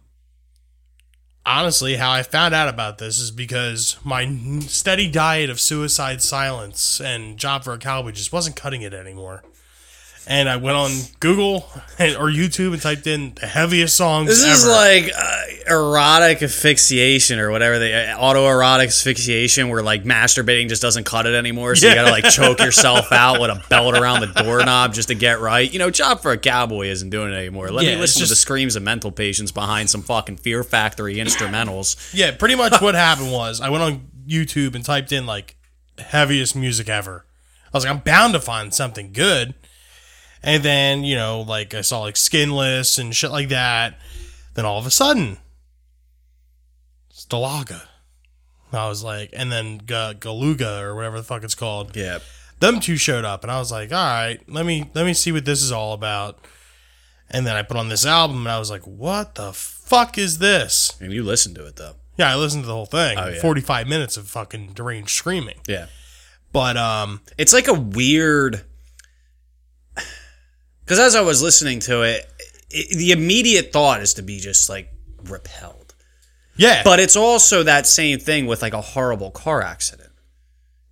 honestly, 1.44 1.96
how 1.96 2.10
I 2.10 2.22
found 2.22 2.54
out 2.54 2.68
about 2.68 2.98
this 2.98 3.18
is 3.18 3.30
because 3.30 3.96
my 4.04 4.30
steady 4.60 5.10
diet 5.10 5.50
of 5.50 5.60
suicide 5.60 6.22
silence 6.22 7.00
and 7.00 7.36
job 7.38 7.64
for 7.64 7.72
a 7.72 7.78
cowboy 7.78 8.12
just 8.12 8.32
wasn't 8.32 8.56
cutting 8.56 8.82
it 8.82 8.94
anymore. 8.94 9.42
And 10.26 10.48
I 10.48 10.56
went 10.56 10.76
on 10.76 10.90
Google 11.18 11.68
and, 11.98 12.14
or 12.16 12.28
YouTube 12.28 12.72
and 12.72 12.80
typed 12.82 13.06
in 13.06 13.34
the 13.34 13.46
heaviest 13.46 13.96
songs 13.96 14.28
This 14.28 14.44
ever. 14.44 14.52
is 14.52 14.66
like 14.66 15.12
uh, 15.16 15.42
erotic 15.68 16.42
asphyxiation 16.42 17.38
or 17.38 17.50
whatever 17.50 17.78
they 17.78 17.90
autoerotic 17.90 18.86
asphyxiation 18.86 19.68
where 19.68 19.82
like 19.82 20.04
masturbating 20.04 20.68
just 20.68 20.82
doesn't 20.82 21.04
cut 21.04 21.26
it 21.26 21.34
anymore. 21.34 21.74
So 21.76 21.88
you 21.88 21.94
gotta 21.94 22.10
like 22.10 22.24
choke 22.24 22.60
yourself 22.60 23.10
out 23.12 23.40
with 23.40 23.50
a 23.50 23.62
belt 23.68 23.96
around 23.96 24.20
the 24.20 24.42
doorknob 24.42 24.94
just 24.94 25.08
to 25.08 25.14
get 25.14 25.40
right. 25.40 25.70
You 25.72 25.78
know, 25.78 25.90
Job 25.90 26.20
for 26.20 26.32
a 26.32 26.38
Cowboy 26.38 26.86
isn't 26.88 27.10
doing 27.10 27.32
it 27.32 27.36
anymore. 27.36 27.70
Let 27.70 27.84
Yeah, 27.84 27.94
me 27.94 28.00
listen 28.00 28.22
to 28.22 28.28
the 28.28 28.36
screams 28.36 28.76
of 28.76 28.82
mental 28.82 29.10
patients 29.12 29.52
behind 29.52 29.90
some 29.90 30.02
fucking 30.02 30.36
Fear 30.38 30.64
Factory 30.64 31.16
instrumentals. 31.16 31.96
Yeah, 32.14 32.32
pretty 32.36 32.54
much 32.54 32.80
what 32.80 32.94
happened 32.94 33.32
was 33.32 33.60
I 33.60 33.68
went 33.70 33.82
on 33.84 34.06
YouTube 34.26 34.74
and 34.74 34.84
typed 34.84 35.12
in 35.12 35.26
like 35.26 35.56
heaviest 35.98 36.54
music 36.56 36.88
ever. 36.88 37.24
I 37.72 37.76
was 37.76 37.84
like, 37.84 37.94
I'm 37.94 38.00
bound 38.00 38.34
to 38.34 38.40
find 38.40 38.74
something 38.74 39.12
good. 39.12 39.54
And 40.42 40.62
then, 40.62 41.04
you 41.04 41.14
know, 41.16 41.42
like 41.42 41.74
I 41.74 41.82
saw 41.82 42.00
like 42.00 42.16
Skinless 42.16 42.98
and 42.98 43.14
shit 43.14 43.30
like 43.30 43.48
that. 43.50 43.98
Then 44.54 44.64
all 44.64 44.78
of 44.78 44.86
a 44.86 44.90
sudden, 44.90 45.38
Stalaggh. 47.28 47.82
I 48.72 48.88
was 48.88 49.02
like, 49.02 49.30
and 49.32 49.50
then 49.50 49.78
Ga- 49.78 50.14
Gulaggh 50.14 50.80
or 50.82 50.94
whatever 50.94 51.18
the 51.18 51.24
fuck 51.24 51.42
it's 51.42 51.54
called. 51.54 51.96
Yeah. 51.96 52.20
Them 52.60 52.78
two 52.78 52.96
showed 52.96 53.24
up, 53.24 53.42
and 53.42 53.50
I 53.50 53.58
was 53.58 53.72
like, 53.72 53.92
all 53.92 53.98
right, 53.98 54.38
let 54.48 54.64
me 54.66 54.90
let 54.94 55.06
me 55.06 55.14
see 55.14 55.32
what 55.32 55.44
this 55.44 55.62
is 55.62 55.72
all 55.72 55.92
about. 55.92 56.38
And 57.30 57.46
then 57.46 57.56
I 57.56 57.62
put 57.62 57.76
on 57.76 57.88
this 57.88 58.04
album, 58.06 58.38
and 58.38 58.48
I 58.48 58.58
was 58.58 58.70
like, 58.70 58.86
what 58.86 59.34
the 59.34 59.52
fuck 59.52 60.18
is 60.18 60.38
this? 60.38 60.92
And 61.00 61.12
you 61.12 61.22
listened 61.22 61.54
to 61.56 61.66
it 61.66 61.76
though. 61.76 61.94
Yeah, 62.16 62.30
I 62.30 62.36
listened 62.36 62.64
to 62.64 62.66
the 62.66 62.74
whole 62.74 62.86
thing. 62.86 63.16
Oh, 63.18 63.28
yeah. 63.28 63.40
45 63.40 63.86
minutes 63.88 64.16
of 64.18 64.28
fucking 64.28 64.72
deranged 64.74 65.10
screaming. 65.10 65.58
Yeah. 65.66 65.86
But 66.52 66.76
um 66.76 67.22
It's 67.38 67.52
like 67.52 67.66
a 67.68 67.74
weird. 67.74 68.62
Because 70.84 70.98
as 70.98 71.14
I 71.16 71.20
was 71.22 71.40
listening 71.42 71.80
to 71.80 72.02
it, 72.02 72.26
it, 72.68 72.96
the 72.96 73.12
immediate 73.12 73.72
thought 73.72 74.00
is 74.02 74.14
to 74.14 74.22
be 74.22 74.38
just 74.38 74.68
like 74.68 74.92
repelled. 75.24 75.79
Yeah. 76.60 76.82
But 76.84 77.00
it's 77.00 77.16
also 77.16 77.62
that 77.64 77.86
same 77.86 78.18
thing 78.18 78.46
with 78.46 78.62
like 78.62 78.74
a 78.74 78.80
horrible 78.80 79.30
car 79.30 79.62
accident. 79.62 80.10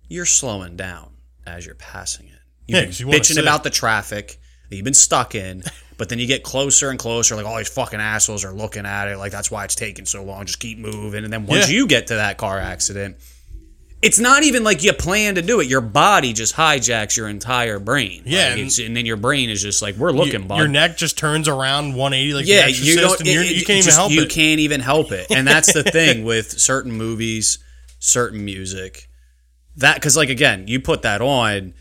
You're 0.07 0.25
slowing 0.25 0.75
down 0.75 1.11
as 1.45 1.65
you're 1.65 1.75
passing 1.75 2.27
it. 2.27 2.33
You've 2.67 2.75
Yeah, 2.77 2.85
been 2.85 2.93
you 3.13 3.19
bitching 3.19 3.41
about 3.41 3.63
the 3.63 3.69
traffic 3.69 4.39
that 4.69 4.75
you've 4.75 4.85
been 4.85 4.93
stuck 4.93 5.35
in, 5.35 5.63
but 5.97 6.09
then 6.09 6.19
you 6.19 6.27
get 6.27 6.43
closer 6.43 6.89
and 6.89 6.97
closer, 6.99 7.35
like 7.35 7.45
all 7.45 7.57
these 7.57 7.69
fucking 7.69 7.99
assholes 7.99 8.43
are 8.43 8.51
looking 8.53 8.85
at 8.85 9.07
it, 9.07 9.17
like 9.17 9.31
that's 9.31 9.49
why 9.51 9.63
it's 9.65 9.75
taking 9.75 10.05
so 10.05 10.23
long. 10.23 10.45
Just 10.45 10.59
keep 10.59 10.77
moving. 10.79 11.23
And 11.23 11.31
then 11.31 11.45
once 11.45 11.69
Yeah. 11.69 11.75
you 11.77 11.87
get 11.87 12.07
to 12.07 12.15
that 12.15 12.37
car 12.37 12.57
accident, 12.59 13.17
it's 14.01 14.19
not 14.19 14.43
even 14.43 14.63
like 14.63 14.81
you 14.83 14.93
plan 14.93 15.35
to 15.35 15.41
do 15.41 15.59
it. 15.59 15.67
Your 15.67 15.81
body 15.81 16.31
just 16.33 16.55
hijacks 16.55 17.17
your 17.17 17.27
entire 17.27 17.79
brain. 17.79 18.23
Yeah, 18.25 18.43
Like, 18.43 18.51
and- 18.51 18.59
it's- 18.61 18.79
and 18.79 18.95
then 18.95 19.05
your 19.05 19.17
brain 19.17 19.49
is 19.49 19.61
just 19.61 19.81
like, 19.81 19.95
we're 19.95 20.11
looking, 20.11 20.47
bud. 20.47 20.57
your 20.57 20.67
neck 20.69 20.97
just 20.97 21.17
turns 21.17 21.47
around 21.47 21.95
180 21.95 22.33
like 22.33 22.45
Yeah, 22.47 22.67
you 22.67 22.95
don't. 22.95 23.19
it- 23.21 23.55
you 23.55 23.65
can't 23.65 23.79
even 23.79 23.93
help 23.93 24.11
you 24.11 24.19
it. 24.21 24.23
You 24.23 24.27
can't 24.29 24.59
even 24.61 24.79
help 24.81 25.11
it, 25.11 25.27
and 25.31 25.45
that's 25.47 25.73
the 25.73 25.83
thing 25.91 26.23
with 26.23 26.59
certain 26.59 26.91
movies, 26.93 27.59
certain 27.99 28.45
music. 28.45 29.09
That 29.77 29.95
because 29.95 30.15
like 30.17 30.29
again, 30.29 30.67
you 30.67 30.79
put 30.79 31.01
that 31.03 31.21
on, 31.21 31.73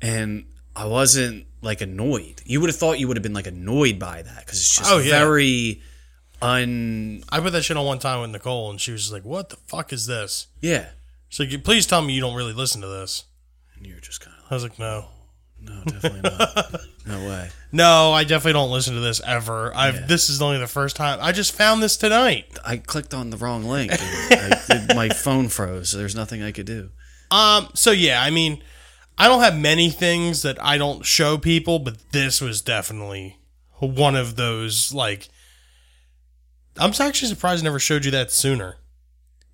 and 0.00 0.44
I 0.76 0.86
wasn't 0.86 1.46
like 1.62 1.80
annoyed. 1.80 2.42
You 2.44 2.60
would 2.60 2.68
have 2.70 2.76
thought 2.76 2.98
you 2.98 3.08
would 3.08 3.16
have 3.16 3.22
been 3.22 3.34
like 3.34 3.46
annoyed 3.46 3.98
by 3.98 4.22
that 4.22 4.40
because 4.44 4.58
it's 4.58 4.76
just 4.78 4.90
Oh, 4.90 4.98
yeah. 4.98 5.18
very 5.24 5.80
un. 6.40 7.22
I 7.30 7.40
put 7.40 7.52
that 7.52 7.62
shit 7.62 7.76
on 7.76 7.84
one 7.86 7.98
time 7.98 8.20
with 8.20 8.30
Nicole, 8.30 8.70
and 8.70 8.80
she 8.80 8.92
was 8.92 9.02
just 9.02 9.12
like, 9.12 9.24
"What 9.24 9.50
the 9.50 9.56
fuck 9.66 9.92
is 9.92 10.06
this?" 10.06 10.46
Yeah, 10.60 10.86
She's 11.32 11.50
like, 11.50 11.64
"Please 11.64 11.86
tell 11.86 12.02
me 12.02 12.12
you 12.12 12.20
don't 12.20 12.34
really 12.34 12.52
listen 12.52 12.82
to 12.82 12.88
this." 12.88 13.24
and 13.74 13.86
you're 13.86 14.00
just 14.00 14.20
kind 14.20 14.36
of 14.38 14.44
I 14.52 14.54
was 14.54 14.62
like, 14.62 14.78
"No, 14.78 15.06
no, 15.60 15.82
definitely 15.84 16.20
not. 16.22 16.80
No 17.04 17.18
way. 17.26 17.50
no, 17.72 18.12
I 18.12 18.22
definitely 18.22 18.52
don't 18.52 18.70
listen 18.70 18.94
to 18.94 19.00
this 19.00 19.20
ever. 19.26 19.74
I've 19.74 20.06
this 20.06 20.30
is 20.30 20.40
only 20.40 20.58
the 20.58 20.68
first 20.68 20.94
time. 20.94 21.18
I 21.20 21.32
just 21.32 21.52
found 21.52 21.82
this 21.82 21.96
tonight." 21.96 22.58
I 22.64 22.76
clicked 22.76 23.14
on 23.14 23.30
the 23.30 23.38
wrong 23.38 23.64
link. 23.64 23.90
I 23.94 24.86
my 24.94 25.08
phone 25.08 25.48
froze, 25.48 25.88
so 25.88 25.96
there's 25.96 26.14
nothing 26.14 26.42
I 26.42 26.52
could 26.52 26.66
do. 26.66 26.90
Um. 27.30 27.70
So 27.74 27.90
yeah, 27.92 28.22
I 28.22 28.28
mean, 28.28 28.62
I 29.16 29.26
don't 29.26 29.40
have 29.40 29.58
many 29.58 29.88
things 29.88 30.42
that 30.42 30.62
I 30.62 30.76
don't 30.76 31.04
show 31.04 31.38
people, 31.38 31.78
but 31.78 32.12
this 32.12 32.42
was 32.42 32.60
definitely 32.60 33.38
one 33.80 34.16
of 34.16 34.36
those. 34.36 34.92
Like, 34.92 35.28
I'm 36.78 36.90
actually 37.00 37.28
surprised 37.28 37.62
I 37.62 37.64
never 37.64 37.78
showed 37.78 38.04
you 38.04 38.10
that 38.12 38.30
sooner. 38.30 38.76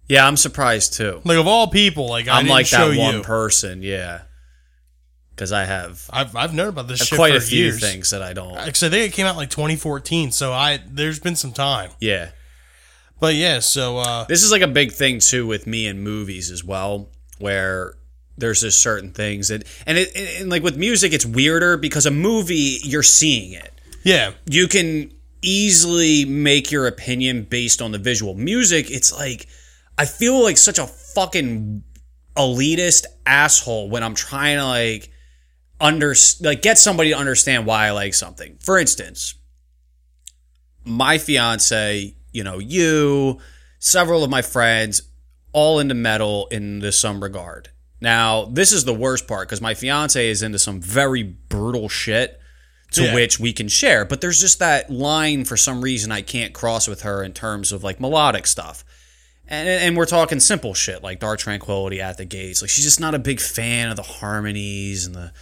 Yeah, 0.09 0.27
I'm 0.27 0.37
surprised 0.37 0.95
too. 0.95 1.21
Like 1.25 1.37
of 1.39 1.47
all 1.47 1.67
people, 1.69 2.09
like 2.09 2.29
I 2.29 2.37
I'm 2.39 2.45
didn't 2.45 2.51
like 2.53 2.67
show 2.67 2.91
that 2.91 2.99
one 2.99 3.17
you. 3.17 3.23
person, 3.23 3.83
yeah. 3.83 4.23
Because 5.35 5.53
I 5.53 5.65
have 5.67 6.09
I've 6.13 6.35
I've 6.35 6.55
known 6.55 6.69
about 6.69 6.89
this 6.89 7.01
shit 7.07 7.17
quite 7.17 7.31
for 7.33 7.37
a 7.39 7.41
few 7.41 7.65
years. 7.67 7.81
things 7.81 8.11
that 8.11 8.23
I 8.23 8.33
don't. 8.33 8.53
Like 8.55 8.61
I 8.83 8.87
I 8.87 8.91
think 8.91 8.95
it 8.95 9.13
came 9.13 9.27
out 9.27 9.37
like 9.37 9.51
2014, 9.51 10.33
so 10.33 10.53
I 10.53 10.81
there's 10.89 11.21
been 11.21 11.37
some 11.37 11.53
time. 11.53 11.91
yeah, 12.01 12.31
But 13.21 13.35
yeah, 13.37 13.61
so 13.61 13.99
uh, 13.99 14.25
this 14.25 14.43
is 14.43 14.51
like 14.51 14.63
a 14.63 14.67
big 14.69 14.93
thing 14.93 15.21
too 15.21 15.47
with 15.47 15.67
me 15.67 15.87
in 15.87 16.01
movies 16.01 16.51
as 16.51 16.65
well, 16.65 17.11
where 17.39 17.95
there's 18.37 18.63
just 18.63 18.81
certain 18.81 19.11
things 19.13 19.49
that, 19.49 19.65
and 19.87 19.99
it, 19.99 20.11
and, 20.17 20.29
and 20.43 20.51
like 20.51 20.63
with 20.63 20.77
music, 20.77 21.13
it's 21.13 21.27
weirder 21.27 21.77
because 21.77 22.07
a 22.07 22.11
movie 22.11 22.79
you're 22.83 23.03
seeing 23.05 23.53
it. 23.53 23.73
yeah, 24.05 24.33
You 24.47 24.67
can 24.69 25.13
easily 25.43 26.25
make 26.25 26.73
your 26.73 26.87
opinion 26.89 27.45
based 27.45 27.81
on 27.83 27.93
the 27.93 27.99
visual. 27.99 28.35
Music, 28.35 28.91
it's 28.91 29.13
like 29.13 29.47
I 29.99 30.05
feel 30.07 30.43
like 30.43 30.57
such 30.57 30.79
a 30.79 30.87
fucking 30.87 31.83
elitist 32.37 33.05
asshole 33.27 33.91
when 33.91 34.03
I'm 34.05 34.15
trying 34.15 34.59
to 34.59 34.65
like 34.65 35.11
under 35.81 36.15
like 36.41 36.63
get 36.63 36.79
somebody 36.79 37.11
to 37.11 37.17
understand 37.17 37.67
why 37.67 37.87
I 37.87 37.91
like 37.91 38.15
something. 38.15 38.57
For 38.61 38.79
instance, 38.79 39.35
my 40.85 41.19
fiance, 41.19 42.15
you 42.33 42.45
know, 42.45 42.59
you, 42.59 43.39
several 43.81 44.25
of 44.25 44.31
my 44.31 44.43
friends, 44.43 45.03
all 45.53 45.81
into 45.81 45.95
metal 45.95 46.47
in 46.51 46.79
this 46.79 46.99
some 46.99 47.23
regard. 47.23 47.71
Now, 48.01 48.45
this 48.45 48.73
is 48.73 48.85
the 48.85 48.95
worst 48.95 49.27
part 49.27 49.49
because 49.49 49.61
my 49.61 49.75
fiance 49.75 50.29
is 50.29 50.43
into 50.43 50.59
some 50.59 50.81
very 50.81 51.25
brutal 51.25 51.89
shit 51.89 52.41
to 52.93 53.03
Yeah. 53.05 53.15
which 53.15 53.41
we 53.41 53.53
can 53.53 53.69
share, 53.69 54.05
but 54.05 54.21
there's 54.21 54.41
just 54.41 54.61
that 54.61 54.91
line 54.91 55.45
for 55.45 55.57
some 55.57 55.83
reason 55.83 56.13
I 56.13 56.23
can't 56.23 56.55
cross 56.55 56.87
with 56.87 57.03
her 57.03 57.23
in 57.25 57.33
terms 57.33 57.73
of 57.73 57.83
like 57.83 58.01
melodic 58.01 58.47
stuff. 58.47 58.85
And, 59.51 59.69
and 59.69 59.97
we're 59.97 60.07
talking 60.07 60.41
simple 60.41 60.75
shit 60.75 61.03
like 61.03 61.21
Dark 61.21 61.39
Tranquillity 61.41 62.01
at 62.01 62.17
the 62.19 62.25
Gates. 62.25 62.61
Like 62.63 62.71
she's 62.71 62.85
just 62.85 63.01
not 63.01 63.15
a 63.15 63.19
big 63.19 63.41
fan 63.41 63.89
of 63.89 63.97
the 63.97 64.03
harmonies 64.03 65.07
and 65.07 65.15
the 65.15 65.33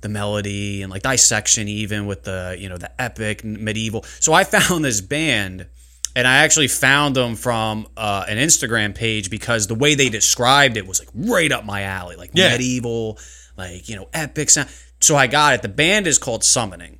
the 0.00 0.08
melody 0.08 0.82
and 0.82 0.92
like 0.92 1.02
dissection 1.02 1.66
even 1.66 2.06
with 2.06 2.22
the 2.22 2.56
you 2.58 2.68
know 2.68 2.76
the 2.78 3.00
epic 3.02 3.42
medieval. 3.44 4.04
So 4.20 4.32
I 4.32 4.44
found 4.44 4.84
this 4.84 5.00
band 5.00 5.66
and 6.14 6.26
I 6.26 6.38
actually 6.38 6.68
found 6.68 7.16
them 7.16 7.34
from 7.34 7.88
uh, 7.96 8.24
an 8.28 8.38
Instagram 8.38 8.94
page 8.94 9.28
because 9.28 9.66
the 9.66 9.74
way 9.74 9.94
they 9.96 10.08
described 10.08 10.76
it 10.76 10.86
was 10.86 11.00
like 11.00 11.08
right 11.14 11.50
up 11.50 11.64
my 11.64 11.82
alley, 11.82 12.14
like 12.16 12.30
Yeah. 12.32 12.50
medieval, 12.52 13.18
like 13.56 13.88
you 13.88 13.96
know 13.96 14.08
epic 14.12 14.50
sound. 14.50 14.68
So 15.00 15.16
I 15.16 15.26
got 15.26 15.54
it. 15.54 15.62
The 15.62 15.68
band 15.68 16.06
is 16.06 16.18
called 16.18 16.44
Summoning. 16.44 16.98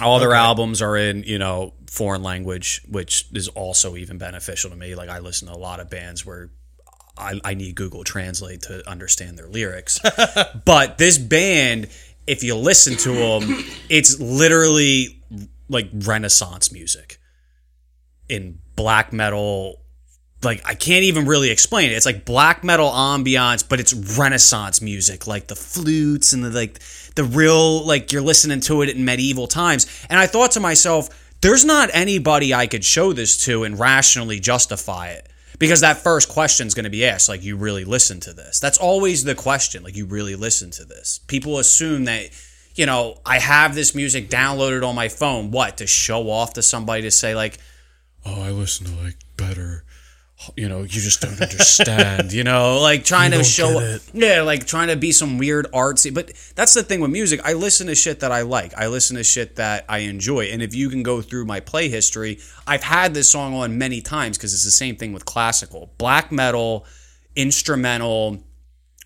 All 0.00 0.20
their 0.20 0.32
albums 0.34 0.80
are 0.80 0.96
in, 0.96 1.24
you 1.24 1.38
know, 1.38 1.74
foreign 1.88 2.22
language, 2.22 2.82
which 2.88 3.26
is 3.32 3.48
also 3.48 3.96
even 3.96 4.18
beneficial 4.18 4.70
to 4.70 4.76
me. 4.76 4.94
Like 4.94 5.08
I 5.08 5.18
listen 5.18 5.48
to 5.48 5.54
a 5.54 5.56
lot 5.56 5.80
of 5.80 5.88
bands 5.88 6.24
where 6.24 6.50
I, 7.16 7.40
I 7.44 7.54
need 7.54 7.74
Google 7.74 8.04
Translate 8.04 8.62
to 8.62 8.88
understand 8.88 9.38
their 9.38 9.48
lyrics. 9.48 9.98
but 10.64 10.98
this 10.98 11.18
band, 11.18 11.88
if 12.26 12.42
you 12.42 12.54
listen 12.54 12.96
to 12.98 13.12
them, 13.12 13.64
it's 13.88 14.20
literally 14.20 15.22
like 15.68 15.88
Renaissance 15.92 16.70
music 16.70 17.18
in 18.28 18.58
black 18.76 19.12
metal. 19.12 19.80
Like 20.42 20.62
I 20.66 20.74
can't 20.74 21.04
even 21.04 21.26
really 21.26 21.50
explain 21.50 21.90
it. 21.90 21.94
It's 21.94 22.06
like 22.06 22.24
black 22.24 22.62
metal 22.62 22.90
ambiance, 22.90 23.66
but 23.66 23.80
it's 23.80 23.94
Renaissance 23.94 24.82
music, 24.82 25.26
like 25.26 25.48
the 25.48 25.56
flutes 25.56 26.34
and 26.34 26.44
the 26.44 26.50
like 26.50 26.78
the 27.16 27.24
real 27.24 27.84
like 27.84 28.12
you're 28.12 28.22
listening 28.22 28.60
to 28.60 28.82
it 28.82 28.90
in 28.90 29.04
medieval 29.04 29.46
times. 29.48 29.86
And 30.10 30.20
I 30.20 30.26
thought 30.26 30.52
to 30.52 30.60
myself, 30.60 31.08
there's 31.40 31.64
not 31.64 31.90
anybody 31.92 32.52
I 32.52 32.66
could 32.66 32.84
show 32.84 33.12
this 33.12 33.44
to 33.44 33.64
and 33.64 33.78
rationally 33.78 34.40
justify 34.40 35.08
it. 35.08 35.28
Because 35.58 35.80
that 35.80 35.98
first 35.98 36.28
question 36.28 36.68
is 36.68 36.74
going 36.74 36.84
to 36.84 36.90
be 36.90 37.04
asked, 37.04 37.28
like, 37.28 37.42
you 37.42 37.56
really 37.56 37.84
listen 37.84 38.20
to 38.20 38.32
this? 38.32 38.60
That's 38.60 38.78
always 38.78 39.24
the 39.24 39.34
question, 39.34 39.82
like, 39.82 39.96
you 39.96 40.06
really 40.06 40.36
listen 40.36 40.70
to 40.70 40.84
this? 40.84 41.18
People 41.26 41.58
assume 41.58 42.04
that, 42.04 42.30
you 42.76 42.86
know, 42.86 43.18
I 43.26 43.40
have 43.40 43.74
this 43.74 43.92
music 43.92 44.30
downloaded 44.30 44.86
on 44.86 44.94
my 44.94 45.08
phone. 45.08 45.50
What? 45.50 45.78
To 45.78 45.86
show 45.88 46.30
off 46.30 46.52
to 46.54 46.62
somebody 46.62 47.02
to 47.02 47.10
say, 47.10 47.34
like, 47.34 47.58
oh, 48.24 48.40
I 48.40 48.50
listen 48.52 48.86
to, 48.86 49.02
like, 49.02 49.16
better 49.36 49.84
you 50.56 50.68
know, 50.68 50.80
you 50.80 50.88
just 50.88 51.20
don't 51.20 51.40
understand, 51.40 52.32
you 52.32 52.44
know, 52.44 52.80
like 52.80 53.04
trying 53.04 53.32
to 53.32 53.42
show, 53.42 53.80
it. 53.80 54.02
yeah, 54.12 54.42
like 54.42 54.66
trying 54.66 54.88
to 54.88 54.96
be 54.96 55.12
some 55.12 55.36
weird 55.36 55.66
artsy. 55.72 56.12
But 56.14 56.32
that's 56.54 56.74
the 56.74 56.82
thing 56.82 57.00
with 57.00 57.10
music. 57.10 57.40
I 57.44 57.54
listen 57.54 57.88
to 57.88 57.94
shit 57.94 58.20
that 58.20 58.30
I 58.30 58.42
like. 58.42 58.72
I 58.76 58.86
listen 58.86 59.16
to 59.16 59.24
shit 59.24 59.56
that 59.56 59.84
I 59.88 59.98
enjoy. 59.98 60.46
And 60.46 60.62
if 60.62 60.74
you 60.74 60.90
can 60.90 61.02
go 61.02 61.20
through 61.20 61.44
my 61.44 61.60
play 61.60 61.88
history, 61.88 62.38
I've 62.66 62.84
had 62.84 63.14
this 63.14 63.28
song 63.28 63.54
on 63.54 63.78
many 63.78 64.00
times 64.00 64.38
because 64.38 64.54
it's 64.54 64.64
the 64.64 64.70
same 64.70 64.96
thing 64.96 65.12
with 65.12 65.24
classical, 65.24 65.92
black 65.98 66.30
metal, 66.30 66.86
instrumental, 67.34 68.38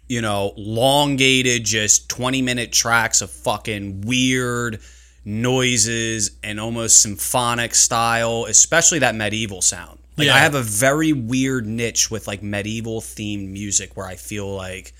you 0.08 0.20
know, 0.20 0.52
longated, 0.58 1.64
just 1.64 2.10
20 2.10 2.42
minute 2.42 2.72
tracks 2.72 3.22
of 3.22 3.30
fucking 3.30 4.02
weird 4.02 4.80
noises 5.24 6.32
and 6.42 6.60
almost 6.60 7.00
symphonic 7.00 7.74
style, 7.74 8.44
especially 8.46 8.98
that 8.98 9.14
medieval 9.14 9.62
sound. 9.62 9.98
Like 10.16 10.26
Yeah. 10.26 10.34
I 10.34 10.38
have 10.38 10.54
a 10.54 10.62
very 10.62 11.12
weird 11.12 11.66
niche 11.66 12.10
with 12.10 12.26
like 12.26 12.42
medieval 12.42 13.00
themed 13.00 13.48
music 13.48 13.96
where 13.96 14.06
I 14.06 14.16
feel 14.16 14.52
like, 14.54 14.92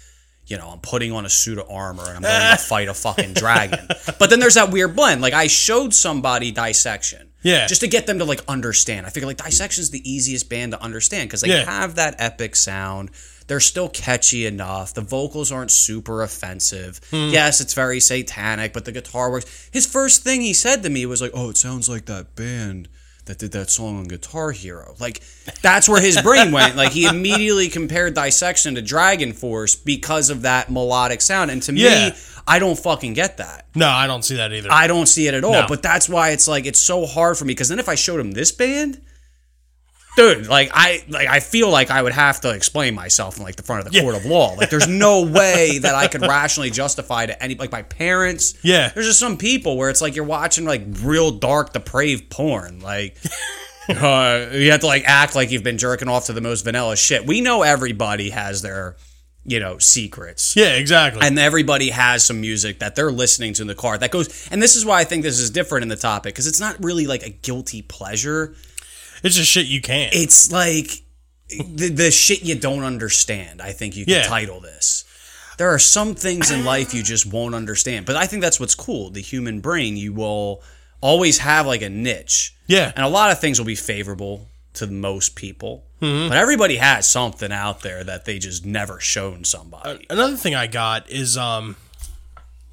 you 0.47 0.57
know, 0.57 0.69
I'm 0.71 0.81
putting 0.81 1.13
on 1.13 1.25
a 1.25 1.29
suit 1.29 1.59
of 1.59 1.71
armor 1.71 2.05
and 2.07 2.17
I'm 2.17 2.23
going 2.23 2.57
to 2.57 2.63
fight 2.69 2.89
a 2.89 2.95
fucking 2.95 3.35
dragon. 3.35 3.87
But 4.19 4.31
then 4.31 4.41
there's 4.41 4.55
that 4.55 4.71
weird 4.71 4.97
blend. 4.97 5.21
Like 5.23 5.35
I 5.35 5.47
showed 5.47 5.95
somebody 5.95 6.51
dissection. 6.51 7.29
Yeah. 7.43 7.67
Just 7.67 7.81
to 7.83 7.89
get 7.89 8.07
them 8.07 8.19
to 8.19 8.25
like 8.25 8.41
understand. 8.49 9.05
I 9.07 9.11
figure 9.11 9.27
like 9.27 9.43
Dissection's 9.43 9.91
the 9.91 10.09
easiest 10.11 10.49
band 10.49 10.73
to 10.73 10.83
understand 10.83 11.29
because 11.29 11.41
they 11.43 11.49
Yeah. 11.49 11.65
have 11.65 11.97
that 11.97 12.15
epic 12.19 12.57
sound. 12.57 13.11
They're 13.49 13.59
still 13.61 13.89
catchy 13.89 14.47
enough. 14.47 14.95
The 14.95 15.01
vocals 15.01 15.51
aren't 15.51 15.73
super 15.73 16.23
offensive. 16.23 17.01
Hmm. 17.11 17.29
Yes, 17.31 17.61
it's 17.61 17.75
very 17.75 17.99
satanic, 18.01 18.73
but 18.73 18.85
the 18.85 18.93
guitar 18.93 19.31
works. 19.31 19.69
His 19.73 19.85
first 19.87 20.23
thing 20.23 20.41
he 20.41 20.55
said 20.55 20.83
to 20.85 20.89
me 20.91 21.05
was 21.07 21.21
like, 21.21 21.33
"Oh, 21.35 21.51
it 21.51 21.57
sounds 21.57 21.89
like 21.89 22.07
that 22.07 22.37
band 22.37 22.89
that 23.27 23.39
did 23.39 23.53
that 23.53 23.71
song 23.71 23.99
on 23.99 24.05
Guitar 24.05 24.51
Hero." 24.53 24.95
Like 24.99 25.23
that's 25.63 25.89
where 25.89 26.01
his 26.01 26.21
brain 26.23 26.53
went. 26.53 26.77
Like 26.77 26.93
he 26.93 27.07
immediately 27.07 27.69
compared 27.69 28.15
Dissection 28.15 28.75
to 28.77 28.83
Dragon 28.83 29.33
Force 29.33 29.75
because 29.75 30.31
of 30.31 30.43
that 30.43 30.71
melodic 30.71 31.21
sound. 31.21 31.51
And 31.51 31.63
to 31.65 31.73
Yeah. 31.75 32.09
me, 32.11 32.15
I 32.47 32.59
don't 32.59 32.79
fucking 32.79 33.13
get 33.15 33.37
that. 33.37 33.67
No, 33.75 33.89
I 33.89 34.07
don't 34.07 34.25
see 34.25 34.37
that 34.37 34.53
either. 34.53 34.69
I 34.73 34.87
don't 34.87 35.07
see 35.07 35.27
it 35.29 35.35
at 35.35 35.45
all. 35.45 35.53
No. 35.53 35.67
But 35.69 35.83
that's 35.83 36.09
why 36.09 36.31
it's 36.31 36.49
like 36.49 36.67
it's 36.67 36.81
so 36.81 37.07
hard 37.07 37.39
for 37.39 37.45
me 37.45 37.53
because 37.55 37.69
then 37.69 37.79
if 37.79 37.89
I 37.89 37.95
showed 37.95 38.19
him 38.21 38.33
this 38.33 38.51
band, 38.53 39.01
dude, 40.17 40.47
like 40.47 40.71
I 40.73 41.05
like 41.09 41.29
I 41.29 41.41
feel 41.41 41.71
like 41.71 41.91
I 41.91 42.03
would 42.03 42.13
have 42.13 42.41
to 42.43 42.51
explain 42.51 42.95
myself 42.95 43.37
in 43.39 43.43
like 43.43 43.57
the 43.57 43.63
front 43.63 43.87
of 43.87 43.93
the 43.93 44.01
court 44.01 44.15
of 44.15 44.25
law. 44.25 44.55
Like 44.55 44.71
there's 44.71 44.89
no 44.89 45.23
way 45.23 45.79
that 45.79 45.95
I 45.95 46.09
could 46.09 46.23
rationally 46.23 46.71
justify 46.71 47.27
to 47.27 47.43
any 47.43 47.55
like 47.55 47.73
my 47.73 47.83
parents. 47.83 48.55
Yeah. 48.63 48.91
There's 48.91 49.07
just 49.07 49.21
some 49.21 49.37
people 49.37 49.77
where 49.77 49.91
it's 49.91 50.01
like 50.01 50.17
you're 50.17 50.25
watching 50.25 50.65
like 50.65 50.83
real 51.01 51.31
dark 51.31 51.73
depraved 51.73 52.31
porn. 52.31 52.81
Like 52.81 53.17
uh, 53.89 54.47
you 54.53 54.71
have 54.71 54.81
to 54.81 54.87
like 54.87 55.05
act 55.07 55.35
like 55.35 55.51
you've 55.51 55.65
been 55.65 55.79
jerking 55.79 56.09
off 56.09 56.27
to 56.27 56.33
the 56.33 56.41
most 56.41 56.63
vanilla 56.65 56.97
shit. 56.97 57.27
We 57.27 57.41
know 57.41 57.63
everybody 57.63 58.31
has 58.31 58.63
their 58.63 58.97
you 59.45 59.59
know 59.59 59.77
secrets 59.79 60.55
yeah, 60.55 60.75
exactly. 60.77 61.27
and 61.27 61.37
everybody 61.39 61.91
has 61.91 62.25
some 62.25 62.41
music 62.41 62.79
that 62.79 62.95
they're 62.95 63.11
listening 63.11 63.53
to 63.55 63.63
in 63.63 63.67
the 63.69 63.75
car 63.75 63.99
that 63.99 64.13
goes 64.13 64.49
and 64.53 64.63
this 64.63 64.77
is 64.77 64.85
why 64.85 65.01
i 65.01 65.05
think 65.05 65.25
this 65.25 65.41
is 65.41 65.51
different 65.51 65.83
in 65.83 65.89
the 65.89 65.97
topic 65.97 66.33
because 66.33 66.47
it's 66.47 66.61
not 66.61 66.77
really 66.83 67.09
like 67.09 67.25
a 67.25 67.31
guilty 67.31 67.83
pleasure 67.83 68.55
it's 69.23 69.37
just 69.37 69.51
shit 69.51 69.67
you 69.67 69.81
can't. 69.81 70.15
it's 70.15 70.51
like 70.53 70.91
the, 71.49 71.89
the 71.91 72.11
shit 72.11 72.43
you 72.43 72.55
don't 72.55 72.83
understand 72.85 73.61
i 73.61 73.73
think 73.73 73.97
you 73.97 74.05
could 74.05 74.15
Yeah. 74.15 74.23
title 74.25 74.61
this 74.61 75.05
there 75.59 75.69
are 75.69 75.79
some 75.79 76.15
things 76.15 76.51
in 76.51 76.65
life 76.65 76.95
you 76.95 77.03
just 77.03 77.27
won't 77.27 77.55
understand 77.55 78.07
but 78.07 78.17
i 78.17 78.27
think 78.27 78.43
that's 78.43 78.59
what's 78.59 78.75
cool 78.75 79.11
the 79.11 79.21
human 79.21 79.61
brain 79.61 79.97
you 79.97 80.13
will 80.13 80.63
always 81.01 81.39
have 81.39 81.67
like 81.67 81.83
a 81.83 81.91
niche 81.91 82.55
Yeah. 82.67 82.93
and 82.97 83.05
a 83.05 83.09
lot 83.09 83.31
of 83.33 83.39
things 83.41 83.59
will 83.59 83.67
be 83.67 83.75
favorable 83.75 84.49
to 84.75 84.87
most 84.87 85.37
people 85.37 85.85
Mm-hmm. 86.01 86.31
but 86.31 86.37
everybody 86.37 86.77
has 86.79 87.09
something 87.09 87.53
out 87.53 87.83
there 87.83 88.03
that 88.03 88.25
they 88.25 88.41
just 88.41 88.67
never 88.67 88.99
shown 88.99 89.45
somebody 89.45 90.05
Another 90.11 90.37
thing 90.37 90.53
I 90.57 90.67
got 90.67 91.09
is 91.09 91.37
um 91.37 91.77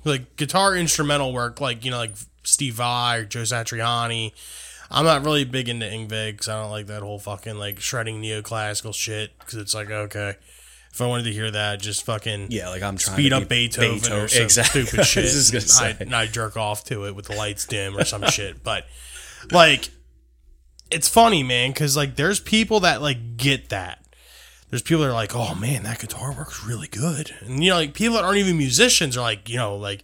like 0.03 0.35
guitar 0.35 0.75
instrumental 0.75 1.31
work, 1.33 1.61
like 1.61 1.85
you 1.85 1.91
know, 1.91 1.97
like 1.97 2.13
Steve 2.43 2.73
Vai 2.75 3.17
or 3.17 3.25
Joe 3.25 3.41
Satriani. 3.43 4.31
I'm 4.91 5.05
not 5.05 5.23
really 5.23 5.45
big 5.45 5.69
into 5.69 5.85
Yngwie 5.85 6.31
because 6.31 6.47
I 6.47 6.59
don't 6.59 6.71
like 6.71 6.87
that 6.87 7.01
whole 7.03 7.19
fucking 7.19 7.57
like 7.57 7.79
shredding 7.79 8.21
neoclassical 8.21 8.93
shit. 8.93 9.37
Because 9.39 9.55
it's 9.55 9.73
like 9.75 9.89
okay, 9.89 10.35
if 10.91 11.01
I 11.01 11.07
wanted 11.07 11.23
to 11.23 11.31
hear 11.31 11.51
that, 11.51 11.79
just 11.79 12.03
fucking 12.05 12.47
yeah 12.49 12.69
like 12.69 12.81
i'm 12.81 12.97
trying 12.97 13.15
speed 13.15 13.29
to 13.29 13.37
up 13.37 13.43
be 13.43 13.67
Beethoven, 13.67 14.11
or 14.11 14.27
some 14.27 14.43
exactly. 14.43 14.85
stupid 14.85 15.05
shit. 15.05 15.23
I 15.23 15.27
was 15.27 15.51
just 15.51 15.79
gonna 15.79 15.89
and 15.91 15.97
I, 15.99 16.03
and 16.03 16.15
I 16.15 16.25
jerk 16.25 16.57
off 16.57 16.83
to 16.85 17.05
it 17.05 17.15
with 17.15 17.25
the 17.25 17.35
lights 17.35 17.65
dim 17.65 17.95
or 17.97 18.05
some 18.05 18.23
shit. 18.29 18.63
But 18.63 18.85
like, 19.51 19.89
it's 20.89 21.07
funny, 21.07 21.43
man, 21.43 21.71
because 21.71 21.95
like 21.95 22.15
there's 22.15 22.39
people 22.39 22.81
that 22.81 23.01
like 23.01 23.37
get 23.37 23.69
that. 23.69 24.03
There's 24.69 24.83
people 24.83 25.03
that 25.03 25.09
are 25.09 25.13
like, 25.13 25.35
oh 25.35 25.55
man, 25.55 25.83
that 25.83 25.99
guitar 25.99 26.33
works 26.33 26.65
really 26.65 26.87
good, 26.87 27.33
and 27.41 27.63
you 27.63 27.69
know, 27.69 27.75
like 27.75 27.93
people 27.93 28.15
that 28.15 28.23
aren't 28.23 28.37
even 28.37 28.57
musicians 28.57 29.15
are 29.15 29.21
like, 29.21 29.47
you 29.47 29.57
know, 29.57 29.75
like 29.75 30.03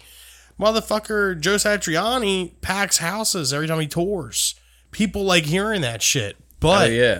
motherfucker 0.59 1.39
Joe 1.39 1.55
Satriani 1.55 2.53
packs 2.61 2.99
houses 2.99 3.51
every 3.51 3.67
time 3.67 3.79
he 3.79 3.87
tours. 3.87 4.55
People 4.95 5.25
like 5.25 5.43
hearing 5.43 5.81
that 5.81 6.01
shit, 6.01 6.37
but 6.61 6.87
Oh, 6.87 6.91
yeah. 6.93 7.19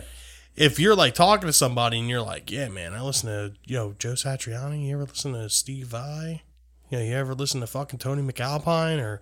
if 0.56 0.80
you're 0.80 0.96
like 0.96 1.14
talking 1.14 1.46
to 1.48 1.52
somebody 1.52 2.00
and 2.00 2.08
you're 2.08 2.22
like, 2.22 2.50
yeah, 2.50 2.70
man, 2.70 2.94
I 2.94 3.02
listen 3.02 3.28
to 3.28 3.54
you 3.66 3.76
know 3.76 3.96
Joe 4.00 4.14
Satriani. 4.14 4.88
You 4.88 4.94
ever 4.96 5.04
listen 5.04 5.34
to 5.34 5.50
Steve 5.50 5.88
Vai? 5.88 6.44
You 6.90 7.00
know, 7.00 7.04
you 7.04 7.14
ever 7.16 7.34
listen 7.36 7.60
to 7.60 7.68
fucking 7.68 8.00
Tony 8.00 8.22
MacAlpine 8.22 9.02
or 9.04 9.20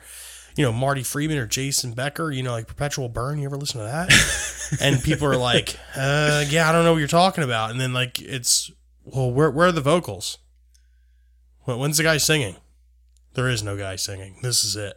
you 0.55 0.63
know 0.63 0.71
Marty 0.71 1.01
Friedman 1.01 1.39
or 1.39 1.47
Jason 1.47 1.93
Becker? 1.93 2.31
You 2.31 2.43
know, 2.43 2.51
like 2.51 2.67
Perpetual 2.67 3.09
Burn. 3.09 3.39
You 3.39 3.45
ever 3.47 3.57
listen 3.57 3.79
to 3.79 3.87
that? 3.87 4.77
and 4.81 5.01
people 5.01 5.27
are 5.27 5.35
like, 5.35 5.75
uh, 5.95 6.45
yeah, 6.47 6.69
I 6.69 6.71
don't 6.71 6.83
know 6.83 6.91
what 6.91 6.99
you're 6.99 7.07
talking 7.07 7.43
about. 7.43 7.71
And 7.71 7.81
then 7.81 7.91
like 7.91 8.21
it's 8.21 8.69
well, 9.03 9.31
where 9.31 9.49
where 9.49 9.69
are 9.69 9.71
the 9.71 9.81
vocals? 9.81 10.37
When's 11.65 11.97
the 11.97 12.03
guy 12.03 12.17
singing? 12.17 12.57
There 13.33 13.49
is 13.49 13.63
no 13.63 13.75
guy 13.75 13.95
singing. 13.95 14.35
This 14.43 14.63
is 14.63 14.75
it. 14.75 14.93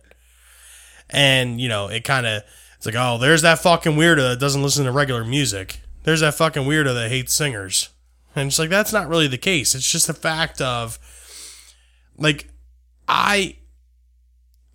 And 1.09 1.59
you 1.59 1.69
know, 1.71 1.89
it 1.89 2.05
kind 2.05 2.27
of 2.27 2.43
it's 2.87 2.95
like, 2.95 3.05
oh, 3.05 3.19
there's 3.19 3.43
that 3.43 3.59
fucking 3.59 3.93
weirdo 3.93 4.31
that 4.31 4.41
doesn't 4.41 4.63
listen 4.63 4.85
to 4.85 4.93
regular 4.93 5.25
music. 5.25 5.81
There's 6.05 6.21
that 6.21 6.35
fucking 6.35 6.63
weirdo 6.63 6.95
that 6.95 7.11
hates 7.11 7.35
singers. 7.35 7.89
And 8.37 8.49
it's 8.49 8.59
like 8.59 8.71
that's 8.71 8.93
not 8.93 9.09
really 9.09 9.27
the 9.27 9.39
case. 9.39 9.75
It's 9.75 9.91
just 9.91 10.09
a 10.09 10.15
fact 10.15 10.61
of 10.61 10.99
like 12.17 12.49
I 13.09 13.57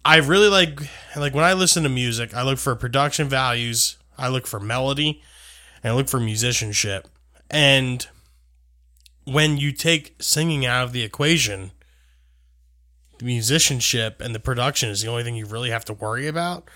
I 0.03 0.17
really 0.17 0.49
like 0.49 0.81
like 1.15 1.33
when 1.33 1.45
I 1.45 1.53
listen 1.53 1.83
to 1.83 1.89
music, 1.89 2.33
I 2.33 2.43
look 2.43 2.57
for 2.59 2.75
production 2.75 3.29
values, 3.29 3.97
I 4.17 4.27
look 4.27 4.45
for 4.45 4.59
melody, 4.59 5.21
and 5.83 5.93
I 5.93 5.95
look 5.95 6.09
for 6.09 6.19
musicianship. 6.19 7.07
And 7.49 8.05
when 9.23 9.57
you 9.57 9.71
take 9.71 10.15
singing 10.19 10.65
out 10.65 10.83
of 10.83 10.91
the 10.91 11.03
equation, 11.03 11.71
the 13.19 13.25
musicianship 13.25 14.19
and 14.19 14.35
the 14.35 14.39
production 14.39 14.89
is 14.89 15.01
the 15.01 15.07
only 15.07 15.23
thing 15.23 15.35
you 15.35 15.45
really 15.45 15.69
have 15.69 15.85
to 15.85 15.93
worry 15.93 16.27
about. 16.27 16.67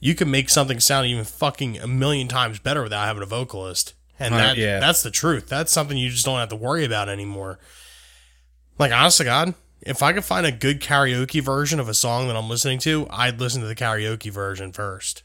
You 0.00 0.14
can 0.14 0.30
make 0.30 0.50
something 0.50 0.80
sound 0.80 1.06
even 1.06 1.24
fucking 1.24 1.78
a 1.78 1.86
million 1.86 2.28
times 2.28 2.58
better 2.58 2.82
without 2.82 3.06
having 3.06 3.22
a 3.22 3.26
vocalist. 3.26 3.94
And 4.18 4.34
Uh, 4.34 4.38
that, 4.38 4.56
yeah. 4.56 4.80
that's 4.80 5.02
the 5.02 5.10
truth. 5.10 5.48
That's 5.48 5.72
something 5.72 5.96
you 5.96 6.10
just 6.10 6.24
don't 6.24 6.38
have 6.38 6.50
to 6.50 6.56
worry 6.56 6.84
about 6.84 7.08
anymore. 7.08 7.58
Like, 8.78 8.92
honest 8.92 9.18
to 9.18 9.24
God, 9.24 9.54
if 9.80 10.02
I 10.02 10.12
could 10.12 10.24
find 10.24 10.46
a 10.46 10.52
good 10.52 10.80
karaoke 10.80 11.42
version 11.42 11.80
of 11.80 11.88
a 11.88 11.94
song 11.94 12.26
that 12.28 12.36
I'm 12.36 12.48
listening 12.48 12.78
to, 12.80 13.06
I'd 13.10 13.40
listen 13.40 13.60
to 13.62 13.66
the 13.66 13.74
karaoke 13.74 14.30
version 14.30 14.72
first. 14.72 15.22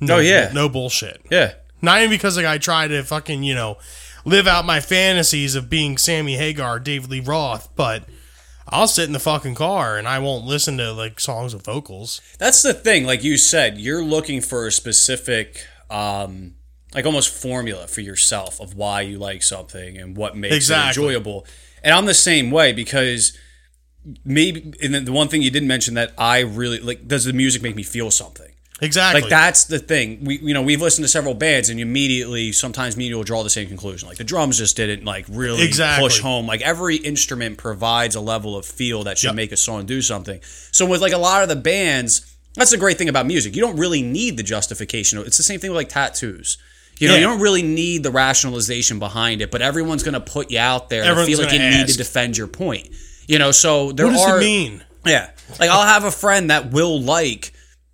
No, 0.00 0.16
Oh, 0.16 0.20
yeah. 0.20 0.50
No 0.52 0.68
bullshit. 0.68 1.20
Yeah. 1.30 1.54
Not 1.82 1.98
even 2.00 2.10
because 2.10 2.36
like 2.36 2.46
I 2.46 2.58
try 2.58 2.88
to 2.88 3.02
fucking, 3.02 3.42
you 3.42 3.54
know, 3.54 3.78
live 4.24 4.46
out 4.46 4.64
my 4.66 4.80
fantasies 4.80 5.54
of 5.54 5.70
being 5.70 5.96
Sammy 5.98 6.36
Hagar, 6.36 6.78
David 6.78 7.10
Lee 7.10 7.20
Roth, 7.20 7.68
but 7.74 8.04
I'll 8.70 8.88
sit 8.88 9.04
in 9.04 9.12
the 9.12 9.18
fucking 9.18 9.54
car 9.56 9.98
and 9.98 10.06
I 10.08 10.18
won't 10.20 10.44
listen 10.44 10.76
to 10.78 10.92
like 10.92 11.18
songs 11.20 11.54
with 11.54 11.64
vocals. 11.64 12.20
That's 12.38 12.62
the 12.62 12.72
thing. 12.74 13.04
Like 13.04 13.22
you 13.24 13.36
said, 13.36 13.78
you're 13.78 14.02
looking 14.04 14.40
for 14.40 14.66
a 14.66 14.72
specific, 14.72 15.66
um, 15.90 16.54
like 16.94 17.06
almost 17.06 17.32
formula 17.34 17.86
for 17.86 18.00
yourself 18.00 18.60
of 18.60 18.74
why 18.74 19.02
you 19.02 19.18
like 19.18 19.42
something 19.42 19.96
and 19.98 20.16
what 20.16 20.36
makes 20.36 20.54
Exactly. 20.56 20.84
it 21.04 21.06
enjoyable. 21.08 21.46
And 21.82 21.94
I'm 21.94 22.06
the 22.06 22.14
same 22.14 22.50
way 22.50 22.72
because 22.72 23.36
maybe, 24.24 24.72
and 24.82 24.94
then 24.94 25.04
the 25.04 25.12
one 25.12 25.28
thing 25.28 25.42
you 25.42 25.50
didn't 25.50 25.68
mention 25.68 25.94
that 25.94 26.12
I 26.18 26.40
really 26.40 26.78
like, 26.78 27.06
does 27.08 27.24
the 27.24 27.32
music 27.32 27.62
make 27.62 27.76
me 27.76 27.82
feel 27.82 28.10
something? 28.10 28.49
Exactly. 28.82 29.20
Like 29.22 29.30
that's 29.30 29.64
the 29.64 29.78
thing. 29.78 30.24
We 30.24 30.38
you 30.38 30.54
know 30.54 30.62
we've 30.62 30.80
listened 30.80 31.04
to 31.04 31.08
several 31.08 31.34
bands 31.34 31.68
and 31.68 31.78
immediately 31.78 32.52
sometimes 32.52 32.96
me 32.96 33.12
will 33.14 33.24
draw 33.24 33.42
the 33.42 33.50
same 33.50 33.68
conclusion. 33.68 34.08
Like 34.08 34.18
the 34.18 34.24
drums 34.24 34.58
just 34.58 34.76
didn't 34.76 35.04
like 35.04 35.26
really 35.28 35.62
Exactly. 35.64 36.06
push 36.08 36.20
home. 36.20 36.46
Like 36.46 36.62
every 36.62 36.96
instrument 36.96 37.58
provides 37.58 38.14
a 38.14 38.20
level 38.20 38.56
of 38.56 38.64
feel 38.64 39.04
that 39.04 39.18
should 39.18 39.28
Yep. 39.28 39.34
make 39.34 39.52
a 39.52 39.56
song 39.56 39.86
do 39.86 40.00
something. 40.02 40.40
So 40.72 40.86
with 40.86 41.00
like 41.02 41.12
a 41.12 41.18
lot 41.18 41.42
of 41.42 41.48
the 41.48 41.56
bands, 41.56 42.34
that's 42.54 42.70
the 42.70 42.78
great 42.78 42.96
thing 42.98 43.08
about 43.08 43.26
music. 43.26 43.54
You 43.54 43.60
don't 43.62 43.76
really 43.76 44.02
need 44.02 44.36
the 44.36 44.42
justification. 44.42 45.18
It's 45.20 45.36
the 45.36 45.42
same 45.42 45.60
thing 45.60 45.70
with 45.70 45.76
like 45.76 45.88
tattoos. 45.90 46.56
You 46.98 47.08
know, 47.08 47.14
Yeah. 47.14 47.20
you 47.20 47.26
don't 47.26 47.40
really 47.40 47.62
need 47.62 48.02
the 48.02 48.10
rationalization 48.10 48.98
behind 48.98 49.40
it, 49.40 49.50
but 49.50 49.62
everyone's 49.62 50.02
going 50.02 50.14
to 50.14 50.20
put 50.20 50.50
you 50.50 50.58
out 50.58 50.90
there 50.90 51.02
and 51.04 51.26
feel 51.26 51.38
like 51.38 51.52
you 51.52 51.58
gonna 51.58 51.70
need 51.78 51.88
to 51.88 51.96
defend 51.96 52.36
your 52.36 52.46
point. 52.46 52.88
You 53.26 53.38
know, 53.38 53.52
so 53.52 53.92
there 53.92 54.06
what 54.06 54.12
does 54.12 54.26
are 54.26 54.36
it 54.38 54.40
mean? 54.40 54.82
yeah. 55.06 55.30
Like 55.58 55.70
I'll 55.70 55.86
have 55.86 56.04
a 56.04 56.10
friend 56.10 56.50
that 56.50 56.72
will 56.72 57.00
like 57.00 57.52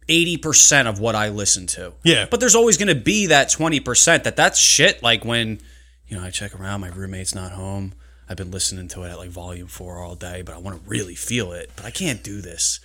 80% 0.09 0.87
of 0.87 1.01
what 1.01 1.15
I 1.15 1.29
listen 1.31 1.67
to. 1.69 1.93
Yeah. 2.03 2.27
But 2.31 2.41
there's 2.41 2.55
always 2.55 2.77
going 2.77 2.89
to 2.89 2.95
be 2.95 3.27
that 3.27 3.49
20% 3.49 4.25
that 4.25 4.37
that's 4.37 4.59
shit 4.59 5.03
like 5.03 5.25
when 5.25 5.61
you 6.09 6.17
know, 6.17 6.23
I 6.23 6.31
check 6.31 6.59
around, 6.59 6.81
my 6.81 6.89
roommate's 6.89 7.35
not 7.35 7.53
home. 7.53 7.95
I've 8.29 8.37
been 8.37 8.51
listening 8.51 8.89
to 8.89 9.03
it 9.05 9.11
at 9.11 9.19
like 9.19 9.31
volume 9.31 9.69
four 9.69 9.99
all 9.99 10.15
day, 10.15 10.43
but 10.43 10.55
I 10.55 10.59
want 10.59 10.83
to 10.83 10.89
really 10.89 11.15
feel 11.15 11.53
it. 11.53 11.71
But 11.77 11.85
I 11.85 11.91
can't 11.91 12.23
do 12.23 12.41
this 12.41 12.81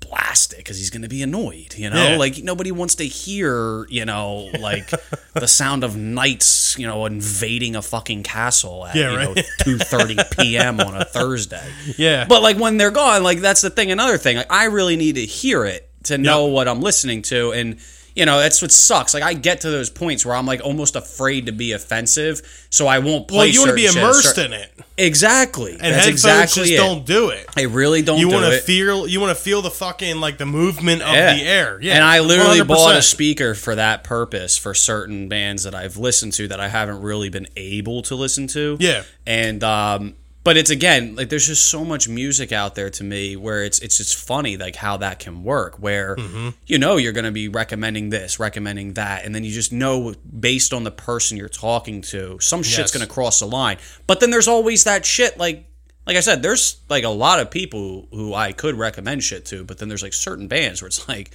blast 0.00 0.52
it 0.52 0.58
because 0.58 0.76
he's 0.76 0.90
going 0.90 1.02
to 1.02 1.08
be 1.08 1.22
annoyed, 1.22 1.74
you 1.76 1.88
know? 1.88 2.10
Yeah. 2.10 2.16
Like, 2.16 2.42
nobody 2.42 2.70
wants 2.72 2.96
to 2.96 3.04
hear, 3.04 3.86
you 3.88 4.04
know, 4.04 4.50
like 4.58 4.90
the 5.32 5.48
sound 5.48 5.82
of 5.82 5.96
knights, 5.96 6.78
you 6.78 6.86
know, 6.86 7.06
invading 7.06 7.74
a 7.74 7.82
fucking 7.82 8.22
castle 8.22 8.86
at, 8.86 8.94
Yeah, 8.94 9.12
you 9.12 9.18
know, 9.18 9.32
right. 9.34 9.46
2.30 9.60 10.38
p.m. 10.42 10.80
on 10.80 10.94
a 10.94 11.04
Thursday. 11.04 11.66
Yeah. 11.96 12.26
But 12.28 12.42
like 12.42 12.58
when 12.58 12.76
they're 12.76 12.90
gone, 12.90 13.22
like 13.22 13.38
that's 13.38 13.62
the 13.62 13.70
thing. 13.70 13.90
Another 13.90 14.18
thing, 14.18 14.36
like, 14.36 14.52
I 14.52 14.66
really 14.66 14.96
need 14.96 15.14
to 15.14 15.24
hear 15.24 15.64
it 15.64 15.88
to 16.04 16.18
know 16.18 16.46
what 16.46 16.68
I'm 16.68 16.80
listening 16.80 17.22
to, 17.22 17.52
and 17.52 17.78
you 18.14 18.24
know 18.26 18.38
that's 18.38 18.62
what 18.62 18.70
sucks. 18.70 19.12
Like 19.14 19.22
I 19.24 19.34
get 19.34 19.62
to 19.62 19.70
those 19.70 19.90
points 19.90 20.24
where 20.24 20.36
I'm 20.36 20.46
like 20.46 20.60
almost 20.62 20.94
afraid 20.96 21.46
to 21.46 21.52
be 21.52 21.72
offensive, 21.72 22.66
so 22.70 22.86
I 22.86 23.00
won't 23.00 23.26
play. 23.28 23.38
well, 23.38 23.46
you 23.46 23.60
want 23.60 23.70
to 23.70 23.74
be 23.74 23.86
immersed 23.86 24.38
in 24.38 24.52
it, 24.52 24.70
Exactly, 24.96 25.72
and 25.72 25.80
that's 25.80 25.96
headphones 25.96 26.12
exactly 26.24 26.62
just 26.62 26.72
it. 26.72 26.76
don't 26.76 27.04
do 27.04 27.30
it. 27.30 27.46
I 27.56 27.62
really 27.62 28.02
don't. 28.02 28.18
You 28.20 28.28
do 28.28 28.34
want 28.34 28.46
to 28.46 28.56
it. 28.56 28.62
feel 28.62 29.06
you 29.08 29.20
want 29.20 29.36
to 29.36 29.42
feel 29.42 29.60
the 29.62 29.70
fucking 29.70 30.20
like 30.20 30.38
the 30.38 30.46
movement 30.46 31.02
of 31.02 31.12
Yeah. 31.12 31.34
the 31.34 31.42
air. 31.42 31.78
Yeah, 31.82 31.94
and 31.96 32.04
I 32.04 32.20
literally 32.20 32.60
100%. 32.60 32.68
bought 32.68 32.96
a 32.96 33.02
speaker 33.02 33.54
for 33.54 33.74
that 33.74 34.04
purpose 34.04 34.56
for 34.56 34.72
certain 34.74 35.28
bands 35.28 35.64
that 35.64 35.74
I've 35.74 35.96
listened 35.96 36.32
to 36.34 36.46
that 36.48 36.60
I 36.60 36.68
haven't 36.68 37.00
really 37.02 37.28
been 37.30 37.48
able 37.56 38.02
to 38.02 38.14
listen 38.14 38.46
to. 38.48 38.76
Yeah. 38.78 39.02
And 39.26 39.64
um 39.64 40.14
but 40.44 40.56
it's 40.56 40.70
again 40.70 41.16
like 41.16 41.28
there's 41.30 41.46
just 41.46 41.66
so 41.68 41.84
much 41.84 42.08
music 42.08 42.52
out 42.52 42.74
there 42.74 42.90
to 42.90 43.02
me 43.02 43.34
where 43.34 43.64
it's 43.64 43.78
it's 43.80 43.96
just 43.96 44.14
funny 44.16 44.56
like 44.56 44.76
how 44.76 44.96
that 44.98 45.18
can 45.18 45.42
work 45.42 45.76
where 45.80 46.14
Mm-hmm. 46.16 46.50
you 46.66 46.78
know 46.78 46.96
you're 46.96 47.12
going 47.12 47.24
to 47.24 47.32
be 47.32 47.48
recommending 47.48 48.10
this, 48.10 48.38
recommending 48.38 48.92
that 48.94 49.24
and 49.24 49.34
then 49.34 49.42
you 49.44 49.50
just 49.52 49.72
know 49.72 50.14
based 50.38 50.72
on 50.72 50.84
the 50.84 50.90
person 50.90 51.36
you're 51.36 51.48
talking 51.48 52.02
to, 52.02 52.38
some 52.40 52.62
shit's 52.62 52.78
Yes. 52.78 52.92
going 52.92 53.06
to 53.06 53.12
cross 53.12 53.40
the 53.40 53.46
line. 53.46 53.78
But 54.06 54.20
then 54.20 54.30
there's 54.30 54.48
always 54.48 54.84
that 54.84 55.04
shit 55.04 55.38
like 55.38 55.66
like 56.06 56.18
I 56.18 56.20
said, 56.20 56.42
there's 56.42 56.76
like 56.90 57.04
a 57.04 57.08
lot 57.08 57.40
of 57.40 57.50
people 57.50 58.06
who 58.10 58.34
I 58.34 58.52
could 58.52 58.74
recommend 58.76 59.22
shit 59.24 59.46
to, 59.46 59.64
but 59.64 59.78
then 59.78 59.88
there's 59.88 60.02
like 60.02 60.12
certain 60.12 60.48
bands 60.48 60.82
where 60.82 60.88
it's 60.88 61.08
like, 61.08 61.32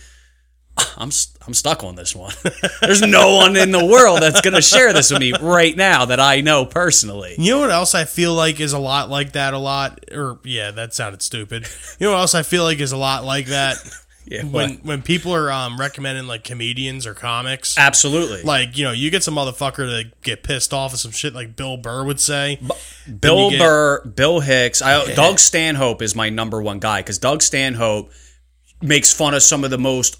I'm 0.97 1.11
st- 1.11 1.37
I'm 1.47 1.53
stuck 1.53 1.83
on 1.83 1.95
this 1.95 2.15
one. 2.15 2.33
there's 2.81 3.01
no 3.01 3.35
one 3.35 3.55
in 3.57 3.71
the 3.71 3.83
world 3.85 4.21
that's 4.21 4.41
gonna 4.41 4.61
share 4.61 4.93
this 4.93 5.11
with 5.11 5.19
me 5.19 5.33
right 5.41 5.75
now 5.75 6.05
that 6.05 6.19
I 6.19 6.41
know 6.41 6.65
personally. 6.65 7.35
You 7.37 7.53
know 7.53 7.59
what 7.61 7.71
else 7.71 7.95
I 7.95 8.05
feel 8.05 8.33
like 8.33 8.59
is 8.59 8.73
a 8.73 8.79
lot 8.79 9.09
like 9.09 9.33
that? 9.33 9.53
A 9.53 9.57
lot, 9.57 10.05
or 10.11 10.39
yeah, 10.43 10.71
that 10.71 10.93
sounded 10.93 11.21
stupid. 11.21 11.67
You 11.99 12.07
know 12.07 12.13
what 12.13 12.19
else 12.19 12.35
I 12.35 12.43
feel 12.43 12.63
like 12.63 12.79
is 12.79 12.91
a 12.91 12.97
lot 12.97 13.23
like 13.23 13.47
that? 13.47 13.77
Yeah, 14.25 14.43
when 14.43 14.75
when 14.83 15.01
people 15.01 15.33
are 15.33 15.51
um, 15.51 15.79
recommending 15.79 16.27
like 16.27 16.43
comedians 16.43 17.07
or 17.07 17.15
comics, 17.15 17.79
absolutely. 17.79 18.43
like 18.43 18.77
you 18.77 18.83
know, 18.83 18.91
you 18.91 19.09
get 19.09 19.23
some 19.23 19.33
motherfucker 19.33 20.03
to 20.03 20.11
get 20.21 20.43
pissed 20.43 20.71
off 20.71 20.93
at 20.93 20.99
some 20.99 21.11
shit 21.11 21.33
like 21.33 21.55
Bill 21.55 21.77
Burr 21.77 22.03
would 22.03 22.19
say. 22.19 22.59
Bill 23.19 23.49
get- 23.49 23.57
Burr, 23.57 24.05
Bill 24.05 24.39
Hicks, 24.39 24.83
I, 24.83 25.15
Doug 25.15 25.39
Stanhope 25.39 26.03
is 26.03 26.15
my 26.15 26.29
number 26.29 26.61
one 26.61 26.77
guy 26.77 27.01
because 27.01 27.17
Doug 27.17 27.41
Stanhope 27.41 28.11
makes 28.83 29.11
fun 29.11 29.33
of 29.33 29.41
some 29.41 29.63
of 29.63 29.71
the 29.71 29.79
most 29.79 30.19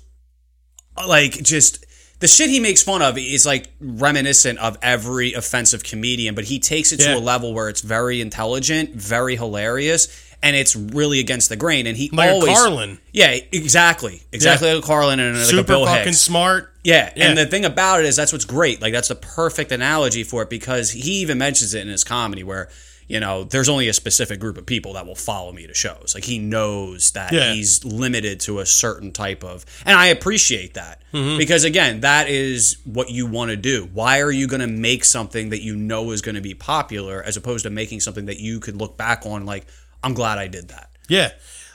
like 1.07 1.33
just 1.43 1.85
the 2.19 2.27
shit 2.27 2.49
he 2.49 2.59
makes 2.59 2.83
fun 2.83 3.01
of 3.01 3.17
is 3.17 3.45
like 3.45 3.69
reminiscent 3.79 4.59
of 4.59 4.77
every 4.81 5.33
offensive 5.33 5.83
comedian, 5.83 6.35
but 6.35 6.45
he 6.45 6.59
takes 6.59 6.91
it 6.91 6.99
Yeah. 6.99 7.13
to 7.13 7.17
a 7.17 7.19
level 7.19 7.53
where 7.53 7.69
it's 7.69 7.81
very 7.81 8.19
intelligent, 8.21 8.93
very 8.95 9.35
hilarious, 9.37 10.07
and 10.43 10.55
it's 10.55 10.75
really 10.75 11.19
against 11.19 11.49
the 11.49 11.55
grain. 11.55 11.87
And 11.87 11.95
he 11.97 12.09
Like 12.11 12.29
always 12.31 12.57
Carlin. 12.57 12.99
yeah, 13.13 13.37
exactly, 13.51 14.21
exactly 14.31 14.73
like 14.73 14.83
Carlin 14.83 15.19
and 15.19 15.35
like 15.37 15.43
a 15.43 15.49
Super 15.49 15.63
Bill 15.63 15.85
fucking 15.85 16.05
Hicks. 16.07 16.17
smart. 16.19 16.73
Yeah, 16.83 17.11
Yeah. 17.15 17.27
and 17.29 17.37
the 17.37 17.45
thing 17.45 17.65
about 17.65 17.99
it 18.01 18.05
is 18.05 18.15
that's 18.15 18.31
what's 18.33 18.45
great. 18.45 18.81
Like 18.81 18.93
that's 18.93 19.09
the 19.09 19.15
perfect 19.15 19.71
analogy 19.71 20.23
for 20.23 20.43
it 20.43 20.49
because 20.49 20.91
he 20.91 21.19
even 21.21 21.37
mentions 21.37 21.73
it 21.73 21.81
in 21.81 21.87
his 21.89 22.03
comedy 22.03 22.43
where 22.43 22.69
you 23.09 23.19
know 23.19 23.43
there's 23.43 23.67
only 23.67 23.89
a 23.89 23.93
specific 23.93 24.39
group 24.39 24.57
of 24.57 24.65
people 24.65 24.93
that 24.93 25.05
will 25.05 25.15
follow 25.15 25.51
me 25.51 25.67
to 25.67 25.73
shows. 25.73 26.13
Like 26.15 26.23
he 26.23 26.39
knows 26.39 27.11
that 27.11 27.33
Yeah. 27.33 27.51
he's 27.53 27.83
limited 27.83 28.39
to 28.41 28.59
a 28.59 28.65
certain 28.65 29.11
type 29.11 29.43
of, 29.43 29.65
and 29.85 29.97
I 29.97 30.07
appreciate 30.07 30.75
that 30.75 31.01
Mm-hmm. 31.13 31.37
because 31.39 31.63
again, 31.63 32.01
that 32.01 32.29
is 32.29 32.77
what 32.85 33.09
you 33.09 33.25
want 33.25 33.49
to 33.49 33.57
do. 33.57 33.89
Why 33.93 34.21
are 34.21 34.31
you 34.31 34.47
going 34.47 34.61
to 34.61 34.67
make 34.67 35.03
something 35.03 35.49
that 35.49 35.61
you 35.63 35.75
know 35.75 36.11
is 36.11 36.21
going 36.21 36.35
to 36.35 36.41
be 36.41 36.53
popular 36.53 37.23
as 37.23 37.35
opposed 37.35 37.63
to 37.63 37.71
making 37.71 37.99
something 38.01 38.27
that 38.27 38.39
you 38.39 38.59
could 38.59 38.75
look 38.77 38.95
back 38.95 39.25
on 39.25 39.45
like 39.45 39.65
I'm 40.03 40.13
glad 40.13 40.37
I 40.37 40.47
did 40.47 40.67
that. 40.69 40.89
Yeah. 41.07 41.31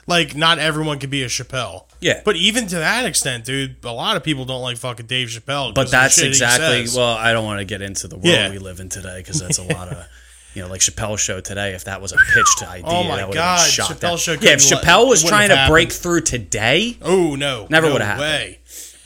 Like 0.07 0.35
not 0.35 0.57
everyone 0.59 0.99
could 0.99 1.09
be 1.09 1.23
a 1.23 1.27
Chappelle. 1.27 1.85
Yeah. 1.99 2.21
But 2.23 2.37
even 2.37 2.67
to 2.67 2.75
that 2.75 3.03
extent, 3.05 3.43
dude, 3.43 3.75
a 3.83 3.91
lot 3.91 4.15
of 4.15 4.23
people 4.23 4.45
don't 4.45 4.61
like 4.61 4.77
fucking 4.77 5.07
Dave 5.07 5.27
Chappelle. 5.27 5.73
But 5.75 5.91
that's 5.91 6.17
exactly 6.19 6.85
well. 6.95 7.15
I 7.17 7.33
don't 7.33 7.43
want 7.43 7.59
to 7.59 7.65
get 7.65 7.81
into 7.81 8.07
the 8.07 8.15
world 8.15 8.27
Yeah. 8.27 8.49
we 8.51 8.57
live 8.59 8.79
in 8.79 8.87
today 8.87 9.17
because 9.17 9.39
that's 9.41 9.57
a 9.57 9.63
lot 9.63 9.89
of. 9.89 10.07
You 10.55 10.61
know, 10.63 10.67
like 10.69 10.81
Chappelle's 10.81 11.19
show 11.21 11.41
today. 11.41 11.73
If 11.73 11.83
that 11.83 12.01
was 12.01 12.11
a 12.13 12.15
pitched 12.15 12.63
oh 12.63 12.67
idea, 12.67 12.85
Oh 12.87 13.03
my 13.03 13.17
that 13.17 13.27
would've 13.27 13.33
God, 13.35 13.59
been 13.77 13.85
Chappelle's 13.97 14.21
show 14.21 14.31
Yeah, 14.33 14.51
if 14.51 14.59
Chappelle 14.61 15.07
was 15.07 15.23
trying 15.23 15.49
to 15.49 15.65
break 15.69 15.91
through 15.91 16.21
today, 16.21 16.97
Oh 17.01 17.35
no. 17.35 17.67
Never 17.69 17.87
no 17.87 17.93
would've 17.93 18.07
happened. 18.07 18.57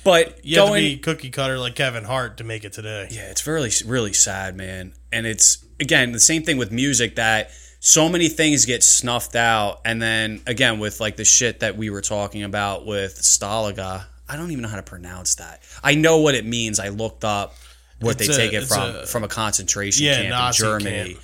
but 0.03 0.45
You 0.45 0.59
have 0.59 0.69
going, 0.69 0.83
to 0.83 0.89
be 0.89 0.97
cookie 0.97 1.29
cutter 1.31 1.57
like 1.57 1.75
Kevin 1.75 2.03
Hart 2.03 2.37
to 2.37 2.43
make 2.43 2.63
it 2.63 2.73
today. 2.73 3.07
yeah, 3.11 3.29
it's 3.31 3.45
really, 3.47 3.71
really 3.85 4.13
sad, 4.13 4.55
man. 4.55 4.93
And 5.11 5.25
it's 5.25 5.57
again 5.79 6.11
the 6.11 6.19
same 6.19 6.43
thing 6.43 6.57
with 6.57 6.71
music 6.71 7.15
that 7.15 7.51
so 7.81 8.09
many 8.09 8.27
things 8.29 8.65
get 8.65 8.83
snuffed 8.83 9.35
out, 9.35 9.79
and 9.85 10.01
then 10.01 10.41
again 10.45 10.79
with 10.79 10.99
like 10.99 11.15
the 11.15 11.25
shit 11.25 11.61
that 11.61 11.77
we 11.77 11.89
were 11.89 12.01
talking 12.01 12.43
about 12.43 12.85
with 12.85 13.15
Stalaggh. 13.21 14.03
I 14.27 14.35
don't 14.37 14.51
even 14.51 14.61
know 14.61 14.67
how 14.69 14.75
to 14.75 14.83
pronounce 14.83 15.35
that. 15.35 15.63
I 15.83 15.95
know 15.95 16.19
what 16.19 16.35
it 16.35 16.45
means. 16.45 16.79
I 16.79 16.89
looked 16.89 17.23
up 17.23 17.55
what 18.01 18.21
It's 18.21 18.27
they 18.27 18.33
a- 18.33 18.37
take 18.49 18.53
it 18.53 18.65
from 18.67 18.95
a- 18.95 19.05
from 19.07 19.23
a 19.23 19.27
concentration 19.27 20.05
Yeah, 20.05 20.15
camp 20.17 20.29
Nazi 20.29 20.63
in 20.63 20.69
Germany. 20.69 21.17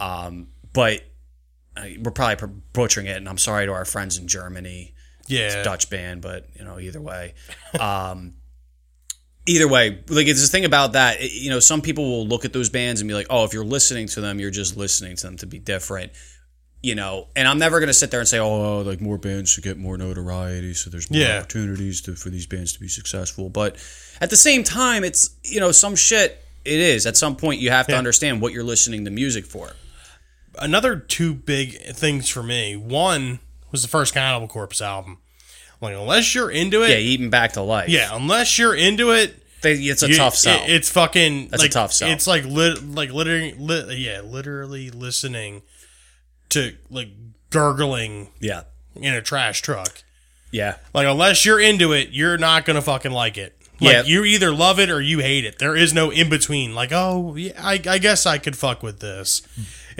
Um, 0.00 0.48
but 0.72 1.02
uh, 1.76 1.84
we're 2.02 2.10
probably 2.10 2.48
butchering 2.72 3.06
it, 3.06 3.16
and 3.16 3.28
I'm 3.28 3.38
sorry 3.38 3.66
to 3.66 3.72
our 3.72 3.84
friends 3.84 4.18
in 4.18 4.26
Germany. 4.26 4.94
Yeah. 5.26 5.62
Dutch 5.62 5.90
band, 5.90 6.22
but 6.22 6.48
you 6.58 6.64
know, 6.64 6.80
either 6.80 7.00
way. 7.00 7.34
Um, 7.78 8.34
either 9.46 9.68
way, 9.68 10.02
like 10.08 10.26
it's 10.26 10.42
the 10.42 10.48
thing 10.48 10.64
about 10.64 10.92
that. 10.92 11.20
it- 11.20 11.32
you 11.32 11.50
know, 11.50 11.60
some 11.60 11.80
people 11.82 12.04
will 12.10 12.26
look 12.26 12.44
at 12.44 12.52
those 12.52 12.68
bands 12.68 13.00
and 13.00 13.08
be 13.08 13.14
like, 13.14 13.26
"Oh, 13.30 13.44
if 13.44 13.52
you're 13.52 13.64
listening 13.64 14.08
to 14.08 14.20
them, 14.20 14.40
you're 14.40 14.50
just 14.50 14.76
listening 14.76 15.16
to 15.16 15.22
them 15.26 15.36
to 15.38 15.46
be 15.46 15.58
different." 15.58 16.12
You 16.82 16.94
know, 16.94 17.28
and 17.36 17.46
I'm 17.46 17.58
never 17.58 17.78
gonna 17.78 17.92
sit 17.92 18.10
there 18.10 18.20
and 18.20 18.28
say, 18.28 18.38
"Oh, 18.38 18.80
like 18.80 19.00
more 19.00 19.18
bands 19.18 19.50
should 19.50 19.64
get 19.64 19.76
more 19.76 19.98
notoriety, 19.98 20.72
so 20.74 20.88
there's 20.90 21.10
more 21.10 21.20
Yeah. 21.20 21.38
opportunities 21.38 22.00
to, 22.02 22.14
for 22.16 22.30
these 22.30 22.46
bands 22.46 22.72
to 22.72 22.80
be 22.80 22.88
successful." 22.88 23.50
But 23.50 23.76
at 24.20 24.30
the 24.30 24.36
same 24.36 24.64
time, 24.64 25.04
it's 25.04 25.30
you 25.44 25.60
know, 25.60 25.72
some 25.72 25.94
shit. 25.94 26.42
It 26.64 26.78
is 26.80 27.06
at 27.06 27.16
some 27.16 27.36
point 27.36 27.60
you 27.60 27.70
have 27.70 27.86
to 27.86 27.92
Yeah. 27.92 27.98
understand 27.98 28.40
what 28.40 28.52
you're 28.52 28.64
listening 28.64 29.04
to 29.04 29.10
music 29.10 29.46
for. 29.46 29.72
Another 30.60 30.96
two 30.96 31.34
big 31.34 31.80
things 31.94 32.28
for 32.28 32.42
me. 32.42 32.76
One 32.76 33.40
was 33.70 33.82
the 33.82 33.88
first 33.88 34.14
Cannibal 34.14 34.48
Corpse 34.48 34.80
album. 34.82 35.18
Like 35.80 35.94
unless 35.94 36.34
you're 36.34 36.50
into 36.50 36.82
it, 36.82 36.90
Yeah, 36.90 36.96
eating 36.96 37.30
back 37.30 37.52
to 37.52 37.62
life. 37.62 37.88
yeah, 37.88 38.14
unless 38.14 38.58
you're 38.58 38.74
into 38.74 39.12
it, 39.12 39.36
They- 39.62 39.74
it's 39.74 40.02
a 40.02 40.08
you- 40.10 40.16
tough 40.16 40.36
sell. 40.36 40.62
it- 40.64 40.70
it's 40.70 40.90
fucking 40.90 41.48
That's 41.48 41.62
a 41.62 41.68
tough 41.70 41.92
sell. 41.92 42.10
It's 42.10 42.26
like 42.26 42.44
lit, 42.44 42.86
like 42.86 43.10
literally, 43.12 43.54
lit, 43.58 43.96
yeah, 43.98 44.20
literally 44.20 44.90
listening 44.90 45.62
to 46.50 46.74
like 46.90 47.08
gurgling 47.50 48.28
yeah, 48.40 48.62
in 48.94 49.14
a 49.14 49.22
trash 49.22 49.62
truck. 49.62 50.02
yeah. 50.50 50.76
Like 50.92 51.06
unless 51.06 51.44
you're 51.46 51.60
into 51.60 51.92
it, 51.92 52.10
you're 52.10 52.36
not 52.38 52.64
gonna 52.66 52.82
fucking 52.82 53.12
like 53.12 53.38
it. 53.38 53.56
Like 53.80 53.92
Yeah. 53.92 54.02
you 54.02 54.24
either 54.24 54.52
love 54.52 54.78
it 54.78 54.90
or 54.90 55.00
you 55.00 55.20
hate 55.20 55.46
it. 55.46 55.58
There 55.58 55.74
is 55.74 55.94
no 55.94 56.10
in 56.10 56.28
between. 56.28 56.74
Like 56.74 56.92
oh, 56.92 57.34
yeah, 57.36 57.52
I, 57.58 57.80
I 57.88 57.96
guess 57.98 58.26
I 58.26 58.36
could 58.36 58.56
fuck 58.58 58.82
with 58.82 59.00
this. 59.00 59.40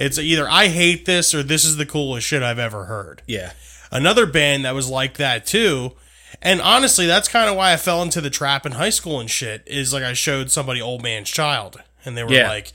It's 0.00 0.18
either 0.18 0.48
I 0.48 0.68
hate 0.68 1.04
this 1.04 1.34
or 1.34 1.42
this 1.42 1.64
is 1.64 1.76
the 1.76 1.86
coolest 1.86 2.26
shit 2.26 2.42
I've 2.42 2.58
ever 2.58 2.86
heard. 2.86 3.22
Yeah. 3.26 3.52
Another 3.92 4.24
band 4.26 4.64
that 4.64 4.74
was 4.74 4.88
like 4.88 5.18
that 5.18 5.46
too. 5.46 5.92
And 6.40 6.60
honestly, 6.62 7.06
that's 7.06 7.28
kind 7.28 7.50
of 7.50 7.56
why 7.56 7.72
I 7.72 7.76
fell 7.76 8.02
into 8.02 8.20
the 8.20 8.30
trap 8.30 8.64
in 8.64 8.72
high 8.72 8.90
school 8.90 9.20
and 9.20 9.30
shit. 9.30 9.62
Is 9.66 9.92
like 9.92 10.02
I 10.02 10.14
showed 10.14 10.50
somebody 10.50 10.80
Old 10.80 11.02
Man's 11.02 11.28
Child, 11.28 11.82
and 12.04 12.16
they 12.16 12.24
were 12.24 12.32
Yeah. 12.32 12.48
like, 12.48 12.72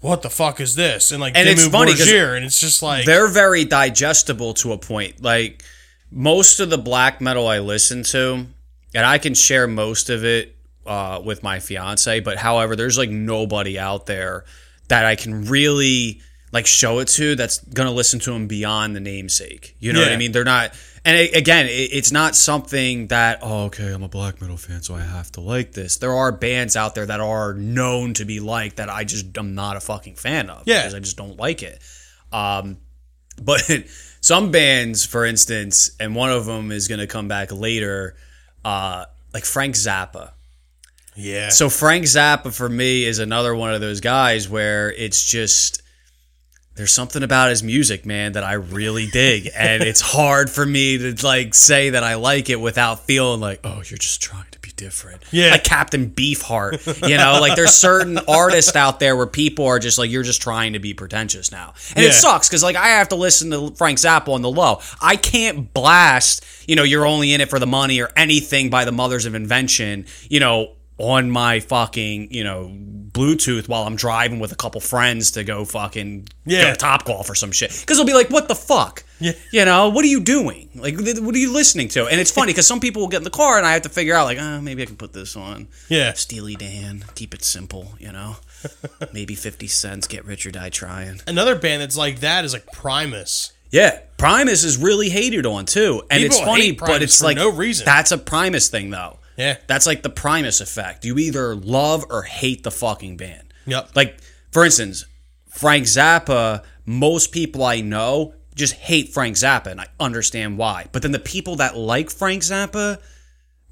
"What 0.00 0.20
the 0.22 0.28
fuck 0.28 0.60
is 0.60 0.74
this?" 0.74 1.12
And 1.12 1.20
like, 1.20 1.34
And 1.36 1.48
it's 1.48 1.66
funny 1.66 1.92
Borgir, 1.92 2.36
and 2.36 2.44
it's 2.44 2.60
just 2.60 2.82
like, 2.82 3.06
they're 3.06 3.28
very 3.28 3.64
digestible 3.64 4.52
to 4.54 4.72
a 4.72 4.78
point. 4.78 5.22
Like 5.22 5.64
most 6.10 6.60
of 6.60 6.68
the 6.68 6.78
black 6.78 7.20
metal 7.22 7.46
I 7.48 7.60
listen 7.60 8.02
to, 8.04 8.46
and 8.94 9.06
I 9.06 9.16
can 9.18 9.34
share 9.34 9.66
most 9.66 10.10
of 10.10 10.24
it 10.24 10.54
uh, 10.84 11.20
with 11.24 11.42
my 11.42 11.58
fiance. 11.58 12.20
But 12.20 12.36
however, 12.38 12.76
there's 12.76 12.98
like 12.98 13.10
nobody 13.10 13.78
out 13.78 14.04
there 14.06 14.44
that 14.88 15.06
I 15.06 15.14
can 15.14 15.46
really 15.46 16.20
like 16.56 16.66
show 16.66 17.00
it 17.00 17.08
to 17.08 17.36
that's 17.36 17.58
gonna 17.58 17.92
listen 17.92 18.18
to 18.20 18.32
them 18.32 18.46
beyond 18.46 18.96
the 18.96 19.00
namesake. 19.00 19.76
You 19.78 19.92
know 19.92 20.00
what 20.00 20.10
I 20.12 20.16
mean? 20.16 20.32
They're 20.32 20.44
not. 20.44 20.72
And 21.04 21.16
it, 21.18 21.36
again, 21.36 21.66
it, 21.66 21.90
it's 21.92 22.10
not 22.10 22.34
something 22.34 23.08
that 23.08 23.40
oh, 23.42 23.64
okay, 23.66 23.92
I'm 23.92 24.02
a 24.02 24.08
black 24.08 24.40
metal 24.40 24.56
fan, 24.56 24.80
so 24.82 24.94
I 24.94 25.02
have 25.02 25.30
to 25.32 25.40
like 25.40 25.72
this. 25.72 25.98
There 25.98 26.14
are 26.14 26.32
bands 26.32 26.74
out 26.76 26.94
there 26.94 27.06
that 27.06 27.20
are 27.20 27.52
known 27.54 28.14
to 28.14 28.24
be 28.24 28.40
like 28.40 28.76
that 28.76 28.88
I 28.88 29.04
just 29.04 29.36
I'm 29.36 29.54
not 29.54 29.76
a 29.76 29.80
fucking 29.80 30.16
fan 30.16 30.48
of 30.50 30.62
Yeah. 30.66 30.78
because 30.80 30.94
I 30.94 31.00
just 31.00 31.16
don't 31.18 31.36
like 31.38 31.62
it. 31.62 31.80
Um, 32.32 32.78
but 33.40 33.60
some 34.20 34.50
bands, 34.50 35.04
for 35.04 35.24
instance, 35.26 35.90
and 36.00 36.14
one 36.16 36.30
of 36.30 36.46
them 36.46 36.72
is 36.72 36.88
going 36.88 37.00
to 37.00 37.06
come 37.06 37.28
back 37.28 37.52
later, 37.52 38.16
uh, 38.64 39.04
like 39.34 39.44
Frank 39.44 39.74
Zappa. 39.74 40.32
Yeah. 41.14 41.50
So 41.50 41.68
Frank 41.70 42.04
Zappa 42.04 42.52
for 42.52 42.68
me 42.68 43.04
is 43.04 43.18
another 43.20 43.54
one 43.54 43.72
of 43.74 43.80
those 43.80 44.00
guys 44.00 44.48
where 44.48 44.90
it's 44.92 45.24
just 45.24 45.82
there's 46.76 46.92
something 46.92 47.22
about 47.22 47.50
his 47.50 47.62
music, 47.62 48.04
man, 48.06 48.32
that 48.32 48.44
I 48.44 48.52
really 48.54 49.06
dig, 49.06 49.48
and 49.56 49.82
it's 49.82 50.00
hard 50.00 50.50
for 50.50 50.64
me 50.64 50.98
to 50.98 51.26
like 51.26 51.54
say 51.54 51.90
that 51.90 52.04
I 52.04 52.14
like 52.14 52.50
it 52.50 52.60
without 52.60 53.00
feeling 53.00 53.40
like, 53.40 53.60
oh, 53.64 53.76
you're 53.86 53.98
just 53.98 54.22
trying 54.22 54.44
to 54.52 54.58
be 54.60 54.70
different. 54.76 55.22
Yeah. 55.30 55.52
like 55.52 55.64
Captain 55.64 56.10
Beefheart. 56.10 57.08
You 57.08 57.16
know, 57.16 57.38
like 57.40 57.56
there's 57.56 57.72
certain 57.74 58.18
artists 58.28 58.76
out 58.76 59.00
there 59.00 59.16
where 59.16 59.26
people 59.26 59.64
are 59.66 59.78
just 59.78 59.98
like, 59.98 60.10
you're 60.10 60.22
just 60.22 60.42
trying 60.42 60.74
to 60.74 60.78
be 60.78 60.92
pretentious 60.92 61.50
now, 61.50 61.72
and 61.94 62.02
Yeah. 62.04 62.10
it 62.10 62.12
sucks 62.12 62.48
because 62.48 62.62
like 62.62 62.76
I 62.76 62.88
have 62.88 63.08
to 63.08 63.16
listen 63.16 63.50
to 63.52 63.74
Frank 63.76 63.98
Zappa 63.98 64.28
on 64.28 64.42
the 64.42 64.50
low. 64.50 64.80
I 65.00 65.16
can't 65.16 65.72
blast, 65.72 66.44
you 66.68 66.76
know, 66.76 66.82
you're 66.82 67.06
only 67.06 67.32
in 67.32 67.40
it 67.40 67.48
for 67.48 67.58
the 67.58 67.66
money 67.66 68.00
or 68.02 68.10
anything 68.16 68.68
by 68.70 68.84
the 68.84 68.92
Mothers 68.92 69.24
of 69.24 69.34
Invention, 69.34 70.04
you 70.28 70.40
know, 70.40 70.74
on 70.98 71.30
my 71.30 71.60
fucking, 71.60 72.32
you 72.32 72.42
know, 72.44 72.70
Bluetooth 73.16 73.66
while 73.68 73.84
I'm 73.84 73.96
driving 73.96 74.38
with 74.38 74.52
a 74.52 74.56
couple 74.56 74.80
friends 74.80 75.30
to 75.32 75.42
go 75.44 75.64
fucking 75.64 76.28
Yeah. 76.44 76.64
go 76.64 76.70
to 76.72 76.76
Top 76.76 77.04
Golf 77.04 77.28
or 77.30 77.34
some 77.34 77.50
shit. 77.50 77.70
Because 77.80 77.96
they'll 77.96 78.06
be 78.06 78.12
like, 78.14 78.30
what 78.30 78.48
the 78.48 78.54
fuck? 78.54 79.04
Yeah. 79.18 79.32
You 79.50 79.64
know, 79.64 79.88
what 79.88 80.04
are 80.04 80.08
you 80.08 80.20
doing? 80.20 80.68
Like, 80.74 80.96
what 80.98 81.34
are 81.34 81.38
you 81.38 81.52
listening 81.52 81.88
to? 81.88 82.06
And 82.06 82.20
it's 82.20 82.30
funny 82.30 82.52
because 82.52 82.66
some 82.66 82.80
people 82.80 83.00
will 83.02 83.08
get 83.08 83.18
in 83.18 83.24
the 83.24 83.30
car 83.30 83.56
and 83.56 83.66
I 83.66 83.72
have 83.72 83.82
to 83.82 83.88
figure 83.88 84.14
out, 84.14 84.24
like, 84.26 84.38
oh, 84.38 84.60
maybe 84.60 84.82
I 84.82 84.86
can 84.86 84.96
put 84.96 85.14
this 85.14 85.34
on. 85.36 85.68
Yeah. 85.88 86.12
Steely 86.12 86.54
Dan, 86.54 87.04
keep 87.14 87.32
it 87.32 87.42
simple, 87.42 87.94
you 87.98 88.12
know? 88.12 88.36
maybe 89.12 89.34
50 89.34 89.66
cents, 89.68 90.06
get 90.06 90.24
rich 90.24 90.44
or 90.44 90.50
die 90.50 90.68
trying. 90.68 91.20
Another 91.26 91.54
band 91.56 91.80
that's 91.82 91.96
like 91.96 92.20
that 92.20 92.44
is 92.44 92.52
like 92.52 92.66
Primus. 92.72 93.52
Yeah, 93.70 93.98
Primus 94.16 94.62
is 94.62 94.76
really 94.76 95.08
hated 95.08 95.44
on 95.44 95.66
too, 95.66 96.02
and 96.10 96.22
People 96.22 96.36
it's 96.36 96.40
funny, 96.40 96.70
but 96.72 97.02
it's 97.02 97.20
like 97.22 97.36
no 97.36 97.50
reason. 97.50 97.84
That's 97.84 98.12
a 98.12 98.18
Primus 98.18 98.68
thing, 98.68 98.90
though. 98.90 99.18
Yeah. 99.36 99.56
that's 99.66 99.86
like 99.86 100.02
the 100.02 100.10
Primus 100.10 100.60
effect. 100.60 101.04
You 101.04 101.18
either 101.18 101.54
love 101.54 102.04
or 102.10 102.22
hate 102.22 102.62
the 102.62 102.70
fucking 102.70 103.16
band. 103.16 103.52
Yep. 103.66 103.90
Like, 103.94 104.18
for 104.50 104.64
instance, 104.64 105.04
Frank 105.50 105.84
Zappa. 105.86 106.64
Most 106.88 107.32
people 107.32 107.64
I 107.64 107.80
know 107.80 108.34
just 108.54 108.74
hate 108.74 109.12
Frank 109.12 109.36
Zappa, 109.36 109.66
and 109.66 109.80
I 109.80 109.86
understand 110.00 110.56
why. 110.56 110.86
But 110.92 111.02
then 111.02 111.10
the 111.12 111.18
people 111.18 111.56
that 111.56 111.76
like 111.76 112.10
Frank 112.10 112.42
Zappa 112.42 112.98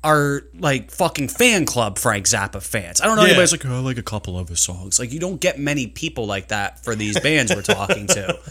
are 0.02 0.42
like 0.58 0.90
fucking 0.90 1.28
fan 1.28 1.64
club 1.64 1.96
Frank 1.98 2.26
Zappa 2.26 2.60
fans. 2.62 3.00
I 3.00 3.06
don't 3.06 3.16
know 3.16 3.22
Yeah. 3.22 3.28
anybody's 3.28 3.52
like, 3.52 3.64
oh, 3.64 3.74
I 3.76 3.78
like 3.78 3.96
a 3.96 4.02
couple 4.02 4.38
of 4.38 4.48
his 4.48 4.60
songs. 4.60 4.98
Like, 4.98 5.12
you 5.12 5.20
don't 5.20 5.40
get 5.40 5.58
many 5.58 5.86
people 5.86 6.26
like 6.26 6.48
that 6.48 6.84
for 6.84 6.94
these 6.94 7.18
bands 7.20 7.54
we're 7.54 7.62
talking 7.62 8.06
to. 8.08 8.38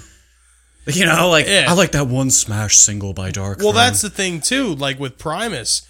You 0.86 1.06
know, 1.06 1.30
like 1.30 1.48
Yeah. 1.48 1.66
I 1.70 1.74
like 1.76 1.92
that 1.94 2.08
one 2.08 2.30
Smash 2.30 2.76
single 2.76 3.14
by 3.14 3.32
Dark. 3.32 3.60
Well, 3.60 3.68
Throne. 3.72 3.76
that's 3.76 4.02
the 4.02 4.10
thing 4.10 4.42
too. 4.42 4.76
Like 4.76 5.00
with 5.00 5.18
Primus, 5.18 5.88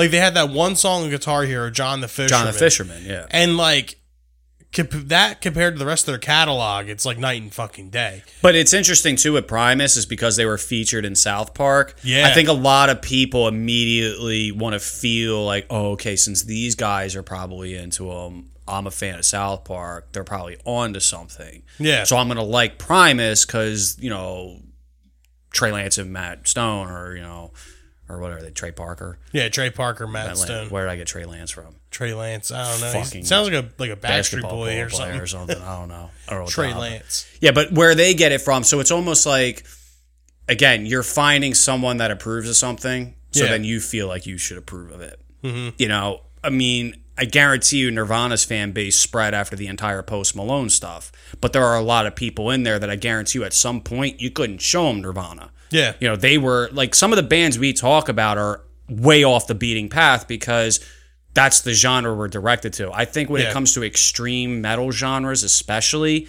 like 0.00 0.10
they 0.10 0.18
had 0.18 0.34
that 0.34 0.50
one 0.50 0.76
song 0.76 1.04
on 1.04 1.10
Guitar 1.10 1.44
Hero, 1.44 1.70
John 1.70 2.00
the 2.00 2.08
Fisherman. 2.08 2.28
John 2.28 2.46
the 2.46 2.58
Fisherman. 2.58 3.04
Yeah, 3.04 3.26
and 3.30 3.56
like 3.56 3.96
that 4.72 5.40
compared 5.40 5.74
to 5.74 5.78
the 5.78 5.86
rest 5.86 6.02
of 6.02 6.12
their 6.12 6.18
catalog, 6.18 6.88
it's 6.88 7.04
like 7.04 7.18
night 7.18 7.42
and 7.42 7.52
fucking 7.52 7.90
day. 7.90 8.22
but 8.40 8.54
it's 8.54 8.72
interesting 8.72 9.16
too 9.16 9.32
with 9.32 9.46
Primus 9.46 9.96
is 9.96 10.06
because 10.06 10.36
they 10.36 10.46
were 10.46 10.58
featured 10.58 11.04
in 11.04 11.16
South 11.16 11.54
Park. 11.54 11.96
Yeah. 12.02 12.28
I 12.28 12.32
think 12.32 12.48
a 12.48 12.52
lot 12.52 12.88
of 12.88 13.02
people 13.02 13.48
immediately 13.48 14.52
want 14.52 14.74
to 14.74 14.80
feel 14.80 15.44
like, 15.44 15.66
oh, 15.70 15.92
okay, 15.92 16.16
since 16.16 16.44
these 16.44 16.76
guys 16.76 17.16
are 17.16 17.22
probably 17.22 17.74
into 17.74 18.08
them, 18.08 18.50
I'm 18.68 18.86
a 18.86 18.90
fan 18.92 19.18
of 19.18 19.24
South 19.24 19.64
Park. 19.64 20.12
They're 20.12 20.24
probably 20.24 20.56
on 20.64 20.92
to 20.94 21.00
something. 21.00 21.62
Yeah. 21.78 22.04
So 22.04 22.16
I'm 22.16 22.28
gonna 22.28 22.42
like 22.44 22.78
Primus 22.78 23.44
because 23.44 23.98
you 24.00 24.10
know 24.10 24.60
Trey 25.50 25.72
Lance 25.72 25.98
and 25.98 26.12
Matt 26.12 26.46
Stone, 26.46 26.88
or 26.88 27.16
you 27.16 27.22
know, 27.22 27.52
or 28.10 28.18
whatever 28.20 28.42
they 28.42 28.50
Trey 28.50 28.72
Parker. 28.72 29.18
Yeah, 29.32 29.48
Trey 29.48 29.70
Parker, 29.70 30.06
Matt 30.06 30.26
Matt 30.28 30.38
Stone, 30.38 30.68
Where 30.70 30.84
did 30.86 30.90
I 30.92 30.96
get 30.96 31.06
Trey 31.06 31.24
Lance 31.24 31.50
from? 31.50 31.74
Trey 31.90 32.12
Lance. 32.14 32.50
I 32.50 32.70
don't 32.70 32.80
know. 32.80 32.92
He 32.98 33.04
Fucking 33.04 33.24
sounds 33.24 33.48
like 33.50 33.64
a 33.64 33.68
like 33.78 33.90
a 33.90 33.96
Backstreet 33.96 34.42
Boy 34.42 34.80
or 34.80 34.90
something. 34.90 35.20
or 35.20 35.26
something. 35.26 35.60
I 35.62 35.78
don't 35.78 35.88
know. 35.88 36.10
I 36.28 36.32
don't 36.32 36.40
know 36.44 36.46
Trey. 36.48 36.74
Lance. 36.74 37.26
Yeah, 37.40 37.52
but 37.52 37.72
where 37.72 37.94
they 37.94 38.14
get 38.14 38.32
it 38.32 38.40
from, 38.40 38.64
so 38.64 38.80
it's 38.80 38.90
almost 38.90 39.26
like 39.26 39.64
again, 40.48 40.86
you're 40.86 41.02
finding 41.02 41.54
someone 41.54 41.98
that 41.98 42.10
approves 42.10 42.48
of 42.48 42.56
something, 42.56 43.14
so 43.30 43.44
Yeah. 43.44 43.50
then 43.52 43.64
you 43.64 43.80
feel 43.80 44.08
like 44.08 44.26
you 44.26 44.36
should 44.38 44.58
approve 44.58 44.90
of 44.92 45.00
it. 45.00 45.20
Mm-hmm. 45.44 45.70
You 45.78 45.88
know, 45.88 46.22
I 46.42 46.50
mean, 46.50 46.96
I 47.16 47.24
guarantee 47.26 47.78
you 47.78 47.90
Nirvana's 47.90 48.44
fan 48.44 48.72
base 48.72 48.98
spread 48.98 49.34
after 49.34 49.54
the 49.54 49.66
entire 49.68 50.02
Post 50.02 50.34
Malone 50.34 50.70
stuff, 50.70 51.12
but 51.40 51.52
there 51.52 51.64
are 51.64 51.76
a 51.76 51.82
lot 51.82 52.06
of 52.06 52.16
people 52.16 52.50
in 52.50 52.62
there 52.64 52.78
that 52.78 52.90
I 52.90 52.96
guarantee 52.96 53.38
you 53.38 53.44
at 53.44 53.52
some 53.52 53.80
point 53.80 54.20
you 54.20 54.30
couldn't 54.30 54.60
show 54.60 54.86
them 54.86 55.02
Nirvana. 55.02 55.50
Yeah. 55.70 55.94
You 56.00 56.08
know, 56.08 56.16
they 56.16 56.38
were 56.38 56.68
like 56.72 56.94
some 56.94 57.12
of 57.12 57.16
the 57.16 57.22
bands 57.22 57.58
we 57.58 57.72
talk 57.72 58.08
about 58.08 58.38
are 58.38 58.62
way 58.88 59.24
off 59.24 59.46
the 59.46 59.54
beating 59.54 59.88
path 59.88 60.26
because 60.28 60.80
that's 61.32 61.60
the 61.60 61.72
genre 61.72 62.14
we're 62.14 62.28
directed 62.28 62.72
to. 62.74 62.92
I 62.92 63.04
think 63.04 63.30
when 63.30 63.42
Yeah. 63.42 63.50
it 63.50 63.52
comes 63.52 63.74
to 63.74 63.84
extreme 63.84 64.60
metal 64.60 64.90
genres, 64.90 65.42
especially, 65.44 66.26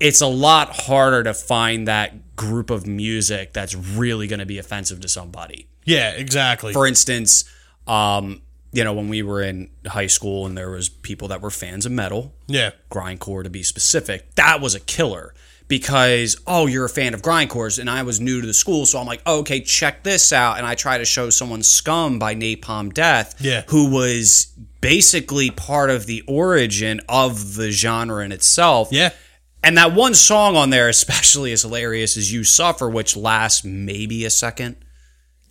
it's 0.00 0.20
a 0.20 0.26
lot 0.26 0.70
harder 0.86 1.22
to 1.24 1.34
find 1.34 1.86
that 1.88 2.34
group 2.36 2.70
of 2.70 2.86
music 2.86 3.52
that's 3.52 3.74
really 3.74 4.26
going 4.26 4.38
to 4.38 4.46
be 4.46 4.58
offensive 4.58 5.00
to 5.00 5.08
somebody. 5.08 5.66
Yeah, 5.84 6.10
exactly. 6.12 6.72
For 6.72 6.86
instance, 6.86 7.44
um, 7.86 8.40
you 8.72 8.84
know, 8.84 8.92
when 8.92 9.08
we 9.08 9.22
were 9.22 9.42
in 9.42 9.70
high 9.86 10.06
school 10.06 10.46
and 10.46 10.56
there 10.56 10.70
was 10.70 10.88
people 10.88 11.28
that 11.28 11.40
were 11.40 11.50
fans 11.50 11.84
of 11.86 11.92
metal, 11.92 12.32
yeah. 12.46 12.70
grindcore 12.90 13.42
to 13.42 13.50
be 13.50 13.62
specific, 13.62 14.34
that 14.36 14.60
was 14.60 14.74
a 14.74 14.80
killer 14.80 15.34
because 15.68 16.40
oh 16.46 16.66
you're 16.66 16.86
a 16.86 16.88
fan 16.88 17.14
of 17.14 17.22
grindcores 17.22 17.78
and 17.78 17.88
I 17.90 18.02
was 18.02 18.20
new 18.20 18.40
to 18.40 18.46
the 18.46 18.54
school 18.54 18.86
so 18.86 18.98
I'm 18.98 19.06
like 19.06 19.22
oh, 19.26 19.40
okay 19.40 19.60
check 19.60 20.02
this 20.02 20.32
out 20.32 20.56
and 20.58 20.66
I 20.66 20.74
try 20.74 20.98
to 20.98 21.04
show 21.04 21.30
someone 21.30 21.62
Scum 21.62 22.18
by 22.18 22.34
Napalm 22.34 22.92
Death 22.92 23.36
Yeah. 23.40 23.62
who 23.68 23.90
was 23.90 24.52
basically 24.80 25.50
part 25.50 25.90
of 25.90 26.06
the 26.06 26.22
origin 26.26 27.00
of 27.08 27.54
the 27.54 27.70
genre 27.70 28.24
in 28.24 28.32
itself 28.32 28.88
Yeah. 28.90 29.10
and 29.62 29.76
that 29.76 29.92
one 29.92 30.14
song 30.14 30.56
on 30.56 30.70
there 30.70 30.88
especially 30.88 31.52
is 31.52 31.62
hilarious 31.62 32.16
is 32.16 32.32
You 32.32 32.44
Suffer 32.44 32.88
which 32.88 33.16
lasts 33.16 33.62
maybe 33.64 34.24
a 34.24 34.30
second 34.30 34.76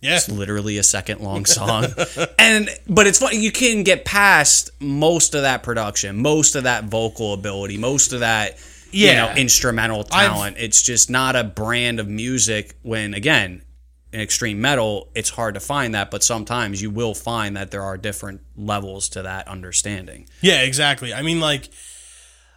Yeah. 0.00 0.16
it's 0.16 0.28
literally 0.28 0.78
a 0.78 0.82
second 0.82 1.20
long 1.20 1.44
song. 1.44 1.86
and 2.38 2.68
but 2.88 3.06
it's 3.06 3.18
funny 3.20 3.36
you 3.38 3.52
can 3.52 3.82
get 3.84 4.04
past 4.04 4.70
most 4.80 5.34
of 5.34 5.42
that 5.42 5.62
production, 5.62 6.16
most 6.22 6.56
of 6.56 6.64
that 6.64 6.84
vocal 6.84 7.34
ability, 7.34 7.76
most 7.78 8.12
of 8.12 8.20
that 8.20 8.58
you 8.90 9.06
Yeah. 9.08 9.26
know 9.26 9.34
instrumental 9.34 10.00
I've- 10.10 10.28
talent. 10.28 10.56
it's 10.58 10.82
just 10.82 11.08
not 11.10 11.36
a 11.36 11.44
brand 11.44 12.00
of 12.00 12.08
music 12.08 12.76
when 12.82 13.14
again 13.14 13.62
in 14.10 14.20
extreme 14.20 14.58
metal, 14.58 15.10
it's 15.14 15.28
hard 15.30 15.52
to 15.52 15.60
find 15.60 15.94
that, 15.94 16.10
but 16.10 16.24
sometimes 16.24 16.80
you 16.80 16.90
will 16.90 17.14
find 17.14 17.54
that 17.58 17.70
there 17.70 17.82
are 17.82 17.98
different 17.98 18.40
levels 18.56 19.06
to 19.10 19.20
that 19.20 19.46
understanding. 19.46 20.26
Yeah, 20.40 20.62
exactly. 20.62 21.12
I 21.12 21.20
mean, 21.20 21.40
like, 21.40 21.68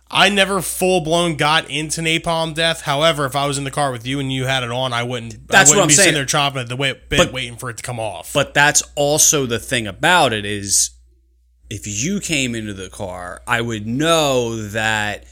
I 0.10 0.30
never 0.30 0.62
full 0.62 1.02
blown 1.02 1.36
got 1.36 1.70
into 1.70 2.00
Napalm 2.00 2.54
Death. 2.56 2.82
However, 2.84 3.26
if 3.26 3.36
I 3.36 3.48
was 3.48 3.58
in 3.58 3.66
the 3.66 3.72
car 3.72 3.92
with 3.92 4.08
you 4.08 4.20
and 4.22 4.32
you 4.32 4.46
had 4.46 4.64
it 4.64 4.72
on, 4.72 4.94
I 4.94 5.04
wouldn't. 5.04 5.50
That's 5.50 5.70
I 5.70 5.74
what 5.74 5.76
wouldn't 5.76 5.82
I'm 5.84 5.88
be 5.90 5.94
saying. 5.96 6.04
sitting 6.06 6.14
there 6.16 6.26
chopping 6.26 6.62
at 6.62 6.70
the 6.70 6.78
bit, 6.78 7.10
But- 7.10 7.34
waiting 7.34 7.58
for 7.58 7.70
it 7.70 7.76
to 7.78 7.84
come 7.84 8.00
off. 8.00 8.32
But 8.34 8.54
that's 8.54 8.82
also 8.96 9.46
the 9.46 9.60
thing 9.60 9.88
about 9.88 10.32
it 10.32 10.46
is 10.46 10.92
if 11.70 11.86
you 11.86 12.22
came 12.22 12.56
into 12.56 12.74
the 12.74 12.90
car, 12.90 13.42
I 13.46 13.60
would 13.60 13.86
know 13.88 14.68
that 14.70 15.26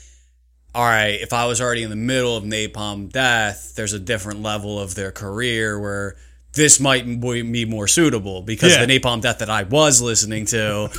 all 0.76 0.86
right, 0.86 1.20
if 1.22 1.34
I 1.34 1.46
was 1.46 1.60
already 1.62 1.84
in 1.84 1.90
the 1.90 1.96
middle 1.96 2.36
of 2.38 2.44
Napalm 2.44 3.12
Death, 3.12 3.74
there's 3.76 3.94
a 3.94 4.00
different 4.00 4.42
level 4.42 4.80
of 4.80 4.96
their 4.96 5.12
career 5.12 5.80
where 5.80 6.16
this 6.54 6.80
might 6.80 7.06
be 7.22 7.66
more 7.66 7.88
suitable 7.88 8.42
because 8.42 8.74
Yeah. 8.74 8.86
the 8.86 9.00
Napalm 9.00 9.22
Death 9.22 9.40
that 9.40 9.50
I 9.50 9.64
was 9.64 10.02
listening 10.02 10.46
to, 10.48 10.90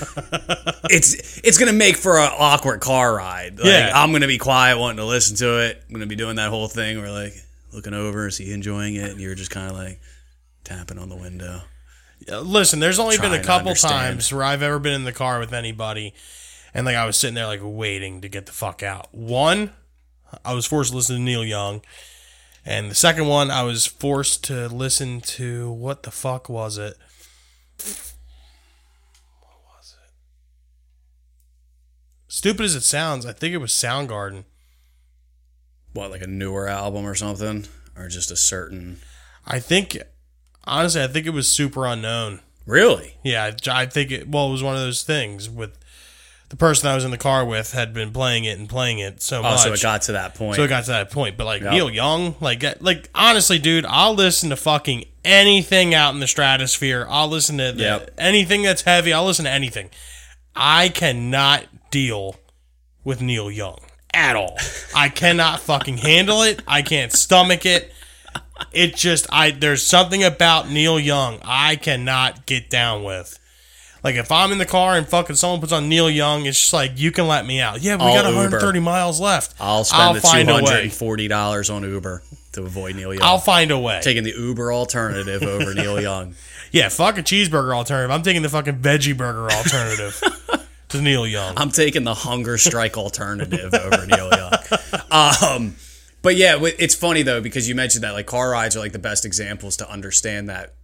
it's 0.90 1.38
it's 1.44 1.58
gonna 1.58 1.72
make 1.72 1.96
for 1.96 2.18
an 2.18 2.30
awkward 2.38 2.80
car 2.80 3.14
ride. 3.16 3.58
Like, 3.58 3.66
Yeah. 3.66 3.90
I'm 3.94 4.12
gonna 4.12 4.26
be 4.28 4.38
quiet, 4.38 4.78
wanting 4.78 4.98
to 4.98 5.04
listen 5.04 5.36
to 5.38 5.58
it. 5.58 5.82
I'm 5.88 5.92
gonna 5.94 6.06
be 6.06 6.16
doing 6.16 6.36
that 6.36 6.50
whole 6.50 6.68
thing 6.68 7.00
where 7.00 7.10
like 7.10 7.34
looking 7.72 7.94
over, 7.94 8.26
is 8.28 8.36
he 8.38 8.52
enjoying 8.52 8.94
it, 8.96 9.10
and 9.10 9.20
you're 9.20 9.34
just 9.34 9.50
kind 9.50 9.70
of 9.70 9.76
like 9.76 10.00
tapping 10.64 10.98
on 10.98 11.08
the 11.08 11.16
window. 11.16 11.62
Listen, 12.28 12.80
there's 12.80 12.98
only 12.98 13.16
been 13.18 13.32
a 13.32 13.42
couple 13.42 13.74
times 13.74 14.32
where 14.32 14.44
I've 14.44 14.62
ever 14.62 14.78
been 14.78 14.92
in 14.92 15.04
the 15.04 15.12
car 15.12 15.40
with 15.40 15.52
anybody, 15.52 16.12
and 16.74 16.86
like 16.86 16.96
I 16.96 17.06
was 17.06 17.16
sitting 17.16 17.34
there 17.34 17.46
like 17.46 17.60
waiting 17.62 18.20
to 18.20 18.28
get 18.28 18.46
the 18.46 18.52
fuck 18.52 18.82
out. 18.82 19.08
One, 19.12 19.72
I 20.44 20.54
was 20.54 20.66
forced 20.66 20.90
to 20.90 20.96
listen 20.96 21.16
to 21.16 21.22
Neil 21.22 21.44
Young, 21.44 21.82
and 22.64 22.90
the 22.90 22.94
second 22.94 23.26
one, 23.26 23.50
I 23.50 23.62
was 23.62 23.86
forced 23.86 24.44
to 24.44 24.68
listen 24.68 25.20
to 25.22 25.70
what 25.70 26.02
the 26.02 26.10
fuck 26.10 26.48
was 26.48 26.78
it? 26.78 26.96
What 27.78 29.58
was 29.76 29.94
it? 30.04 30.12
Stupid 32.28 32.64
as 32.64 32.74
it 32.74 32.82
sounds, 32.82 33.26
I 33.26 33.32
think 33.32 33.54
it 33.54 33.58
was 33.58 33.72
Soundgarden. 33.72 34.44
what 35.92 36.10
like 36.10 36.22
a 36.22 36.26
newer 36.26 36.68
album 36.68 37.06
or 37.06 37.14
something 37.14 37.66
or 37.96 38.08
just 38.08 38.30
a 38.30 38.36
certain 38.36 39.00
I 39.46 39.58
think, 39.58 39.98
honestly, 40.64 41.02
I 41.02 41.08
think 41.08 41.26
it 41.26 41.30
was 41.30 41.48
Superunknown. 41.48 42.40
really 42.66 43.16
Yeah, 43.24 43.50
I, 43.66 43.82
I 43.82 43.86
think 43.86 44.10
it. 44.10 44.28
Well, 44.28 44.48
it 44.48 44.52
was 44.52 44.62
one 44.62 44.76
of 44.76 44.82
those 44.82 45.02
things 45.02 45.48
with 45.48 45.76
the 46.50 46.56
person 46.56 46.88
I 46.88 46.94
was 46.94 47.04
in 47.04 47.10
the 47.12 47.18
car 47.18 47.44
with 47.44 47.72
had 47.72 47.94
been 47.94 48.12
playing 48.12 48.44
it 48.44 48.58
and 48.58 48.68
playing 48.68 48.98
it 48.98 49.22
so 49.22 49.38
oh 49.38 49.42
much. 49.42 49.60
so 49.62 49.72
it 49.72 49.80
got 49.82 50.02
to 50.02 50.12
that 50.12 50.34
point 50.34 50.56
so 50.56 50.64
it 50.64 50.68
got 50.68 50.84
to 50.84 50.90
that 50.90 51.10
point. 51.10 51.36
But 51.36 51.46
like 51.46 51.62
Yep. 51.62 51.72
Neil 51.72 51.90
Young, 51.90 52.34
like 52.40 52.62
like 52.82 53.08
honestly, 53.14 53.58
dude, 53.58 53.86
I'll 53.86 54.14
listen 54.14 54.50
to 54.50 54.56
fucking 54.56 55.04
anything 55.24 55.94
out 55.94 56.12
in 56.12 56.20
the 56.20 56.26
stratosphere. 56.26 57.06
I'll 57.08 57.28
listen 57.28 57.56
to 57.58 57.72
the, 57.72 57.82
Yep. 57.82 58.10
anything 58.18 58.62
that's 58.62 58.82
heavy. 58.82 59.12
I'll 59.12 59.24
listen 59.24 59.44
to 59.46 59.50
anything. 59.50 59.90
I 60.54 60.88
cannot 60.88 61.66
deal 61.90 62.36
with 63.04 63.20
Neil 63.22 63.50
Young 63.50 63.78
at 64.12 64.34
all. 64.36 64.58
I 64.94 65.08
cannot 65.08 65.60
fucking 65.60 65.98
handle 65.98 66.42
it. 66.42 66.62
I 66.66 66.82
can't 66.82 67.12
stomach 67.12 67.64
it. 67.64 67.92
It 68.72 68.96
just 68.96 69.26
I 69.32 69.52
there's 69.52 69.86
something 69.86 70.22
about 70.24 70.68
Neil 70.68 70.98
Young 70.98 71.38
I 71.44 71.76
cannot 71.76 72.44
get 72.46 72.68
down 72.68 73.04
with. 73.04 73.38
Like 74.02 74.14
if 74.16 74.32
I'm 74.32 74.50
in 74.52 74.58
the 74.58 74.66
car 74.66 74.96
and 74.96 75.06
fucking 75.06 75.36
someone 75.36 75.60
puts 75.60 75.72
on 75.72 75.88
Neil 75.88 76.08
Young, 76.10 76.46
it's 76.46 76.58
just 76.58 76.72
like 76.72 76.92
you 76.98 77.10
can 77.12 77.26
let 77.28 77.44
me 77.46 77.60
out. 77.60 77.82
Yeah, 77.82 77.96
we 77.96 78.02
I'll 78.04 78.14
got 78.14 78.24
130 78.24 78.78
Uber. 78.78 78.84
miles 78.84 79.20
left. 79.20 79.54
I'll 79.60 79.84
spend 79.84 80.16
the 80.16 80.20
find 80.20 80.48
two 80.48 80.52
a 80.52 80.54
hundred 80.56 80.70
way. 80.70 80.82
and 80.84 80.92
forty 80.92 81.28
dollars 81.28 81.68
on 81.70 81.82
Uber 81.82 82.22
to 82.52 82.62
avoid 82.62 82.96
Neil 82.96 83.12
Young. 83.12 83.22
I'll 83.22 83.38
find 83.38 83.70
a 83.70 83.78
way. 83.78 84.00
taking 84.02 84.24
the 84.24 84.32
Uber 84.32 84.72
alternative 84.72 85.42
over 85.42 85.74
Neil 85.74 86.00
Young. 86.00 86.34
Yeah, 86.72 86.88
fuck 86.88 87.18
a 87.18 87.22
cheeseburger 87.24 87.74
alternative. 87.74 88.12
I'm 88.12 88.22
taking 88.22 88.42
the 88.42 88.48
fucking 88.48 88.76
veggie 88.78 89.16
burger 89.16 89.50
alternative 89.50 90.22
to 90.90 91.02
Neil 91.02 91.26
Young. 91.26 91.54
I'm 91.56 91.72
taking 91.72 92.04
the 92.04 92.14
hunger 92.14 92.58
strike 92.58 92.96
alternative 92.96 93.74
over 93.74 94.06
Neil 94.06 94.30
Young. 94.30 94.52
Um, 95.10 95.74
but 96.22 96.36
yeah, 96.36 96.58
it's 96.62 96.94
funny 96.94 97.22
though 97.22 97.40
because 97.40 97.68
you 97.68 97.74
mentioned 97.74 98.04
that 98.04 98.12
like 98.12 98.26
car 98.26 98.50
rides 98.50 98.76
are 98.76 98.78
like 98.78 98.92
the 98.92 99.00
best 99.00 99.24
examples 99.24 99.76
to 99.78 99.90
understand 99.90 100.48
that 100.48 100.74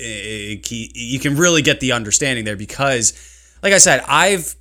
you 0.00 1.18
can 1.20 1.36
really 1.36 1.62
get 1.62 1.80
the 1.80 1.92
understanding 1.92 2.44
there 2.44 2.56
because, 2.56 3.12
like 3.62 3.72
I 3.72 3.78
said, 3.78 4.02
I've 4.08 4.54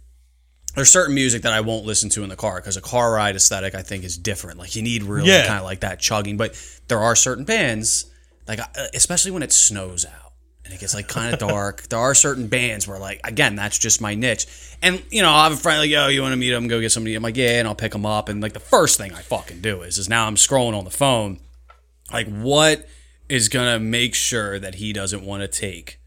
there's 0.76 0.92
certain 0.92 1.16
music 1.16 1.42
that 1.42 1.54
I 1.54 1.62
won't 1.62 1.86
listen 1.86 2.10
to 2.12 2.24
in 2.24 2.30
the 2.30 2.36
car 2.36 2.58
because 2.62 2.78
a 2.78 2.82
car 2.82 3.12
ride 3.14 3.36
aesthetic 3.36 3.74
I 3.76 3.82
think 3.82 4.04
is 4.04 4.18
different. 4.18 4.60
Like 4.60 4.76
you 4.76 4.82
need 4.84 5.04
really 5.04 5.30
Yeah. 5.30 5.48
kind 5.48 5.58
of 5.60 5.66
like 5.66 5.80
that 5.82 6.00
chugging, 6.00 6.38
but 6.38 6.56
there 6.88 7.00
are 7.00 7.16
certain 7.16 7.44
bands 7.44 8.06
like 8.48 8.60
uh, 8.60 8.66
especially 8.94 9.32
when 9.32 9.44
it 9.44 9.52
snows 9.52 10.06
out 10.06 10.32
and 10.66 10.74
it 10.74 10.80
gets 10.80 10.94
like 10.94 11.08
kind 11.08 11.34
of 11.34 11.40
dark. 11.50 11.84
there 11.90 12.00
are 12.00 12.14
certain 12.14 12.48
bands 12.48 12.88
where 12.88 13.00
like 13.00 13.20
again 13.24 13.56
that's 13.56 13.78
just 13.80 14.00
my 14.00 14.14
niche. 14.16 14.46
And 14.82 15.02
you 15.10 15.22
know, 15.24 15.32
I 15.32 15.44
have 15.46 15.54
a 15.54 15.58
friend 15.58 15.80
like, 15.80 15.90
yo, 15.90 16.08
you 16.08 16.22
want 16.22 16.34
to 16.34 16.38
meet 16.38 16.54
him? 16.54 16.68
Go 16.68 16.80
get 16.80 16.92
somebody. 16.92 17.16
I'm 17.16 17.24
like, 17.24 17.36
yeah, 17.36 17.60
and 17.60 17.68
I'll 17.68 17.76
pick 17.76 17.92
them 17.92 18.06
up. 18.06 18.30
And 18.30 18.40
like 18.42 18.54
the 18.54 18.60
first 18.60 18.98
thing 18.98 19.12
I 19.14 19.22
fucking 19.22 19.62
do 19.62 19.82
is 19.82 19.98
is 19.98 20.08
now 20.08 20.28
I'm 20.28 20.36
scrolling 20.36 20.78
on 20.78 20.86
the 20.86 20.92
phone, 20.92 21.40
like 22.14 22.28
what 22.28 22.88
is 23.30 23.50
gonna 23.50 23.80
make 23.80 24.16
sure 24.16 24.60
that 24.60 24.76
he 24.76 24.92
doesn't 24.94 25.24
want 25.24 25.42
to 25.42 25.48
take 25.48 26.00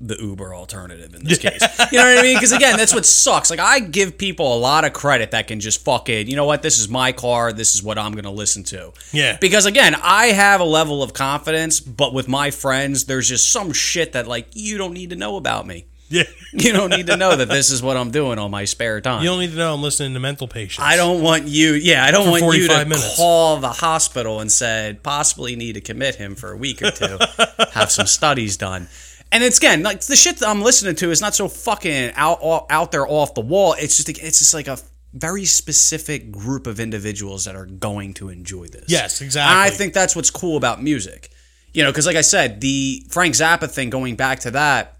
the 0.00 0.16
Uber 0.20 0.52
alternative 0.54 1.14
in 1.14 1.24
this 1.24 1.38
case. 1.38 1.60
You 1.92 1.98
know 1.98 2.04
what 2.04 2.18
I 2.18 2.22
mean? 2.22 2.36
Because 2.36 2.52
again, 2.52 2.76
that's 2.76 2.94
what 2.94 3.04
sucks. 3.04 3.50
Like 3.50 3.60
I 3.60 3.78
give 3.80 4.16
people 4.18 4.56
a 4.56 4.58
lot 4.58 4.84
of 4.84 4.92
credit 4.92 5.30
that 5.32 5.46
can 5.46 5.60
just 5.60 5.84
fucking, 5.84 6.26
you 6.26 6.36
know 6.36 6.46
what? 6.46 6.62
This 6.62 6.78
is 6.78 6.88
my 6.88 7.12
car. 7.12 7.52
This 7.52 7.74
is 7.74 7.82
what 7.82 7.98
I'm 7.98 8.12
gonna 8.12 8.30
listen 8.30 8.64
to. 8.64 8.92
Yeah. 9.12 9.36
Because 9.40 9.66
again, 9.66 9.94
I 9.94 10.26
have 10.28 10.60
a 10.60 10.64
level 10.64 11.02
of 11.02 11.12
confidence, 11.12 11.80
but 11.80 12.14
with 12.14 12.28
my 12.28 12.50
friends, 12.50 13.04
there's 13.04 13.28
just 13.28 13.50
some 13.50 13.72
shit 13.72 14.12
that 14.12 14.26
like 14.26 14.48
you 14.54 14.78
don't 14.78 14.94
need 14.94 15.10
to 15.10 15.16
know 15.16 15.36
about 15.36 15.66
me. 15.66 15.86
Yeah. 16.12 16.22
You 16.52 16.72
don't 16.72 16.90
need 16.90 17.06
to 17.06 17.16
know 17.16 17.34
that 17.34 17.48
this 17.48 17.70
is 17.70 17.82
what 17.82 17.96
I'm 17.96 18.10
doing 18.10 18.38
on 18.38 18.50
my 18.50 18.64
spare 18.66 19.00
time. 19.00 19.22
You 19.22 19.30
don't 19.30 19.40
need 19.40 19.52
to 19.52 19.56
know 19.56 19.72
I'm 19.72 19.82
listening 19.82 20.12
to 20.14 20.20
mental 20.20 20.46
patients. 20.46 20.84
I 20.84 20.96
don't 20.96 21.22
want 21.22 21.48
you. 21.48 21.72
Yeah, 21.72 22.04
I 22.04 22.10
don't 22.10 22.30
want 22.30 22.44
you 22.54 22.68
to 22.68 22.84
minutes. 22.84 23.16
call 23.16 23.56
the 23.56 23.70
hospital 23.70 24.40
and 24.40 24.52
said 24.52 25.02
possibly 25.02 25.56
need 25.56 25.72
to 25.74 25.80
commit 25.80 26.16
him 26.16 26.34
for 26.34 26.52
a 26.52 26.56
week 26.56 26.82
or 26.82 26.90
two, 26.90 27.18
have 27.72 27.90
some 27.90 28.06
studies 28.06 28.56
done. 28.56 28.88
And 29.32 29.42
it's 29.42 29.56
again 29.56 29.82
like 29.82 30.02
the 30.02 30.14
shit 30.14 30.36
that 30.40 30.48
I'm 30.48 30.60
listening 30.60 30.94
to 30.96 31.10
is 31.10 31.22
not 31.22 31.34
so 31.34 31.48
fucking 31.48 32.12
out 32.16 32.40
out- 32.68 32.92
there 32.92 33.08
off 33.08 33.32
the 33.34 33.40
wall. 33.40 33.74
It's 33.78 33.96
just 33.96 34.10
it's 34.10 34.38
just 34.40 34.52
like 34.52 34.68
a 34.68 34.78
very 35.14 35.46
specific 35.46 36.30
group 36.30 36.66
of 36.66 36.80
individuals 36.80 37.46
that 37.46 37.56
are 37.56 37.66
going 37.66 38.12
to 38.14 38.28
enjoy 38.28 38.66
this. 38.66 38.84
Yes, 38.88 39.20
And 39.20 39.26
exactly. 39.26 39.62
I 39.62 39.70
think 39.70 39.94
that's 39.94 40.14
what's 40.14 40.30
cool 40.30 40.56
about 40.58 40.82
music. 40.82 41.30
You 41.74 41.82
know, 41.82 41.90
because 41.90 42.06
like 42.06 42.16
I 42.16 42.22
said, 42.22 42.60
the 42.60 43.06
Frank 43.08 43.34
Zappa 43.34 43.70
thing. 43.70 43.88
Going 43.88 44.16
back 44.16 44.40
to 44.40 44.50
that, 44.50 44.91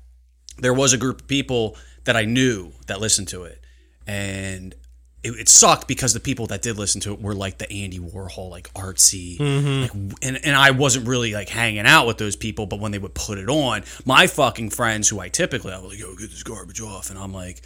there 0.62 0.72
was 0.72 0.92
a 0.92 0.98
group 0.98 1.22
of 1.22 1.26
people 1.28 1.76
that 2.04 2.16
I 2.16 2.24
knew 2.24 2.72
that 2.86 3.00
listened 3.00 3.28
to 3.28 3.44
it, 3.44 3.62
and 4.06 4.74
it, 5.22 5.30
it 5.32 5.48
sucked 5.48 5.86
because 5.88 6.14
the 6.14 6.20
people 6.20 6.46
that 6.48 6.62
did 6.62 6.78
listen 6.78 7.00
to 7.02 7.12
it 7.12 7.20
were 7.20 7.34
like 7.34 7.58
the 7.58 7.70
Andy 7.70 7.98
Warhol, 7.98 8.50
like 8.50 8.72
artsy, 8.74 9.38
mm-hmm. 9.38 9.82
like, 9.82 10.18
and 10.22 10.44
and 10.44 10.56
I 10.56 10.70
wasn't 10.70 11.06
really 11.06 11.32
like 11.32 11.48
hanging 11.48 11.86
out 11.86 12.06
with 12.06 12.18
those 12.18 12.36
people. 12.36 12.66
But 12.66 12.80
when 12.80 12.92
they 12.92 12.98
would 12.98 13.14
put 13.14 13.38
it 13.38 13.48
on, 13.48 13.82
my 14.04 14.26
fucking 14.26 14.70
friends, 14.70 15.08
who 15.08 15.20
I 15.20 15.28
typically 15.28 15.72
I 15.72 15.78
was 15.78 15.92
like, 15.92 16.00
"Yo, 16.00 16.14
get 16.16 16.30
this 16.30 16.42
garbage 16.42 16.80
off," 16.80 17.10
and 17.10 17.18
I'm 17.18 17.32
like. 17.32 17.62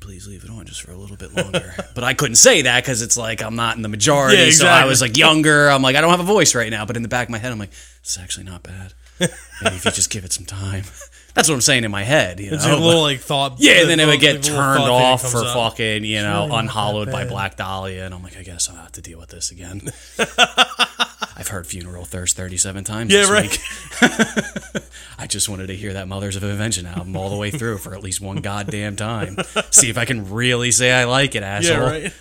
Please 0.00 0.28
leave 0.28 0.44
it 0.44 0.50
on 0.50 0.64
just 0.64 0.82
for 0.82 0.92
a 0.92 0.96
little 0.96 1.16
bit 1.16 1.34
longer. 1.34 1.74
but 1.96 2.04
I 2.04 2.14
couldn't 2.14 2.36
say 2.36 2.62
that 2.62 2.84
because 2.84 3.02
it's 3.02 3.16
like 3.16 3.42
I'm 3.42 3.56
not 3.56 3.74
in 3.74 3.82
the 3.82 3.88
majority. 3.88 4.36
Yeah, 4.36 4.50
So 4.50 4.68
I 4.68 4.84
was 4.84 5.00
like 5.00 5.16
younger. 5.16 5.68
I'm 5.68 5.82
like, 5.82 5.96
I 5.96 6.00
don't 6.00 6.10
have 6.10 6.20
a 6.20 6.22
voice 6.22 6.54
right 6.54 6.70
now. 6.70 6.86
But 6.86 6.94
in 6.96 7.02
the 7.02 7.08
back 7.08 7.26
of 7.26 7.32
my 7.32 7.38
head, 7.38 7.50
I'm 7.50 7.58
like, 7.58 7.72
it's 7.98 8.16
actually 8.16 8.44
not 8.44 8.62
bad. 8.62 8.92
Maybe 9.18 9.74
if 9.74 9.84
you 9.84 9.90
just 9.90 10.10
give 10.10 10.24
it 10.24 10.32
some 10.32 10.46
time. 10.46 10.84
That's 11.34 11.48
what 11.48 11.54
I'm 11.54 11.60
saying 11.60 11.84
in 11.84 11.90
my 11.90 12.02
head. 12.02 12.40
You 12.40 12.50
know, 12.50 12.56
It's 12.56 12.64
a 12.66 12.76
little 12.76 13.02
like 13.02 13.20
thought. 13.20 13.56
yeah, 13.58 13.80
and 13.82 13.88
then 13.90 14.00
it 14.00 14.06
would 14.06 14.18
get 14.20 14.36
little 14.36 14.56
turned 14.56 14.82
off 14.84 15.22
for 15.30 15.44
up. 15.44 15.54
fucking, 15.54 16.04
you 16.04 16.20
know, 16.22 16.46
really 16.46 16.58
unhollowed 16.58 17.12
by. 17.12 17.26
Black 17.26 17.56
Dahlia, 17.56 18.04
and 18.04 18.14
I'm 18.14 18.22
like, 18.22 18.36
I 18.36 18.42
guess 18.42 18.68
I'll 18.68 18.76
have 18.76 18.92
to 18.92 19.02
deal 19.02 19.18
with 19.20 19.28
this 19.28 19.50
again. 19.52 19.82
I've 21.38 21.48
heard 21.48 21.68
Funeral 21.68 22.04
Thirst 22.04 22.36
37 22.36 22.82
times 22.82 23.12
Yeah, 23.12 23.20
this 23.20 23.30
right. 23.30 23.50
week. 24.72 24.82
I 25.20 25.26
just 25.28 25.48
wanted 25.48 25.68
to 25.68 25.76
hear 25.76 25.92
that 25.92 26.08
Mothers 26.08 26.34
of 26.34 26.42
Invention 26.42 26.84
album 26.84 27.16
all 27.16 27.30
the 27.30 27.36
way 27.36 27.52
through 27.52 27.78
for 27.78 27.94
at 27.94 28.02
least 28.02 28.20
one 28.20 28.38
goddamn 28.38 28.96
time. 28.96 29.36
See 29.70 29.88
if 29.88 29.96
I 29.98 30.04
can 30.04 30.30
really 30.32 30.72
say 30.72 30.90
I 30.92 31.04
like 31.04 31.36
it, 31.36 31.42
asshole. 31.44 31.76
Yeah, 31.76 31.90
right. 31.90 32.12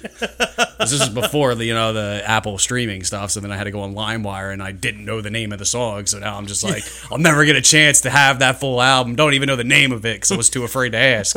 This 0.80 0.92
is 0.92 1.10
before 1.10 1.56
the 1.56 1.66
you 1.66 1.74
know 1.74 1.92
the 1.92 2.22
Apple 2.24 2.58
streaming 2.60 3.04
stuff, 3.04 3.32
so 3.32 3.40
then 3.40 3.52
I 3.52 3.58
had 3.58 3.64
to 3.64 3.72
go 3.72 3.82
on 3.82 3.96
LimeWire, 3.96 4.54
and 4.54 4.62
I 4.62 4.72
didn't 4.72 5.04
know 5.06 5.20
the 5.22 5.32
name 5.32 5.52
of 5.52 5.58
the 5.58 5.66
song, 5.66 6.06
so 6.06 6.20
now 6.20 6.38
I'm 6.38 6.46
just 6.46 6.64
like, 6.64 6.84
I'll 7.12 7.18
never 7.18 7.44
get 7.46 7.56
a 7.56 7.62
chance 7.62 8.02
to 8.02 8.12
have 8.12 8.40
that 8.40 8.60
full 8.60 8.80
album. 8.80 9.16
Don't 9.16 9.34
even 9.34 9.48
know 9.48 9.56
the 9.56 9.64
name 9.64 9.92
of 9.92 10.06
it 10.06 10.18
because 10.18 10.32
I 10.32 10.38
was 10.38 10.50
too 10.52 10.64
afraid 10.64 10.92
to 10.92 10.98
ask. 11.00 11.36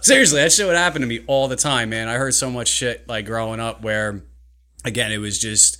Seriously, 0.00 0.40
that 0.42 0.52
shit 0.52 0.66
would 0.66 0.76
happen 0.76 1.00
to 1.02 1.06
me 1.06 1.20
all 1.28 1.46
the 1.46 1.56
time, 1.56 1.90
man. 1.90 2.08
I 2.08 2.14
heard 2.14 2.34
so 2.34 2.50
much 2.50 2.66
shit 2.68 3.08
like 3.08 3.24
growing 3.24 3.60
up 3.60 3.82
where, 3.82 4.24
again, 4.84 5.12
it 5.12 5.18
was 5.18 5.38
just 5.38 5.78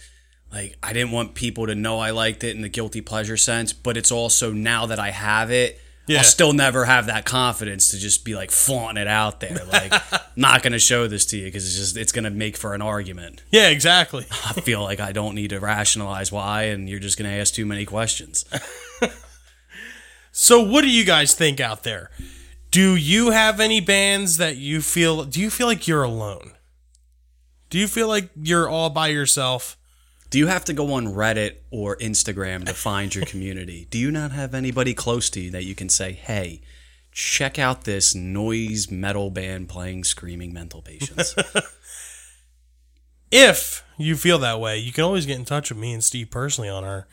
like 0.52 0.76
I 0.82 0.92
didn't 0.92 1.12
want 1.12 1.34
people 1.34 1.66
to 1.66 1.74
know 1.74 1.98
I 1.98 2.10
liked 2.10 2.44
it 2.44 2.54
in 2.56 2.62
the 2.62 2.68
guilty 2.68 3.00
pleasure 3.00 3.36
sense, 3.36 3.72
but 3.72 3.96
it's 3.96 4.12
also 4.12 4.52
now 4.52 4.86
that 4.86 4.98
I 4.98 5.10
have 5.10 5.50
it. 5.50 5.80
Yeah. 6.06 6.18
I'll 6.18 6.24
still 6.24 6.52
never 6.52 6.86
have 6.86 7.06
that 7.06 7.24
confidence 7.24 7.88
to 7.90 7.98
just 7.98 8.24
be 8.24 8.34
like 8.34 8.50
flaunting 8.50 9.00
it 9.00 9.06
out 9.06 9.38
there. 9.38 9.58
Like, 9.70 9.92
not 10.34 10.62
going 10.62 10.72
to 10.72 10.80
show 10.80 11.06
this 11.06 11.24
to 11.26 11.36
you 11.36 11.44
because 11.44 11.64
it's 11.64 11.76
just, 11.76 11.96
it's 11.96 12.10
going 12.10 12.24
to 12.24 12.30
make 12.30 12.56
for 12.56 12.74
an 12.74 12.82
argument. 12.82 13.44
Yeah, 13.52 13.68
exactly. 13.68 14.26
I 14.30 14.54
feel 14.54 14.82
like 14.82 14.98
I 14.98 15.12
don't 15.12 15.36
need 15.36 15.50
to 15.50 15.60
rationalize 15.60 16.32
why, 16.32 16.64
and 16.64 16.88
you're 16.88 16.98
just 16.98 17.16
going 17.16 17.30
to 17.30 17.36
ask 17.36 17.54
too 17.54 17.66
many 17.66 17.84
questions. 17.84 18.44
So, 20.32 20.62
what 20.62 20.82
do 20.82 20.90
you 20.90 21.04
guys 21.04 21.34
think 21.34 21.60
out 21.60 21.82
there? 21.82 22.10
Do 22.70 22.94
you 22.94 23.30
have 23.30 23.58
any 23.58 23.80
bands 23.80 24.36
that 24.36 24.56
you 24.56 24.80
feel? 24.80 25.24
Do 25.24 25.40
you 25.40 25.50
feel 25.50 25.66
like 25.66 25.88
you're 25.88 26.04
alone? 26.04 26.52
Do 27.68 27.78
you 27.78 27.88
feel 27.88 28.06
like 28.06 28.30
you're 28.40 28.68
all 28.68 28.90
by 28.90 29.08
yourself? 29.08 29.76
Do 30.30 30.38
you 30.38 30.46
have 30.46 30.64
to 30.66 30.72
go 30.72 30.92
on 30.92 31.06
Reddit 31.06 31.56
or 31.70 31.96
Instagram 31.96 32.64
to 32.66 32.72
find 32.74 33.14
your 33.14 33.24
community? 33.26 33.86
Do 33.90 33.98
you 33.98 34.10
not 34.10 34.30
have 34.32 34.54
anybody 34.54 34.94
close 34.94 35.28
to 35.30 35.40
you 35.40 35.50
that 35.50 35.64
you 35.64 35.74
can 35.74 35.88
say, 35.88 36.12
hey, 36.12 36.62
check 37.10 37.58
out 37.58 37.82
this 37.82 38.14
noise 38.14 38.90
metal 38.90 39.30
band 39.30 39.68
playing 39.68 40.04
Screaming 40.04 40.52
Mental 40.52 40.82
Patients? 40.82 41.34
If 43.30 43.84
you 43.96 44.16
feel 44.16 44.38
that 44.38 44.60
way, 44.60 44.78
you 44.78 44.92
can 44.92 45.04
always 45.04 45.26
get 45.26 45.38
in 45.38 45.44
touch 45.44 45.70
with 45.70 45.78
me 45.78 45.92
and 45.92 46.02
Steve 46.02 46.30
personally 46.30 46.68
on 46.68 46.84
our 46.84 47.06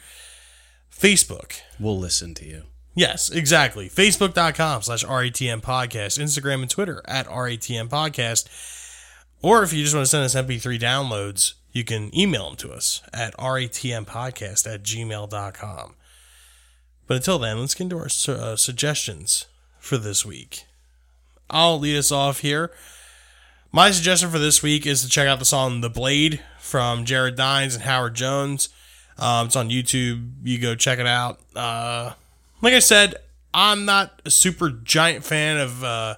Facebook. 0.92 1.62
we'll 1.80 2.00
listen 2.00 2.34
to 2.36 2.46
you. 2.46 2.64
Yes, 2.96 3.30
exactly. 3.30 3.88
Facebook.com 3.88 4.82
slash 4.82 5.06
RATM 5.06 5.62
podcast, 5.62 6.18
Instagram 6.18 6.62
and 6.62 6.70
Twitter 6.70 7.04
at 7.06 7.28
RATM 7.28 7.90
podcast. 7.90 8.48
Or 9.44 9.62
if 9.62 9.72
you 9.72 9.84
just 9.84 9.94
want 9.94 10.06
to 10.06 10.10
send 10.10 10.24
us 10.26 10.34
MP3 10.34 10.80
downloads, 10.80 11.54
you 11.78 11.84
can 11.84 12.14
email 12.18 12.48
them 12.48 12.56
to 12.58 12.72
us 12.72 13.04
at 13.14 13.38
RATMpodcast 13.38 14.74
at 14.74 14.82
gmail.com. 14.82 15.94
But 17.06 17.18
until 17.18 17.38
then, 17.38 17.60
let's 17.60 17.76
get 17.76 17.84
into 17.84 18.00
our 18.00 18.10
su- 18.10 18.34
uh, 18.34 18.56
suggestions 18.56 19.46
for 19.80 19.98
this 19.98 20.26
week. 20.26 20.66
I'll 21.52 21.78
lead 21.80 21.96
us 21.96 22.12
off 22.12 22.40
here. 22.40 22.72
My 23.72 23.92
suggestion 23.92 24.32
for 24.32 24.40
this 24.40 24.64
week 24.64 24.88
is 24.88 25.04
to 25.04 25.10
check 25.10 25.28
out 25.28 25.38
the 25.38 25.46
song 25.46 25.82
The 25.82 25.90
Blade 25.90 26.42
from 26.60 27.06
Jared 27.06 27.36
Dines 27.36 27.76
and 27.76 27.84
Howard 27.84 28.16
Jones. 28.16 28.70
Um, 29.20 29.46
it's 29.46 29.56
on 29.56 29.70
YouTube. 29.70 30.32
You 30.44 30.58
go 30.58 30.74
check 30.74 30.98
it 30.98 31.08
out. 31.08 31.40
Uh, 31.56 32.14
like 32.62 32.74
I 32.74 32.80
said, 32.80 33.16
I'm 33.54 33.86
not 33.86 34.20
a 34.26 34.32
super 34.32 34.72
giant 34.72 35.24
fan 35.24 35.58
of 35.58 35.84
uh, 35.84 36.16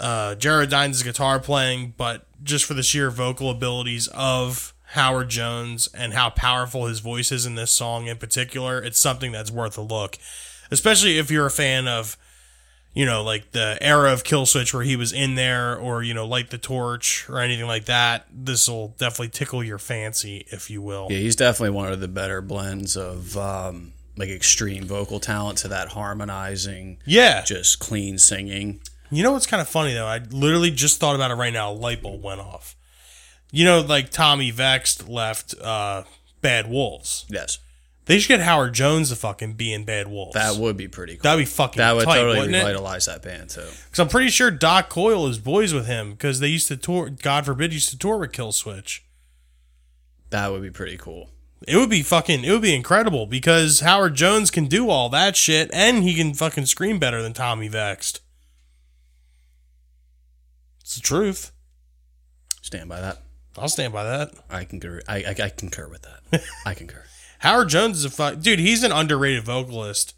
uh, 0.00 0.34
Jared 0.36 0.70
Dines' 0.70 1.02
guitar 1.02 1.38
playing, 1.40 1.94
but 1.96 2.26
just 2.42 2.64
for 2.64 2.74
the 2.74 2.82
sheer 2.82 3.10
vocal 3.10 3.50
abilities 3.50 4.08
of 4.14 4.72
Howard 4.92 5.28
Jones 5.28 5.88
and 5.92 6.14
how 6.14 6.30
powerful 6.30 6.86
his 6.86 7.00
voice 7.00 7.30
is 7.32 7.44
in 7.46 7.56
this 7.56 7.70
song 7.70 8.06
in 8.06 8.16
particular, 8.16 8.78
it's 8.82 8.98
something 8.98 9.32
that's 9.32 9.50
worth 9.50 9.76
a 9.76 9.82
look. 9.82 10.16
Especially 10.70 11.18
if 11.18 11.30
you're 11.30 11.46
a 11.46 11.50
fan 11.50 11.88
of, 11.88 12.16
you 12.94 13.04
know, 13.06 13.22
like 13.22 13.52
the 13.52 13.76
era 13.80 14.12
of 14.12 14.22
Killswitch 14.24 14.72
where 14.74 14.82
he 14.82 14.96
was 14.96 15.12
in 15.12 15.34
there, 15.34 15.76
or 15.76 16.02
you 16.02 16.14
know, 16.14 16.26
Light 16.26 16.50
the 16.50 16.58
Torch 16.58 17.28
or 17.28 17.40
anything 17.40 17.66
like 17.66 17.84
that. 17.86 18.26
This 18.32 18.68
will 18.68 18.88
definitely 18.98 19.28
tickle 19.30 19.62
your 19.64 19.78
fancy, 19.78 20.46
if 20.50 20.70
you 20.70 20.80
will. 20.82 21.08
Yeah, 21.10 21.18
he's 21.18 21.36
definitely 21.36 21.74
one 21.76 21.92
of 21.92 22.00
the 22.00 22.08
better 22.08 22.40
blends 22.40 22.96
of 22.96 23.36
um, 23.36 23.92
like 24.16 24.28
extreme 24.30 24.84
vocal 24.84 25.20
talent 25.20 25.58
to 25.58 25.68
that 25.68 25.88
harmonizing, 25.88 26.98
Yeah. 27.06 27.42
just 27.44 27.78
clean 27.78 28.18
singing. 28.18 28.80
You 29.10 29.22
know 29.22 29.32
what's 29.32 29.46
kind 29.46 29.60
of 29.60 29.68
funny 29.68 29.94
though? 29.94 30.06
I 30.06 30.18
literally 30.30 30.70
just 30.70 31.00
thought 31.00 31.14
about 31.14 31.30
it 31.30 31.34
right 31.34 31.52
now. 31.52 31.70
A 31.70 31.72
light 31.72 32.02
bulb 32.02 32.22
went 32.22 32.40
off. 32.40 32.76
You 33.50 33.64
know, 33.64 33.80
like 33.80 34.10
Tommy 34.10 34.50
Vext 34.50 35.08
left 35.08 35.54
uh, 35.60 36.02
Bad 36.42 36.68
Wolves. 36.68 37.24
Yes, 37.30 37.58
They 38.04 38.18
should 38.18 38.28
get 38.28 38.40
Howard 38.40 38.74
Jones 38.74 39.08
to 39.08 39.16
fucking 39.16 39.54
be 39.54 39.72
in 39.72 39.84
Bad 39.84 40.08
Wolves. 40.08 40.34
that 40.34 40.56
would 40.56 40.76
be 40.76 40.88
pretty 40.88 41.14
cool. 41.16 41.22
That'd 41.22 41.40
be 41.40 41.46
fucking 41.50 41.78
that 41.78 41.96
would 41.96 42.04
tight, 42.04 42.16
totally 42.16 42.38
wouldn't 42.40 42.56
it? 42.56 42.58
revitalize 42.60 43.06
that 43.06 43.22
band 43.22 43.48
too. 43.50 43.62
Because 43.62 43.98
I'm 44.00 44.08
pretty 44.08 44.28
sure 44.28 44.50
Doc 44.50 44.90
Coyle 44.90 45.26
is 45.26 45.38
boys 45.38 45.72
with 45.72 45.86
him 45.86 46.10
because 46.10 46.40
they 46.40 46.48
used 46.48 46.68
to 46.68 46.76
tour. 46.76 47.08
God 47.08 47.46
forbid, 47.46 47.72
used 47.72 47.88
to 47.90 47.98
tour 47.98 48.18
with 48.18 48.32
Killswitch. 48.32 49.00
That 50.30 50.52
would 50.52 50.60
be 50.62 50.70
pretty 50.70 50.98
cool. 50.98 51.30
It 51.66 51.76
would 51.76 51.90
be 51.90 52.02
fucking. 52.02 52.44
It 52.44 52.52
would 52.52 52.62
be 52.62 52.74
incredible 52.74 53.26
because 53.26 53.80
Howard 53.80 54.14
Jones 54.14 54.50
can 54.50 54.66
do 54.66 54.90
all 54.90 55.08
that 55.08 55.36
shit 55.36 55.70
and 55.72 56.04
he 56.04 56.14
can 56.14 56.34
fucking 56.34 56.66
scream 56.66 56.98
better 56.98 57.22
than 57.22 57.32
Tommy 57.32 57.68
Vext. 57.70 58.20
It's 60.88 60.94
the 60.94 61.02
truth. 61.02 61.52
Stand 62.62 62.88
by 62.88 62.98
that. 62.98 63.18
I'll 63.58 63.68
stand 63.68 63.92
by 63.92 64.04
that. 64.04 64.30
I 64.48 64.64
concur. 64.64 65.02
I, 65.06 65.16
I, 65.16 65.34
I 65.38 65.48
concur 65.50 65.86
with 65.86 66.00
that. 66.00 66.42
I 66.64 66.72
concur. 66.72 67.04
Howard 67.40 67.68
Jones 67.68 67.98
is 67.98 68.06
a 68.06 68.10
fuck 68.10 68.40
dude. 68.40 68.58
He's 68.58 68.82
an 68.82 68.90
underrated 68.90 69.44
vocalist. 69.44 70.14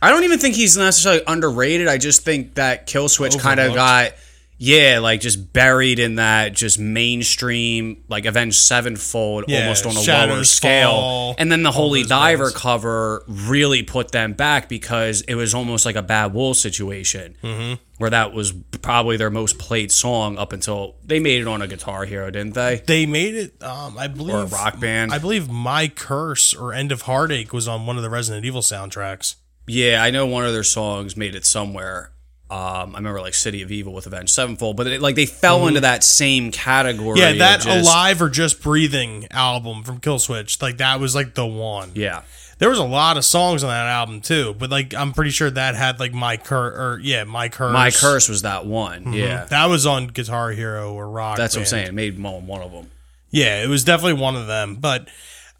I 0.00 0.08
don't 0.10 0.24
even 0.24 0.38
think 0.38 0.54
he's 0.54 0.74
necessarily 0.74 1.22
underrated. 1.26 1.86
I 1.86 1.98
just 1.98 2.24
think 2.24 2.54
that 2.54 2.86
Killswitch 2.86 3.38
kind 3.38 3.60
of 3.60 3.72
Overlooked. 3.72 3.76
got, 3.76 4.12
yeah, 4.58 5.00
like 5.00 5.20
just 5.20 5.52
buried 5.52 5.98
in 5.98 6.14
that 6.14 6.54
just 6.54 6.78
mainstream, 6.78 8.04
like 8.08 8.24
Avenged 8.24 8.56
Sevenfold, 8.56 9.44
Yeah, 9.48 9.62
almost 9.62 9.86
on 9.86 9.96
a 9.96 10.00
lower 10.00 10.44
scale. 10.44 10.90
Fall, 10.90 11.34
and 11.38 11.52
then 11.52 11.62
the 11.62 11.72
Holy 11.72 12.04
Diver 12.04 12.50
cover 12.50 13.22
really 13.28 13.82
put 13.82 14.12
them 14.12 14.32
back 14.32 14.68
because 14.68 15.20
it 15.22 15.34
was 15.34 15.54
almost 15.54 15.84
like 15.84 15.96
a 15.96 16.02
Bad 16.02 16.32
Wolf 16.32 16.56
situation, 16.56 17.36
mm-hmm. 17.42 17.74
where 17.98 18.10
that 18.10 18.32
was 18.32 18.52
probably 18.80 19.16
their 19.16 19.30
most 19.30 19.58
played 19.58 19.92
song 19.92 20.38
up 20.38 20.52
until 20.52 20.96
they 21.04 21.20
made 21.20 21.42
it 21.42 21.48
on 21.48 21.60
a 21.60 21.66
Guitar 21.66 22.06
Hero, 22.06 22.30
didn't 22.30 22.54
they? 22.54 22.82
They 22.86 23.04
made 23.04 23.34
it. 23.34 23.62
Um, 23.62 23.98
I 23.98 24.08
believe 24.08 24.36
Or 24.36 24.42
a 24.42 24.46
rock 24.46 24.80
band. 24.80 25.12
I 25.12 25.18
believe 25.18 25.50
My 25.50 25.88
Curse 25.88 26.54
or 26.54 26.72
End 26.72 26.92
of 26.92 27.02
Heartache 27.02 27.52
was 27.52 27.68
on 27.68 27.84
one 27.86 27.96
of 27.96 28.02
the 28.02 28.10
Resident 28.10 28.44
Evil 28.46 28.62
soundtracks. 28.62 29.36
Yeah, 29.66 30.02
I 30.02 30.10
know 30.10 30.26
one 30.26 30.46
of 30.46 30.52
their 30.52 30.62
songs 30.62 31.16
made 31.16 31.34
it 31.34 31.44
somewhere. 31.44 32.12
Um, 32.48 32.94
I 32.94 32.98
remember 32.98 33.20
like 33.20 33.34
City 33.34 33.62
of 33.62 33.72
Evil 33.72 33.92
with 33.92 34.06
Avenged 34.06 34.30
Sevenfold, 34.32 34.76
but 34.76 34.86
it, 34.86 35.00
like 35.00 35.16
they 35.16 35.26
fell 35.26 35.66
into 35.66 35.80
that 35.80 36.04
same 36.04 36.52
category. 36.52 37.18
Mm-hmm. 37.18 37.38
Yeah, 37.38 37.46
that 37.56 37.60
just- 37.62 37.88
Alive 37.88 38.22
or 38.22 38.28
Just 38.30 38.62
Breathing 38.62 39.26
album 39.32 39.82
from 39.82 39.98
Killswitch, 40.00 40.62
like 40.62 40.76
that 40.76 41.00
was 41.00 41.14
like 41.14 41.34
the 41.34 41.44
one. 41.46 41.90
Yeah, 41.94 42.22
There 42.58 42.68
was 42.68 42.78
a 42.78 42.84
lot 42.84 43.16
of 43.16 43.24
songs 43.24 43.64
on 43.64 43.70
that 43.70 43.86
album 43.86 44.20
too, 44.20 44.54
but 44.56 44.70
like 44.70 44.94
I'm 44.94 45.12
pretty 45.12 45.32
sure 45.32 45.50
that 45.50 45.74
had 45.74 45.98
like 45.98 46.14
My 46.14 46.36
Curse 46.36 46.78
or 46.78 47.00
yeah, 47.02 47.24
My 47.24 47.48
Curse. 47.48 47.72
My 47.72 47.90
Curse 47.90 48.28
was 48.28 48.42
that 48.42 48.64
one. 48.64 49.12
Yeah, 49.12 49.46
That 49.46 49.66
was 49.66 49.84
on 49.84 50.06
Guitar 50.06 50.50
Hero 50.52 50.94
or 50.94 51.10
Rock. 51.10 51.36
that's 51.38 51.56
what 51.56 51.62
I'm 51.62 51.66
saying. 51.66 51.88
It 51.88 51.94
made 51.94 52.22
one 52.22 52.46
one 52.46 52.62
of 52.62 52.70
them. 52.70 52.90
Yeah, 53.30 53.64
it 53.64 53.68
was 53.68 53.82
definitely 53.82 54.20
one 54.22 54.36
of 54.36 54.46
them. 54.46 54.76
But 54.76 55.08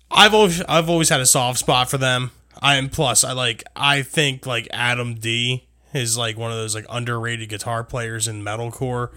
I've 0.08 0.34
always 0.34 0.62
I've 0.62 0.88
always 0.88 1.08
had 1.08 1.20
a 1.20 1.26
soft 1.26 1.58
spot 1.58 1.90
for 1.90 1.98
them. 1.98 2.30
I 2.62 2.76
am 2.76 2.88
plus 2.90 3.24
I 3.24 3.32
like 3.32 3.64
I 3.74 4.02
think 4.02 4.46
like 4.46 4.68
Adam 4.70 5.16
D 5.16 5.65
is 5.96 6.16
like 6.16 6.36
one 6.36 6.50
of 6.50 6.56
those 6.56 6.74
like 6.74 6.86
underrated 6.88 7.48
guitar 7.48 7.82
players 7.84 8.28
in 8.28 8.42
metalcore 8.42 9.10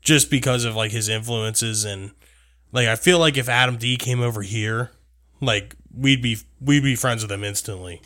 just 0.00 0.30
because 0.30 0.64
of 0.64 0.74
like 0.74 0.90
his 0.90 1.08
influences 1.08 1.84
and 1.84 2.12
like 2.72 2.88
I 2.88 2.96
feel 2.96 3.18
like 3.18 3.36
if 3.36 3.48
Adam 3.48 3.76
D 3.76 3.96
came 3.96 4.20
over 4.20 4.42
here, 4.42 4.90
like 5.40 5.76
we'd 5.94 6.22
be 6.22 6.38
we'd 6.60 6.82
be 6.82 6.96
friends 6.96 7.22
with 7.22 7.30
him 7.30 7.44
instantly. 7.44 8.02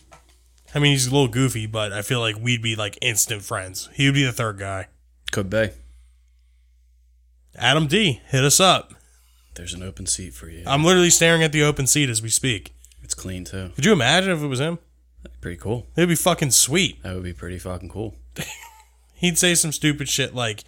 I 0.75 0.79
mean, 0.79 0.93
he's 0.93 1.07
a 1.07 1.11
little 1.11 1.29
goofy, 1.29 1.67
but 1.67 1.93
I 1.93 2.03
feel 2.03 2.21
like 2.21 2.37
we'd 2.39 2.63
be 2.63 2.77
like 2.77 2.99
instant 3.01 3.43
friends. 3.43 3.89
He 3.95 4.07
would 4.07 4.15
be 4.15 4.25
the 4.25 4.33
third 4.33 4.59
guy. 4.59 4.89
Could 5.33 5.49
be. 5.49 5.71
Adam 7.57 7.87
D, 7.87 8.21
hit 8.27 8.45
us 8.45 8.61
up. 8.61 8.93
There's 9.55 9.73
an 9.73 9.83
open 9.83 10.05
seat 10.05 10.35
for 10.35 10.49
you. 10.51 10.65
I'm 10.67 10.85
literally 10.85 11.09
staring 11.09 11.43
at 11.43 11.53
the 11.53 11.63
open 11.63 11.87
seat 11.87 12.11
as 12.11 12.21
we 12.21 12.29
speak. 12.29 12.75
it's 13.03 13.15
clean 13.15 13.45
too. 13.45 13.71
Could 13.75 13.87
you 13.87 13.93
imagine 13.93 14.33
if 14.33 14.43
it 14.43 14.47
was 14.47 14.61
him? 14.61 14.79
Pretty 15.41 15.59
cool. 15.59 15.87
It'd 15.97 16.09
be 16.09 16.15
fucking 16.15 16.51
sweet. 16.51 17.03
That 17.03 17.15
would 17.15 17.25
be 17.25 17.33
pretty 17.33 17.59
fucking 17.59 17.89
cool. 17.89 18.15
He'd 19.15 19.39
say 19.39 19.55
some 19.55 19.73
stupid 19.73 20.09
shit 20.09 20.35
like, 20.35 20.65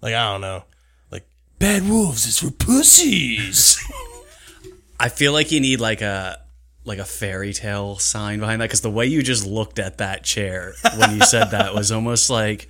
like 0.00 0.14
I 0.14 0.32
don't 0.32 0.40
know, 0.40 0.64
like 1.10 1.26
"Bad 1.58 1.88
wolves 1.88 2.26
is 2.26 2.38
for 2.38 2.50
pussies." 2.50 3.80
I 5.00 5.08
feel 5.08 5.32
like 5.32 5.52
you 5.52 5.60
need 5.60 5.80
like 5.80 6.00
a 6.00 6.40
like 6.84 6.98
a 6.98 7.04
fairy 7.04 7.52
tale 7.52 7.98
sign 7.98 8.38
behind 8.38 8.60
that 8.60 8.66
because 8.66 8.80
the 8.80 8.90
way 8.90 9.06
you 9.06 9.22
just 9.22 9.44
looked 9.44 9.78
at 9.78 9.98
that 9.98 10.22
chair 10.22 10.74
when 10.96 11.16
you 11.16 11.20
said 11.22 11.50
that 11.50 11.74
was 11.74 11.90
almost 11.90 12.30
like 12.30 12.68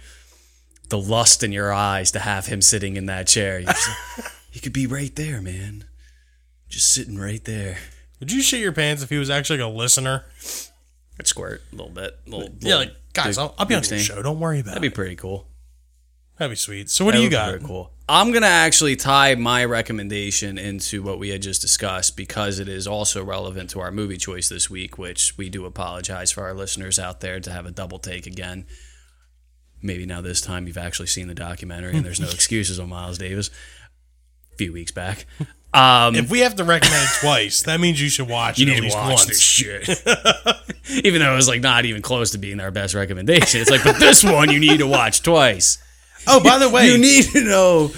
the 0.88 0.98
lust 0.98 1.42
in 1.42 1.52
your 1.52 1.72
eyes 1.72 2.12
to 2.12 2.18
have 2.18 2.46
him 2.46 2.62
sitting 2.62 2.96
in 2.96 3.06
that 3.06 3.26
chair. 3.26 3.62
Like, 3.62 3.76
he 4.50 4.60
could 4.60 4.72
be 4.72 4.86
right 4.86 5.14
there, 5.14 5.42
man. 5.42 5.84
Just 6.68 6.92
sitting 6.94 7.18
right 7.18 7.44
there. 7.44 7.78
Would 8.20 8.32
you 8.32 8.40
shit 8.40 8.60
your 8.60 8.72
pants 8.72 9.02
if 9.02 9.10
he 9.10 9.18
was 9.18 9.30
actually 9.30 9.60
a 9.60 9.68
listener? 9.68 10.24
I'd 11.18 11.26
squirt 11.26 11.62
a 11.72 11.76
little 11.76 11.92
bit. 11.92 12.18
A 12.26 12.30
little, 12.30 12.48
Yeah, 12.60 12.76
little 12.76 12.78
like 12.80 12.96
guys, 13.12 13.38
I'll, 13.38 13.54
I'll 13.58 13.66
be 13.66 13.74
on 13.74 13.82
your 13.84 13.98
show. 13.98 14.22
Don't 14.22 14.40
worry 14.40 14.60
about 14.60 14.70
it. 14.70 14.74
That'd 14.74 14.82
be 14.82 14.94
pretty 14.94 15.16
cool. 15.16 15.46
That'd 16.38 16.52
be 16.52 16.56
sweet. 16.56 16.90
So 16.90 17.04
what 17.04 17.12
That 17.12 17.18
do 17.18 17.22
you 17.22 17.26
would 17.26 17.30
be 17.30 17.36
got? 17.36 17.48
Very 17.48 17.60
cool. 17.64 17.92
I'm 18.08 18.30
gonna 18.30 18.46
actually 18.46 18.94
tie 18.94 19.34
my 19.34 19.64
recommendation 19.64 20.58
into 20.58 21.02
what 21.02 21.18
we 21.18 21.30
had 21.30 21.42
just 21.42 21.60
discussed 21.62 22.16
because 22.16 22.58
it 22.58 22.68
is 22.68 22.86
also 22.86 23.24
relevant 23.24 23.70
to 23.70 23.80
our 23.80 23.90
movie 23.90 24.18
choice 24.18 24.48
this 24.48 24.68
week, 24.70 24.98
which 24.98 25.36
we 25.38 25.48
do 25.48 25.64
apologize 25.64 26.30
for 26.30 26.44
our 26.44 26.54
listeners 26.54 26.98
out 26.98 27.20
there 27.20 27.40
to 27.40 27.50
have 27.50 27.66
a 27.66 27.70
double 27.70 27.98
take 27.98 28.26
again. 28.26 28.66
Maybe 29.82 30.06
now 30.06 30.20
this 30.20 30.40
time 30.40 30.66
you've 30.66 30.78
actually 30.78 31.06
seen 31.08 31.26
the 31.26 31.34
documentary 31.34 31.96
and 31.96 32.04
there's 32.04 32.20
no 32.20 32.28
excuses 32.32 32.78
on 32.78 32.88
Miles 32.90 33.18
Davis. 33.18 33.50
A 34.52 34.56
few 34.56 34.72
weeks 34.72 34.90
back. 34.92 35.26
Um, 35.76 36.14
If 36.14 36.30
we 36.30 36.40
have 36.40 36.54
to 36.56 36.64
recommend 36.64 37.02
it 37.04 37.20
twice, 37.20 37.62
that 37.62 37.80
means 37.80 38.00
you 38.00 38.08
should 38.08 38.28
watch 38.28 38.58
it 38.58 38.68
at 38.68 38.80
least 38.80 38.96
once. 38.96 39.38
shit. 39.40 39.88
even 41.04 41.20
though 41.20 41.32
it 41.32 41.36
was 41.36 41.48
like 41.48 41.60
not 41.60 41.84
even 41.84 42.00
close 42.02 42.30
to 42.30 42.38
being 42.38 42.60
our 42.60 42.70
best 42.70 42.94
recommendation. 42.94 43.60
It's 43.60 43.70
like, 43.70 43.84
but 43.84 43.98
this 43.98 44.24
one 44.24 44.50
you 44.50 44.58
need 44.60 44.78
to 44.78 44.86
watch 44.86 45.22
twice. 45.22 45.78
Oh, 46.26 46.42
by 46.42 46.58
the 46.58 46.68
way, 46.68 46.88
You 46.90 46.98
need 46.98 47.24
to 47.26 47.40
know 47.44 47.92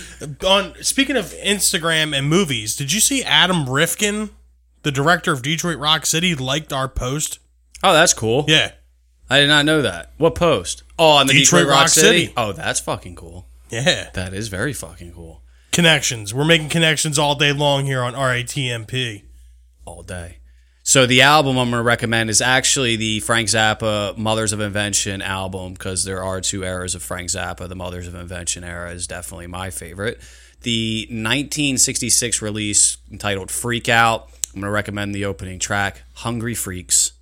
on 0.46 0.74
speaking 0.82 1.16
of 1.16 1.26
Instagram 1.26 2.16
and 2.16 2.28
movies, 2.28 2.76
did 2.76 2.92
you 2.92 3.00
see 3.00 3.22
Adam 3.22 3.68
Rifkin, 3.70 4.30
the 4.82 4.90
director 4.90 5.32
of 5.32 5.42
Detroit 5.42 5.78
Rock 5.78 6.04
City, 6.04 6.34
liked 6.34 6.72
our 6.72 6.88
post? 6.88 7.38
Oh, 7.82 7.92
that's 7.92 8.12
cool. 8.12 8.44
Yeah, 8.48 8.72
I 9.30 9.38
did 9.40 9.46
not 9.48 9.64
know 9.64 9.82
that. 9.82 10.12
What 10.18 10.34
post? 10.34 10.82
Oh, 10.98 11.12
on 11.18 11.26
the 11.26 11.32
Detroit, 11.32 11.60
Detroit 11.60 11.70
Rock, 11.70 11.80
Rock 11.82 11.88
City? 11.90 12.20
City. 12.26 12.34
Oh, 12.36 12.52
that's 12.52 12.80
fucking 12.80 13.14
cool. 13.14 13.46
yeah. 13.70 14.10
That 14.14 14.34
is 14.34 14.48
very 14.48 14.72
fucking 14.72 15.12
cool. 15.12 15.42
Connections. 15.78 16.34
We're 16.34 16.44
making 16.44 16.70
connections 16.70 17.20
all 17.20 17.36
day 17.36 17.52
long 17.52 17.84
here 17.84 18.02
on 18.02 18.14
RATMP. 18.14 19.22
All 19.84 20.02
day. 20.02 20.38
So 20.82 21.06
the 21.06 21.22
album 21.22 21.56
I'm 21.56 21.70
going 21.70 21.78
to 21.78 21.84
recommend 21.84 22.30
is 22.30 22.40
actually 22.40 22.96
the 22.96 23.20
Frank 23.20 23.46
Zappa 23.46 24.18
Mothers 24.18 24.52
of 24.52 24.58
Invention 24.58 25.22
album 25.22 25.74
because 25.74 26.02
there 26.02 26.20
are 26.20 26.40
two 26.40 26.64
eras 26.64 26.96
of 26.96 27.04
Frank 27.04 27.28
Zappa. 27.28 27.68
The 27.68 27.76
Mothers 27.76 28.08
of 28.08 28.16
Invention 28.16 28.64
era 28.64 28.90
is 28.90 29.06
definitely 29.06 29.46
my 29.46 29.70
favorite. 29.70 30.20
The 30.62 31.02
1966 31.10 32.42
release 32.42 32.96
entitled 33.08 33.48
Freak 33.48 33.88
Out. 33.88 34.30
I'm 34.52 34.60
going 34.60 34.64
to 34.64 34.70
recommend 34.70 35.14
the 35.14 35.26
opening 35.26 35.60
track, 35.60 36.02
Hungry 36.14 36.56
Freaks, 36.56 37.12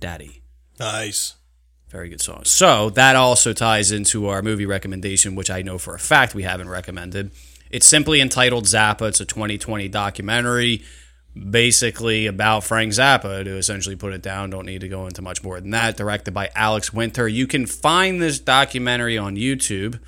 Daddy. 0.00 0.42
Nice. 0.80 1.36
Very 1.90 2.08
good 2.08 2.20
song. 2.20 2.42
So 2.44 2.90
that 2.90 3.14
also 3.14 3.52
ties 3.52 3.92
into 3.92 4.26
our 4.26 4.42
movie 4.42 4.66
recommendation, 4.66 5.36
which 5.36 5.48
I 5.48 5.62
know 5.62 5.78
for 5.78 5.94
a 5.94 6.00
fact 6.00 6.34
we 6.34 6.42
haven't 6.42 6.70
recommended. 6.70 7.30
It's 7.70 7.86
simply 7.86 8.20
entitled 8.20 8.64
Zappa. 8.64 9.08
It's 9.08 9.20
a 9.20 9.24
2020 9.24 9.88
documentary, 9.88 10.82
basically 11.50 12.26
about 12.26 12.64
Frank 12.64 12.92
Zappa. 12.92 13.44
To 13.44 13.56
essentially 13.56 13.96
put 13.96 14.12
it 14.12 14.22
down, 14.22 14.50
don't 14.50 14.66
need 14.66 14.80
to 14.80 14.88
go 14.88 15.06
into 15.06 15.22
much 15.22 15.42
more 15.44 15.60
than 15.60 15.70
that. 15.70 15.96
Directed 15.96 16.34
by 16.34 16.50
Alex 16.54 16.92
Winter. 16.92 17.28
You 17.28 17.46
can 17.46 17.66
find 17.66 18.20
this 18.20 18.40
documentary 18.40 19.16
on 19.16 19.36
YouTube. 19.36 20.00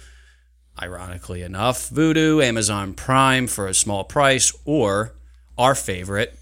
Ironically 0.80 1.42
enough, 1.42 1.90
Vudu, 1.90 2.42
Amazon 2.42 2.94
Prime 2.94 3.46
for 3.46 3.66
a 3.68 3.74
small 3.74 4.04
price, 4.04 4.52
or 4.64 5.14
our 5.58 5.74
favorite, 5.74 6.38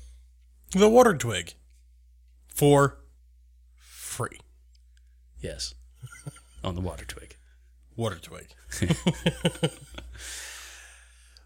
The 0.71 0.89
Water 0.89 1.15
Twig. 1.15 1.55
For 2.47 2.99
free. 3.77 4.39
yes, 5.41 5.75
on 6.65 6.77
the 6.77 6.81
Water 6.81 7.05
Twig. 7.05 7.37
Water 7.97 8.19
Twig. 8.23 8.47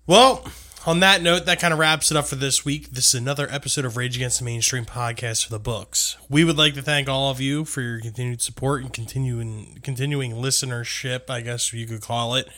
well, 0.07 0.45
on 0.87 1.01
that 1.01 1.23
note, 1.23 1.47
that 1.47 1.61
kind 1.61 1.73
of 1.73 1.79
wraps 1.79 2.11
it 2.11 2.17
up 2.17 2.27
for 2.27 2.37
this 2.37 2.65
week. 2.65 2.91
This 2.91 3.09
is 3.09 3.21
another 3.21 3.49
episode 3.51 3.85
of 3.85 3.97
Rage 3.97 4.17
Against 4.17 4.39
the 4.41 4.45
Mainstream 4.45 4.85
podcast 4.85 5.45
for 5.45 5.51
the 5.51 5.59
books. 5.59 6.17
We 6.29 6.45
would 6.45 6.59
like 6.59 6.75
to 6.75 6.83
thank 6.83 7.09
all 7.09 7.31
of 7.31 7.41
you 7.41 7.65
for 7.65 7.81
your 7.81 8.01
continued 8.01 8.43
support 8.43 8.83
and 8.83 8.93
continuing 8.93 9.79
continuing 9.83 10.33
listenership, 10.33 11.31
I 11.31 11.41
guess 11.41 11.73
you 11.73 11.87
could 11.87 12.03
call 12.03 12.35
it. 12.35 12.49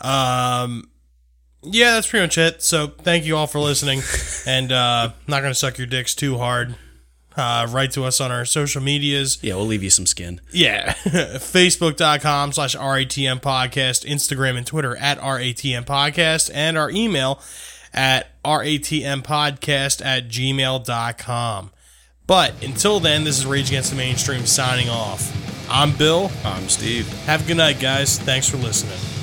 Um 0.00 0.90
yeah, 1.62 1.94
that's 1.94 2.06
pretty 2.08 2.24
much 2.24 2.38
it. 2.38 2.62
So 2.62 2.88
thank 2.88 3.24
you 3.24 3.36
all 3.36 3.46
for 3.46 3.60
listening. 3.60 4.02
and 4.46 4.72
uh 4.72 5.10
not 5.28 5.42
gonna 5.42 5.54
suck 5.54 5.78
your 5.78 5.86
dicks 5.86 6.14
too 6.14 6.38
hard. 6.38 6.74
Uh, 7.38 7.66
write 7.70 7.92
to 7.92 8.04
us 8.04 8.20
on 8.20 8.32
our 8.32 8.44
social 8.44 8.82
medias. 8.82 9.38
Yeah, 9.42 9.54
we'll 9.54 9.66
leave 9.66 9.84
you 9.84 9.90
some 9.90 10.06
skin. 10.06 10.40
Yeah. 10.50 10.92
Facebook.com 11.04 12.52
slash 12.52 12.74
RATM 12.74 13.40
podcast, 13.40 14.04
Instagram 14.04 14.56
and 14.56 14.66
Twitter 14.66 14.96
at 14.96 15.18
RATM 15.20 15.84
podcast, 15.84 16.50
and 16.52 16.76
our 16.76 16.90
email 16.90 17.40
at 17.94 18.42
RATM 18.44 19.22
podcast 19.22 20.04
at 20.04 20.28
gmail.com. 20.28 21.70
But 22.26 22.62
until 22.62 23.00
then, 23.00 23.24
this 23.24 23.38
is 23.38 23.46
Rage 23.46 23.68
Against 23.68 23.90
the 23.90 23.96
Mainstream 23.96 24.44
signing 24.44 24.90
off. 24.90 25.32
I'm 25.70 25.96
Bill. 25.96 26.30
I'm 26.44 26.68
Steve. 26.68 27.08
Have 27.24 27.44
a 27.44 27.46
good 27.46 27.56
night, 27.56 27.80
guys. 27.80 28.18
Thanks 28.18 28.48
for 28.48 28.56
listening. 28.58 29.17